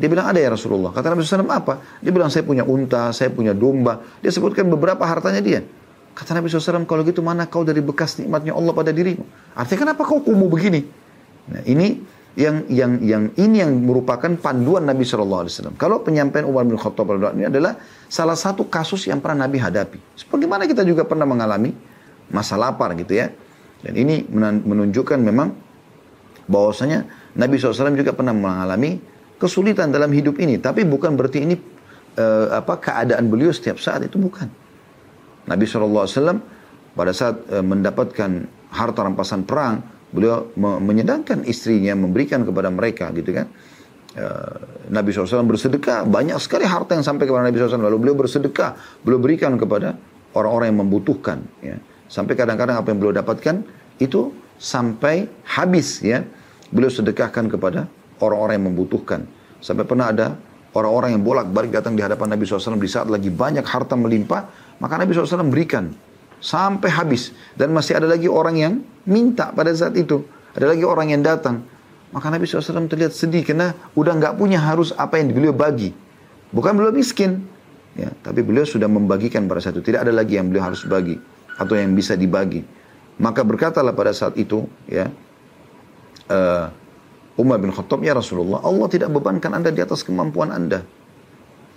Dia 0.00 0.08
bilang 0.08 0.32
ada 0.32 0.40
ya 0.40 0.48
Rasulullah. 0.48 0.96
Kata 0.96 1.12
Nabi 1.12 1.20
SAW 1.20 1.44
apa? 1.44 2.00
Dia 2.00 2.08
bilang 2.08 2.32
saya 2.32 2.40
punya 2.40 2.64
unta, 2.64 3.12
saya 3.12 3.28
punya 3.28 3.52
domba. 3.52 4.00
Dia 4.24 4.32
sebutkan 4.32 4.64
beberapa 4.72 5.04
hartanya 5.04 5.44
dia. 5.44 5.60
Kata 6.16 6.32
Nabi 6.32 6.48
SAW, 6.48 6.88
kalau 6.88 7.04
gitu 7.04 7.20
mana 7.20 7.44
kau 7.44 7.62
dari 7.62 7.84
bekas 7.84 8.16
nikmatnya 8.16 8.56
Allah 8.56 8.72
pada 8.72 8.96
dirimu? 8.96 9.22
Artinya 9.52 9.92
kenapa 9.92 10.08
kau 10.08 10.24
kumuh 10.24 10.48
begini? 10.48 10.88
Nah, 11.52 11.60
ini 11.68 12.00
yang 12.38 12.64
yang 12.72 12.92
yang 13.04 13.22
ini 13.36 13.60
yang 13.60 13.76
merupakan 13.76 14.32
panduan 14.40 14.88
Nabi 14.88 15.04
SAW. 15.04 15.76
Kalau 15.76 16.00
penyampaian 16.00 16.48
Umar 16.48 16.64
bin 16.64 16.80
Khattab 16.80 17.10
ini 17.36 17.52
adalah 17.52 17.76
salah 18.08 18.38
satu 18.38 18.72
kasus 18.72 19.04
yang 19.04 19.20
pernah 19.20 19.44
Nabi 19.44 19.60
hadapi. 19.60 20.00
Sebagaimana 20.16 20.64
kita 20.64 20.80
juga 20.86 21.04
pernah 21.04 21.28
mengalami 21.28 21.76
masa 22.32 22.56
lapar 22.56 22.96
gitu 22.96 23.20
ya. 23.20 23.28
Dan 23.84 23.92
ini 23.96 24.24
menunjukkan 24.64 25.18
memang 25.20 25.52
bahwasanya 26.48 27.06
Nabi 27.36 27.56
SAW 27.56 27.96
juga 27.96 28.12
pernah 28.14 28.34
mengalami 28.36 29.00
kesulitan 29.40 29.88
dalam 29.88 30.12
hidup 30.12 30.36
ini. 30.36 30.60
Tapi 30.60 30.84
bukan 30.84 31.16
berarti 31.16 31.48
ini 31.48 31.56
uh, 32.20 32.52
apa 32.60 32.76
keadaan 32.76 33.32
beliau 33.32 33.50
setiap 33.50 33.80
saat 33.80 34.04
itu 34.04 34.20
bukan. 34.20 34.46
Nabi 35.48 35.64
SAW 35.66 36.06
pada 36.94 37.12
saat 37.14 37.46
e, 37.48 37.58
mendapatkan 37.62 38.30
harta 38.70 39.00
rampasan 39.02 39.46
perang, 39.46 39.82
beliau 40.10 40.50
me 40.58 40.78
menyedangkan 40.82 41.46
istrinya, 41.46 41.94
memberikan 41.94 42.42
kepada 42.46 42.70
mereka 42.70 43.10
gitu 43.14 43.34
kan. 43.34 43.46
E, 44.14 44.24
Nabi 44.90 45.10
SAW 45.14 45.46
bersedekah, 45.46 46.06
banyak 46.06 46.38
sekali 46.42 46.66
harta 46.66 46.98
yang 46.98 47.06
sampai 47.06 47.24
kepada 47.26 47.46
Nabi 47.46 47.56
SAW. 47.58 47.82
Lalu 47.82 47.98
beliau 47.98 48.16
bersedekah, 48.18 48.76
beliau 49.02 49.18
berikan 49.22 49.54
kepada 49.58 49.98
orang-orang 50.34 50.74
yang 50.74 50.80
membutuhkan. 50.86 51.42
Ya. 51.62 51.78
Sampai 52.10 52.34
kadang-kadang 52.34 52.78
apa 52.78 52.90
yang 52.90 52.98
beliau 52.98 53.14
dapatkan 53.14 53.62
itu 54.02 54.34
sampai 54.58 55.30
habis 55.46 56.02
ya. 56.02 56.26
Beliau 56.70 56.90
sedekahkan 56.90 57.50
kepada 57.50 57.90
orang-orang 58.20 58.60
yang 58.60 58.66
membutuhkan. 58.72 59.24
Sampai 59.60 59.84
pernah 59.84 60.12
ada 60.12 60.36
orang-orang 60.76 61.18
yang 61.18 61.22
bolak-balik 61.24 61.74
datang 61.74 61.98
di 61.98 62.02
hadapan 62.04 62.36
Nabi 62.36 62.46
SAW 62.46 62.78
di 62.78 62.90
saat 62.90 63.08
lagi 63.10 63.28
banyak 63.32 63.64
harta 63.66 63.98
melimpah, 63.98 64.48
maka 64.78 64.94
Nabi 64.96 65.12
SAW 65.12 65.48
berikan 65.48 65.90
sampai 66.40 66.88
habis. 66.88 67.34
Dan 67.52 67.76
masih 67.76 68.00
ada 68.00 68.08
lagi 68.08 68.26
orang 68.26 68.56
yang 68.56 68.74
minta 69.04 69.52
pada 69.52 69.70
saat 69.76 69.94
itu. 69.98 70.24
Ada 70.56 70.74
lagi 70.74 70.82
orang 70.82 71.12
yang 71.12 71.22
datang. 71.22 71.62
Maka 72.10 72.26
Nabi 72.26 72.42
SAW 72.42 72.90
terlihat 72.90 73.14
sedih 73.14 73.46
karena 73.46 73.70
udah 73.94 74.18
nggak 74.18 74.34
punya 74.34 74.58
harus 74.58 74.90
apa 74.98 75.22
yang 75.22 75.30
beliau 75.30 75.54
bagi. 75.54 75.94
Bukan 76.50 76.74
beliau 76.74 76.90
miskin, 76.90 77.46
ya, 77.94 78.10
tapi 78.26 78.42
beliau 78.42 78.66
sudah 78.66 78.90
membagikan 78.90 79.46
pada 79.46 79.62
saat 79.62 79.78
itu. 79.78 79.94
Tidak 79.94 80.02
ada 80.02 80.10
lagi 80.10 80.34
yang 80.34 80.50
beliau 80.50 80.66
harus 80.66 80.82
bagi 80.82 81.14
atau 81.54 81.78
yang 81.78 81.94
bisa 81.94 82.18
dibagi. 82.18 82.66
Maka 83.22 83.46
berkatalah 83.46 83.94
pada 83.94 84.10
saat 84.10 84.34
itu, 84.34 84.66
ya, 84.90 85.06
uh, 86.26 86.66
Umar 87.40 87.56
bin 87.56 87.72
Khattab, 87.72 88.04
ya 88.04 88.12
Rasulullah, 88.12 88.60
Allah 88.60 88.86
tidak 88.92 89.08
bebankan 89.08 89.56
anda 89.56 89.72
di 89.72 89.80
atas 89.80 90.04
kemampuan 90.04 90.52
anda. 90.52 90.84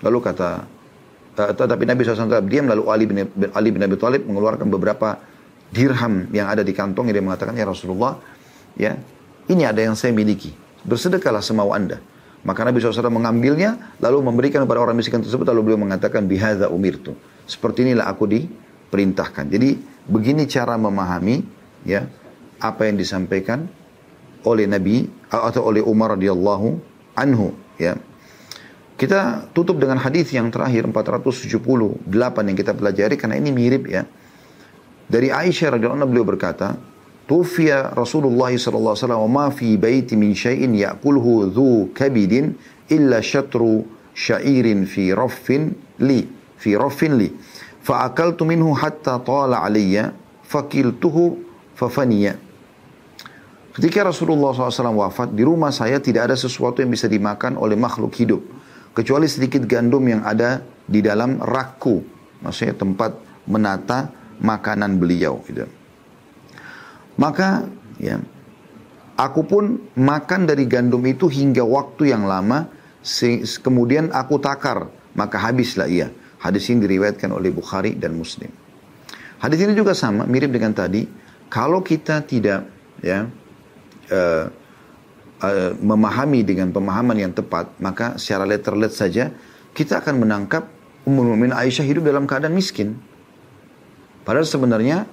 Lalu 0.04 0.20
kata, 0.20 0.68
uh, 1.40 1.52
tetapi 1.56 1.88
Nabi 1.88 2.04
SAW 2.04 2.44
diam, 2.44 2.68
lalu 2.68 2.84
Ali 2.92 3.06
bin, 3.08 3.24
Ali 3.56 3.72
bin 3.72 3.80
Abi 3.80 3.96
Thalib 3.96 4.28
mengeluarkan 4.28 4.68
beberapa 4.68 5.16
dirham 5.72 6.28
yang 6.36 6.52
ada 6.52 6.62
di 6.62 6.76
kantong, 6.76 7.08
dia 7.08 7.24
mengatakan, 7.24 7.56
ya 7.56 7.64
Rasulullah, 7.64 8.20
ya 8.76 9.00
ini 9.48 9.64
ada 9.64 9.80
yang 9.80 9.96
saya 9.96 10.12
miliki, 10.12 10.52
bersedekahlah 10.84 11.40
semau 11.40 11.72
anda. 11.72 12.04
Maka 12.44 12.68
Nabi 12.68 12.84
SAW 12.84 13.08
mengambilnya, 13.08 13.96
lalu 14.04 14.20
memberikan 14.20 14.68
kepada 14.68 14.84
orang 14.84 15.00
miskin 15.00 15.24
tersebut, 15.24 15.48
lalu 15.48 15.72
beliau 15.72 15.80
mengatakan, 15.80 16.28
bihadza 16.28 16.68
umirtu. 16.68 17.16
Seperti 17.48 17.88
inilah 17.88 18.12
aku 18.12 18.28
diperintahkan. 18.28 19.48
Jadi, 19.48 19.80
begini 20.12 20.44
cara 20.44 20.76
memahami, 20.76 21.40
ya, 21.88 22.04
apa 22.60 22.92
yang 22.92 23.00
disampaikan 23.00 23.72
oleh 24.44 24.68
Nabi 24.68 25.08
atau 25.32 25.68
oleh 25.68 25.82
Umar 25.84 26.16
radhiyallahu 26.16 26.68
anhu 27.16 27.56
ya. 27.80 27.98
Kita 28.94 29.50
tutup 29.52 29.82
dengan 29.82 29.98
hadis 29.98 30.30
yang 30.32 30.54
terakhir 30.54 30.86
478 30.86 32.06
yang 32.48 32.58
kita 32.58 32.78
pelajari 32.78 33.18
karena 33.18 33.36
ini 33.42 33.50
mirip 33.50 33.90
ya. 33.90 34.06
Dari 35.10 35.34
Aisyah 35.34 35.76
radhiyallahu 35.76 36.00
anha 36.00 36.08
beliau 36.08 36.24
berkata, 36.24 36.78
"Tufiya 37.26 37.92
Rasulullah 37.92 38.54
sallallahu 38.54 38.94
alaihi 38.96 39.04
wasallam 39.04 39.28
ma 39.28 39.48
fi 39.50 39.76
baiti 39.76 40.14
min 40.16 40.38
syai'in 40.38 40.72
ya'kulhu 40.78 41.52
dhu 41.52 41.92
kabidin 41.92 42.56
illa 42.88 43.20
syatru 43.20 43.84
syairin 44.14 44.86
fi 44.86 45.12
raffin 45.12 45.74
li 46.00 46.24
fi 46.56 46.78
raffin 46.78 47.18
li 47.18 47.34
fa 47.84 48.08
akaltu 48.08 48.46
minhu 48.48 48.72
hatta 48.78 49.20
tala 49.26 49.66
alayya 49.66 50.14
fakiltuhu 50.46 51.42
fafaniya." 51.76 52.53
Ketika 53.74 54.06
Rasulullah 54.06 54.54
SAW 54.54 54.94
wafat, 55.02 55.34
di 55.34 55.42
rumah 55.42 55.74
saya 55.74 55.98
tidak 55.98 56.30
ada 56.30 56.38
sesuatu 56.38 56.86
yang 56.86 56.94
bisa 56.94 57.10
dimakan 57.10 57.58
oleh 57.58 57.74
makhluk 57.74 58.14
hidup. 58.14 58.42
Kecuali 58.94 59.26
sedikit 59.26 59.66
gandum 59.66 60.06
yang 60.06 60.22
ada 60.22 60.62
di 60.86 61.02
dalam 61.02 61.42
rakku. 61.42 62.06
Maksudnya 62.46 62.78
tempat 62.78 63.18
menata 63.50 64.14
makanan 64.38 65.02
beliau. 65.02 65.42
Gitu. 65.50 65.66
Maka 67.18 67.66
ya, 67.98 68.22
aku 69.18 69.42
pun 69.42 69.82
makan 69.98 70.46
dari 70.46 70.70
gandum 70.70 71.02
itu 71.10 71.26
hingga 71.26 71.66
waktu 71.66 72.14
yang 72.14 72.30
lama. 72.30 72.70
Kemudian 73.66 74.14
aku 74.14 74.38
takar, 74.38 74.94
maka 75.18 75.42
habislah 75.42 75.90
ia. 75.90 76.14
Hadis 76.38 76.70
ini 76.70 76.86
diriwayatkan 76.86 77.34
oleh 77.34 77.50
Bukhari 77.50 77.98
dan 77.98 78.14
Muslim. 78.14 78.54
Hadis 79.42 79.66
ini 79.66 79.74
juga 79.74 79.98
sama, 79.98 80.30
mirip 80.30 80.54
dengan 80.54 80.78
tadi. 80.78 81.10
Kalau 81.50 81.82
kita 81.82 82.22
tidak 82.22 82.70
ya 83.02 83.26
uh, 84.12 84.52
uh, 85.44 85.72
memahami 85.80 86.44
dengan 86.44 86.72
pemahaman 86.72 87.20
yang 87.20 87.32
tepat, 87.36 87.72
maka 87.80 88.18
secara 88.20 88.48
letterlet 88.48 88.92
saja 88.92 89.30
kita 89.76 90.00
akan 90.00 90.24
menangkap 90.24 90.68
Ummul 91.04 91.36
Mukminin 91.36 91.52
Aisyah 91.52 91.84
hidup 91.84 92.08
dalam 92.08 92.24
keadaan 92.24 92.56
miskin. 92.56 92.96
Padahal 94.24 94.48
sebenarnya 94.48 95.04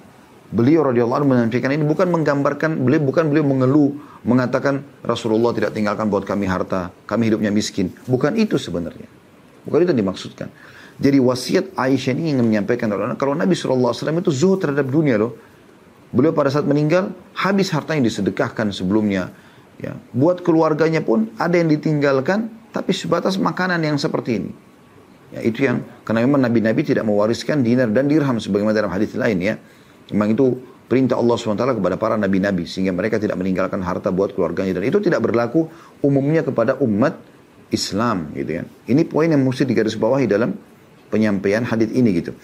beliau 0.51 0.87
radhiyallahu 0.87 1.19
anhu 1.23 1.29
menyampaikan 1.35 1.71
ini 1.75 1.83
bukan 1.83 2.07
menggambarkan 2.07 2.79
beliau 2.79 3.03
bukan 3.03 3.27
beliau 3.27 3.43
mengeluh 3.43 3.91
mengatakan 4.23 4.87
Rasulullah 5.03 5.51
tidak 5.51 5.75
tinggalkan 5.75 6.07
buat 6.07 6.23
kami 6.23 6.47
harta, 6.47 6.95
kami 7.03 7.27
hidupnya 7.27 7.51
miskin. 7.51 7.91
Bukan 8.07 8.39
itu 8.39 8.55
sebenarnya. 8.55 9.09
Bukan 9.67 9.83
itu 9.83 9.89
yang 9.91 10.01
dimaksudkan. 10.07 10.47
Jadi 11.01 11.17
wasiat 11.17 11.73
Aisyah 11.73 12.13
ini 12.13 12.37
ingin 12.37 12.45
menyampaikan 12.45 12.87
kalau 13.17 13.33
Nabi 13.33 13.57
SAW 13.57 13.91
itu 13.95 14.31
zuhud 14.31 14.61
terhadap 14.61 14.85
dunia 14.85 15.17
loh. 15.17 15.33
Beliau 16.11 16.35
pada 16.35 16.51
saat 16.51 16.67
meninggal 16.67 17.15
habis 17.35 17.71
harta 17.71 17.95
yang 17.95 18.03
disedekahkan 18.03 18.71
sebelumnya. 18.75 19.31
Ya, 19.81 19.97
buat 20.13 20.45
keluarganya 20.45 21.01
pun 21.01 21.31
ada 21.41 21.57
yang 21.57 21.71
ditinggalkan 21.71 22.51
tapi 22.69 22.93
sebatas 22.93 23.39
makanan 23.39 23.81
yang 23.81 23.97
seperti 23.97 24.43
ini. 24.43 24.51
Ya, 25.31 25.39
itu 25.47 25.63
yang 25.63 25.81
karena 26.03 26.27
memang 26.27 26.43
nabi-nabi 26.43 26.83
tidak 26.83 27.07
mewariskan 27.07 27.63
dinar 27.63 27.87
dan 27.89 28.11
dirham 28.11 28.35
sebagaimana 28.37 28.75
dalam 28.75 28.91
hadis 28.91 29.15
lain 29.15 29.39
ya. 29.39 29.55
Memang 30.11 30.35
itu 30.35 30.59
perintah 30.91 31.15
Allah 31.15 31.39
SWT 31.39 31.79
kepada 31.79 31.95
para 31.95 32.19
nabi-nabi 32.19 32.67
sehingga 32.67 32.91
mereka 32.91 33.15
tidak 33.15 33.39
meninggalkan 33.39 33.79
harta 33.79 34.11
buat 34.11 34.35
keluarganya 34.35 34.75
dan 34.75 34.83
itu 34.83 34.99
tidak 34.99 35.23
berlaku 35.23 35.71
umumnya 36.03 36.43
kepada 36.43 36.75
umat 36.83 37.15
Islam 37.71 38.35
gitu 38.35 38.59
ya. 38.59 38.63
Ini 38.91 39.07
poin 39.07 39.31
yang 39.31 39.39
mesti 39.39 39.63
digarisbawahi 39.63 40.27
dalam 40.27 40.51
penyampaian 41.07 41.63
hadis 41.63 41.87
ini 41.95 42.11
gitu. 42.19 42.35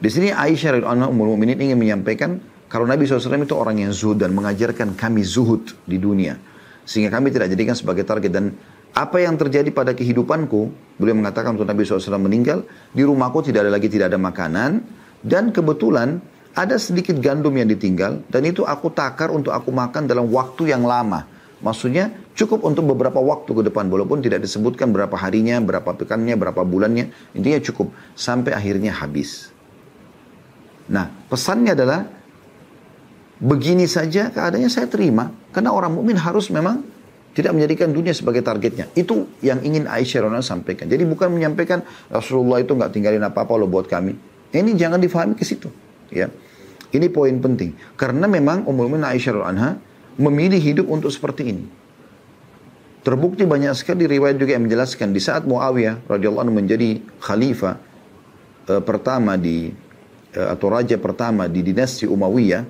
Di 0.00 0.08
sini 0.08 0.32
Aisyah 0.32 0.80
radhiyallahu 0.80 1.12
anha 1.12 1.12
Mukminin 1.12 1.60
ingin 1.60 1.76
menyampaikan 1.76 2.40
kalau 2.72 2.88
Nabi 2.88 3.04
SAW 3.04 3.36
itu 3.44 3.52
orang 3.52 3.84
yang 3.84 3.92
zuhud 3.92 4.16
dan 4.16 4.32
mengajarkan 4.32 4.96
kami 4.96 5.20
zuhud 5.20 5.76
di 5.84 6.00
dunia. 6.00 6.40
Sehingga 6.88 7.12
kami 7.12 7.28
tidak 7.28 7.52
jadikan 7.52 7.76
sebagai 7.76 8.08
target. 8.08 8.32
Dan 8.32 8.56
apa 8.96 9.20
yang 9.20 9.36
terjadi 9.36 9.68
pada 9.68 9.92
kehidupanku, 9.92 10.72
beliau 10.96 11.18
mengatakan 11.20 11.52
untuk 11.52 11.68
Nabi 11.68 11.84
SAW 11.84 12.16
meninggal, 12.16 12.64
di 12.96 13.04
rumahku 13.04 13.44
tidak 13.44 13.68
ada 13.68 13.76
lagi 13.76 13.92
tidak 13.92 14.08
ada 14.08 14.16
makanan. 14.16 14.80
Dan 15.20 15.52
kebetulan 15.52 16.16
ada 16.56 16.80
sedikit 16.80 17.20
gandum 17.20 17.52
yang 17.60 17.68
ditinggal. 17.68 18.24
Dan 18.32 18.48
itu 18.48 18.64
aku 18.64 18.88
takar 18.96 19.28
untuk 19.28 19.52
aku 19.52 19.68
makan 19.68 20.08
dalam 20.08 20.32
waktu 20.32 20.72
yang 20.72 20.80
lama. 20.86 21.28
Maksudnya 21.60 22.08
cukup 22.32 22.64
untuk 22.64 22.88
beberapa 22.88 23.20
waktu 23.20 23.52
ke 23.52 23.62
depan. 23.68 23.92
Walaupun 23.92 24.24
tidak 24.24 24.40
disebutkan 24.48 24.96
berapa 24.96 25.12
harinya, 25.12 25.60
berapa 25.60 25.92
pekannya, 25.92 26.40
berapa 26.40 26.64
bulannya. 26.64 27.12
Intinya 27.36 27.60
cukup. 27.60 27.92
Sampai 28.16 28.56
akhirnya 28.56 28.96
habis. 28.96 29.49
Nah, 30.88 31.06
pesannya 31.28 31.76
adalah 31.76 32.00
begini 33.40 33.84
saja 33.84 34.32
keadaannya 34.32 34.68
saya 34.68 34.88
terima 34.88 35.32
karena 35.52 35.72
orang 35.72 35.96
mukmin 35.96 36.16
harus 36.16 36.52
memang 36.52 36.84
tidak 37.30 37.54
menjadikan 37.54 37.88
dunia 37.94 38.10
sebagai 38.10 38.42
targetnya. 38.42 38.90
Itu 38.96 39.30
yang 39.40 39.62
ingin 39.62 39.86
Aisyah 39.86 40.26
Rona 40.26 40.42
sampaikan. 40.42 40.90
Jadi 40.90 41.06
bukan 41.06 41.30
menyampaikan 41.30 41.82
Rasulullah 42.10 42.58
itu 42.58 42.74
nggak 42.74 42.90
tinggalin 42.90 43.22
apa-apa 43.22 43.54
loh 43.54 43.70
buat 43.70 43.86
kami. 43.86 44.18
Ini 44.50 44.74
jangan 44.74 44.98
difahami 44.98 45.38
ke 45.38 45.46
situ. 45.46 45.70
Ya, 46.10 46.26
ini 46.90 47.06
poin 47.06 47.38
penting. 47.38 47.78
Karena 47.94 48.26
memang 48.26 48.66
Ummul 48.66 48.90
Mukminin 48.90 49.06
Aisyah 49.06 49.46
Anha 49.46 49.78
memilih 50.18 50.58
hidup 50.58 50.86
untuk 50.90 51.14
seperti 51.14 51.54
ini. 51.54 51.64
Terbukti 53.00 53.48
banyak 53.48 53.72
sekali 53.72 54.04
riwayat 54.04 54.36
juga 54.36 54.58
yang 54.58 54.68
menjelaskan 54.68 55.16
di 55.16 55.22
saat 55.24 55.48
Muawiyah 55.48 56.04
radhiyallahu 56.04 56.44
anhu 56.44 56.54
menjadi 56.60 57.00
khalifah 57.24 57.80
uh, 58.68 58.82
pertama 58.84 59.40
di 59.40 59.72
atau 60.30 60.66
raja 60.70 60.94
pertama 60.96 61.50
di 61.50 61.60
dinasti 61.66 62.06
Umayyah 62.06 62.62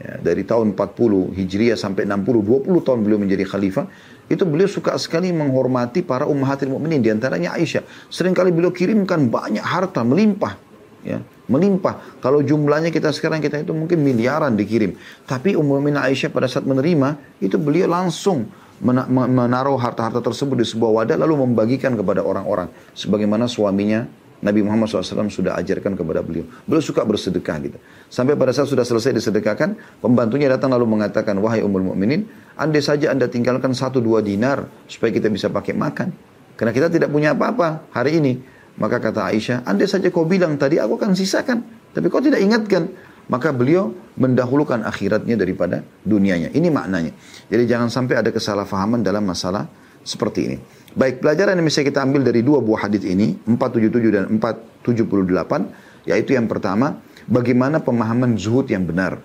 ya, 0.00 0.12
dari 0.20 0.42
tahun 0.44 0.72
40 0.72 1.36
Hijriah 1.36 1.76
sampai 1.76 2.08
60 2.08 2.64
20 2.64 2.86
tahun 2.86 2.98
beliau 3.04 3.20
menjadi 3.20 3.44
khalifah 3.44 3.86
itu 4.28 4.44
beliau 4.44 4.68
suka 4.68 4.96
sekali 5.00 5.32
menghormati 5.32 6.04
para 6.04 6.28
ummahatil 6.28 6.72
mukminin 6.76 7.00
di 7.00 7.08
antaranya 7.08 7.56
Aisyah. 7.56 7.84
Seringkali 8.12 8.52
beliau 8.52 8.72
kirimkan 8.72 9.28
banyak 9.32 9.64
harta 9.64 10.04
melimpah 10.04 10.60
ya 11.00 11.24
melimpah. 11.48 12.20
Kalau 12.20 12.44
jumlahnya 12.44 12.92
kita 12.92 13.08
sekarang 13.10 13.40
kita 13.40 13.64
itu 13.64 13.72
mungkin 13.72 14.04
miliaran 14.04 14.54
dikirim. 14.54 14.94
Tapi 15.24 15.56
Ummul 15.56 15.80
Aisyah 15.96 16.28
pada 16.28 16.46
saat 16.46 16.68
menerima 16.68 17.40
itu 17.40 17.56
beliau 17.56 17.88
langsung 17.88 18.46
menaruh 18.78 19.74
harta-harta 19.74 20.22
tersebut 20.22 20.62
di 20.62 20.66
sebuah 20.68 21.02
wadah 21.02 21.16
lalu 21.18 21.48
membagikan 21.48 21.98
kepada 21.98 22.22
orang-orang. 22.22 22.70
Sebagaimana 22.94 23.50
suaminya 23.50 24.06
Nabi 24.38 24.62
Muhammad 24.62 24.86
SAW 24.86 25.26
sudah 25.26 25.58
ajarkan 25.58 25.98
kepada 25.98 26.22
beliau. 26.22 26.46
Beliau 26.62 26.82
suka 26.82 27.02
bersedekah 27.02 27.56
gitu. 27.58 27.78
Sampai 28.06 28.38
pada 28.38 28.54
saat 28.54 28.70
sudah 28.70 28.86
selesai 28.86 29.18
disedekahkan, 29.18 29.98
pembantunya 29.98 30.46
datang 30.46 30.70
lalu 30.70 30.86
mengatakan, 30.86 31.34
wahai 31.42 31.66
umul 31.66 31.90
mukminin, 31.90 32.30
andai 32.54 32.78
saja 32.78 33.10
anda 33.10 33.26
tinggalkan 33.26 33.74
satu 33.74 33.98
dua 33.98 34.22
dinar 34.22 34.70
supaya 34.86 35.10
kita 35.10 35.26
bisa 35.26 35.50
pakai 35.50 35.74
makan. 35.74 36.14
Karena 36.54 36.70
kita 36.70 36.86
tidak 36.86 37.10
punya 37.10 37.34
apa-apa 37.34 37.90
hari 37.90 38.22
ini. 38.22 38.38
Maka 38.78 39.02
kata 39.02 39.26
Aisyah, 39.26 39.66
andai 39.66 39.90
saja 39.90 40.06
kau 40.14 40.22
bilang 40.22 40.54
tadi 40.54 40.78
aku 40.78 40.94
akan 41.02 41.18
sisakan. 41.18 41.66
Tapi 41.90 42.06
kau 42.06 42.22
tidak 42.22 42.38
ingatkan. 42.38 42.94
Maka 43.28 43.52
beliau 43.52 43.92
mendahulukan 44.16 44.86
akhiratnya 44.86 45.36
daripada 45.36 45.84
dunianya. 46.06 46.48
Ini 46.54 46.70
maknanya. 46.72 47.12
Jadi 47.50 47.62
jangan 47.68 47.90
sampai 47.92 48.22
ada 48.22 48.30
kesalahpahaman 48.32 49.04
dalam 49.04 49.26
masalah 49.26 49.68
seperti 50.00 50.40
ini. 50.48 50.58
Baik, 50.96 51.20
pelajaran 51.20 51.60
yang 51.60 51.68
bisa 51.68 51.84
kita 51.84 52.00
ambil 52.00 52.24
dari 52.24 52.40
dua 52.40 52.64
buah 52.64 52.88
hadis 52.88 53.04
ini, 53.04 53.36
477 53.44 54.08
dan 54.08 54.24
478, 54.40 56.08
yaitu 56.08 56.32
yang 56.32 56.48
pertama, 56.48 57.04
bagaimana 57.28 57.84
pemahaman 57.84 58.40
zuhud 58.40 58.64
yang 58.72 58.88
benar. 58.88 59.20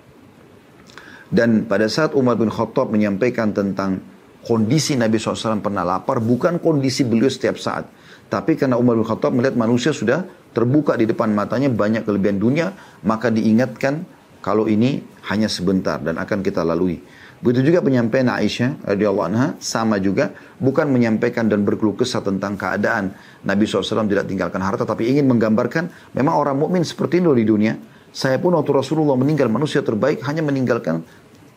Dan 1.32 1.64
pada 1.64 1.88
saat 1.88 2.12
Umar 2.20 2.36
bin 2.36 2.52
Khattab 2.52 2.92
menyampaikan 2.92 3.56
tentang 3.56 4.04
kondisi 4.44 5.00
Nabi 5.00 5.16
SAW 5.16 5.64
pernah 5.64 5.88
lapar, 5.88 6.20
bukan 6.20 6.60
kondisi 6.60 7.08
beliau 7.08 7.32
setiap 7.32 7.56
saat. 7.56 7.88
Tapi 8.28 8.60
karena 8.60 8.76
Umar 8.76 9.00
bin 9.00 9.08
Khattab 9.08 9.32
melihat 9.32 9.56
manusia 9.56 9.96
sudah 9.96 10.28
terbuka 10.52 11.00
di 11.00 11.08
depan 11.08 11.32
matanya 11.32 11.72
banyak 11.72 12.04
kelebihan 12.04 12.44
dunia, 12.44 12.68
maka 13.08 13.32
diingatkan 13.32 14.04
kalau 14.44 14.68
ini 14.68 15.00
hanya 15.32 15.48
sebentar 15.48 16.04
dan 16.04 16.20
akan 16.20 16.44
kita 16.44 16.62
lalui. 16.68 17.00
Begitu 17.44 17.76
juga 17.76 17.84
penyampaian 17.84 18.32
Aisyah 18.32 18.88
radhiyallahu 18.88 19.28
anha 19.28 19.48
sama 19.60 20.00
juga 20.00 20.32
bukan 20.64 20.88
menyampaikan 20.88 21.52
dan 21.52 21.68
berkeluh 21.68 21.92
kesah 22.00 22.24
tentang 22.24 22.56
keadaan 22.56 23.12
Nabi 23.44 23.68
SAW 23.68 24.08
tidak 24.08 24.32
tinggalkan 24.32 24.64
harta 24.64 24.88
tapi 24.88 25.12
ingin 25.12 25.28
menggambarkan 25.28 25.92
memang 26.16 26.40
orang 26.40 26.56
mukmin 26.56 26.88
seperti 26.88 27.20
itu 27.20 27.36
di 27.36 27.44
dunia. 27.44 27.76
Saya 28.16 28.40
pun 28.40 28.56
waktu 28.56 28.72
Rasulullah 28.72 29.20
meninggal 29.20 29.52
manusia 29.52 29.84
terbaik 29.84 30.24
hanya 30.24 30.40
meninggalkan 30.40 31.04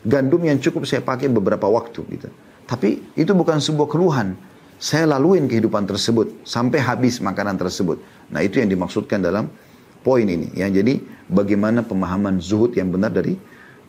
gandum 0.03 0.43
yang 0.43 0.59
cukup 0.59 0.83
saya 0.83 0.99
pakai 0.99 1.31
beberapa 1.31 1.71
waktu 1.71 2.03
gitu. 2.11 2.27
Tapi 2.67 3.15
itu 3.15 3.31
bukan 3.31 3.63
sebuah 3.63 3.87
keluhan 3.87 4.35
saya 4.77 5.09
laluin 5.09 5.49
kehidupan 5.49 5.89
tersebut 5.89 6.45
sampai 6.45 6.77
habis 6.83 7.17
makanan 7.17 7.57
tersebut. 7.57 7.97
Nah 8.29 8.45
itu 8.45 8.61
yang 8.61 8.69
dimaksudkan 8.69 9.23
dalam 9.23 9.49
poin 10.05 10.27
ini. 10.27 10.53
Ya, 10.53 10.69
jadi 10.69 11.01
bagaimana 11.25 11.81
pemahaman 11.81 12.37
zuhud 12.37 12.77
yang 12.77 12.93
benar 12.93 13.09
dari 13.09 13.39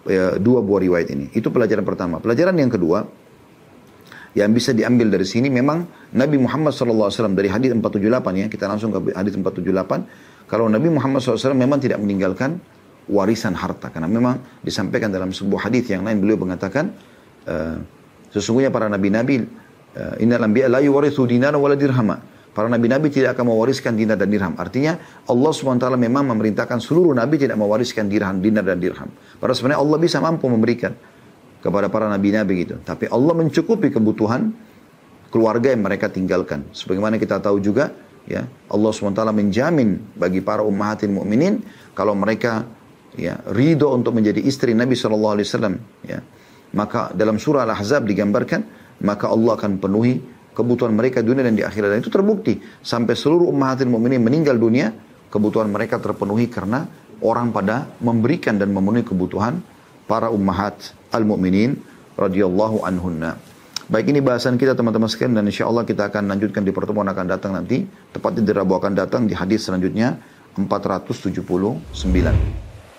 ya, 0.09 0.35
dua 0.41 0.65
buah 0.65 0.81
riwayat 0.83 1.09
ini. 1.13 1.27
Itu 1.37 1.53
pelajaran 1.53 1.85
pertama. 1.85 2.19
Pelajaran 2.19 2.57
yang 2.57 2.73
kedua 2.73 3.07
yang 4.37 4.53
bisa 4.53 4.77
diambil 4.77 5.09
dari 5.09 5.25
sini 5.25 5.49
memang 5.49 5.89
Nabi 6.15 6.37
Muhammad 6.37 6.71
SAW 6.71 7.11
dari 7.33 7.49
hadis 7.49 7.73
478 7.75 8.43
ya 8.45 8.47
kita 8.47 8.65
langsung 8.69 8.93
ke 8.93 9.11
hadis 9.17 9.35
478 9.35 10.47
kalau 10.47 10.69
Nabi 10.69 10.93
Muhammad 10.93 11.25
SAW 11.25 11.57
memang 11.57 11.81
tidak 11.81 11.99
meninggalkan 11.99 12.61
warisan 13.09 13.57
harta 13.57 13.89
karena 13.89 14.07
memang 14.07 14.39
disampaikan 14.61 15.09
dalam 15.09 15.33
sebuah 15.33 15.73
hadis 15.73 15.89
yang 15.91 16.05
lain 16.05 16.21
beliau 16.21 16.39
mengatakan 16.39 16.93
uh, 17.49 17.81
sesungguhnya 18.31 18.69
para 18.69 18.87
nabi-nabi 18.87 19.49
Eh, 19.99 20.23
innal 20.23 20.47
anbiya 20.47 20.71
la 20.71 20.79
yuwarithu 20.79 21.27
dinar 21.27 21.57
wala 21.59 21.75
dirhama. 21.75 22.23
Para 22.59 22.67
nabi-nabi 22.67 23.07
tidak 23.07 23.39
akan 23.39 23.55
mewariskan 23.55 23.95
dinar 23.95 24.19
dan 24.19 24.35
dirham. 24.35 24.59
Artinya 24.59 24.99
Allah 25.31 25.51
SWT 25.55 25.95
memang 25.95 26.27
memerintahkan 26.35 26.83
seluruh 26.83 27.15
nabi 27.15 27.39
tidak 27.39 27.55
mewariskan 27.55 28.11
dirham, 28.11 28.43
dinar 28.43 28.67
dan 28.67 28.83
dirham. 28.83 29.07
Padahal 29.39 29.55
sebenarnya 29.55 29.79
Allah 29.87 29.99
bisa 30.03 30.19
mampu 30.19 30.51
memberikan 30.51 30.91
kepada 31.63 31.87
para 31.87 32.11
nabi-nabi 32.11 32.67
gitu. 32.67 32.83
Tapi 32.83 33.07
Allah 33.15 33.31
mencukupi 33.39 33.95
kebutuhan 33.95 34.51
keluarga 35.31 35.71
yang 35.71 35.87
mereka 35.87 36.11
tinggalkan. 36.11 36.67
Sebagaimana 36.75 37.23
kita 37.23 37.39
tahu 37.39 37.63
juga 37.63 37.95
ya 38.27 38.43
Allah 38.75 38.91
SWT 38.91 39.23
menjamin 39.31 40.19
bagi 40.19 40.43
para 40.43 40.67
ummahatin 40.67 41.15
mukminin 41.15 41.63
kalau 41.95 42.19
mereka 42.19 42.67
ya 43.15 43.39
ridho 43.55 43.95
untuk 43.95 44.19
menjadi 44.19 44.43
istri 44.43 44.75
Nabi 44.75 44.99
SAW 44.99 45.39
ya 46.03 46.27
maka 46.75 47.15
dalam 47.15 47.39
surah 47.39 47.63
Al-Ahzab 47.65 48.03
digambarkan 48.03 48.67
maka 49.07 49.31
Allah 49.31 49.55
akan 49.55 49.79
penuhi 49.79 50.21
kebutuhan 50.59 50.91
mereka 50.91 51.23
dunia 51.23 51.47
dan 51.47 51.55
di 51.55 51.63
akhirat. 51.63 51.95
Dan 51.95 51.99
itu 52.03 52.11
terbukti. 52.11 52.59
Sampai 52.83 53.15
seluruh 53.15 53.47
ummahatil 53.47 53.87
mu'minin 53.87 54.19
meninggal 54.19 54.59
dunia, 54.59 54.91
kebutuhan 55.31 55.71
mereka 55.71 56.03
terpenuhi 56.03 56.51
karena 56.51 56.91
orang 57.23 57.55
pada 57.55 57.87
memberikan 58.03 58.59
dan 58.59 58.75
memenuhi 58.75 59.07
kebutuhan 59.07 59.63
para 60.11 60.35
ummahat 60.35 60.75
al-mu'minin 61.15 61.79
radhiyallahu 62.19 62.83
anhunna. 62.83 63.39
Baik 63.89 64.13
ini 64.13 64.21
bahasan 64.21 64.61
kita 64.61 64.77
teman-teman 64.77 65.09
sekalian 65.09 65.41
dan 65.41 65.49
insya 65.49 65.65
Allah 65.65 65.87
kita 65.87 66.13
akan 66.13 66.29
lanjutkan 66.29 66.61
di 66.61 66.77
pertemuan 66.77 67.09
akan 67.09 67.25
datang 67.25 67.57
nanti. 67.57 67.89
Tepatnya 68.13 68.45
di 68.45 68.53
Rabu 68.53 68.77
akan 68.77 68.93
datang 68.93 69.25
di 69.25 69.33
hadis 69.33 69.65
selanjutnya 69.65 70.21
479. 70.61 72.68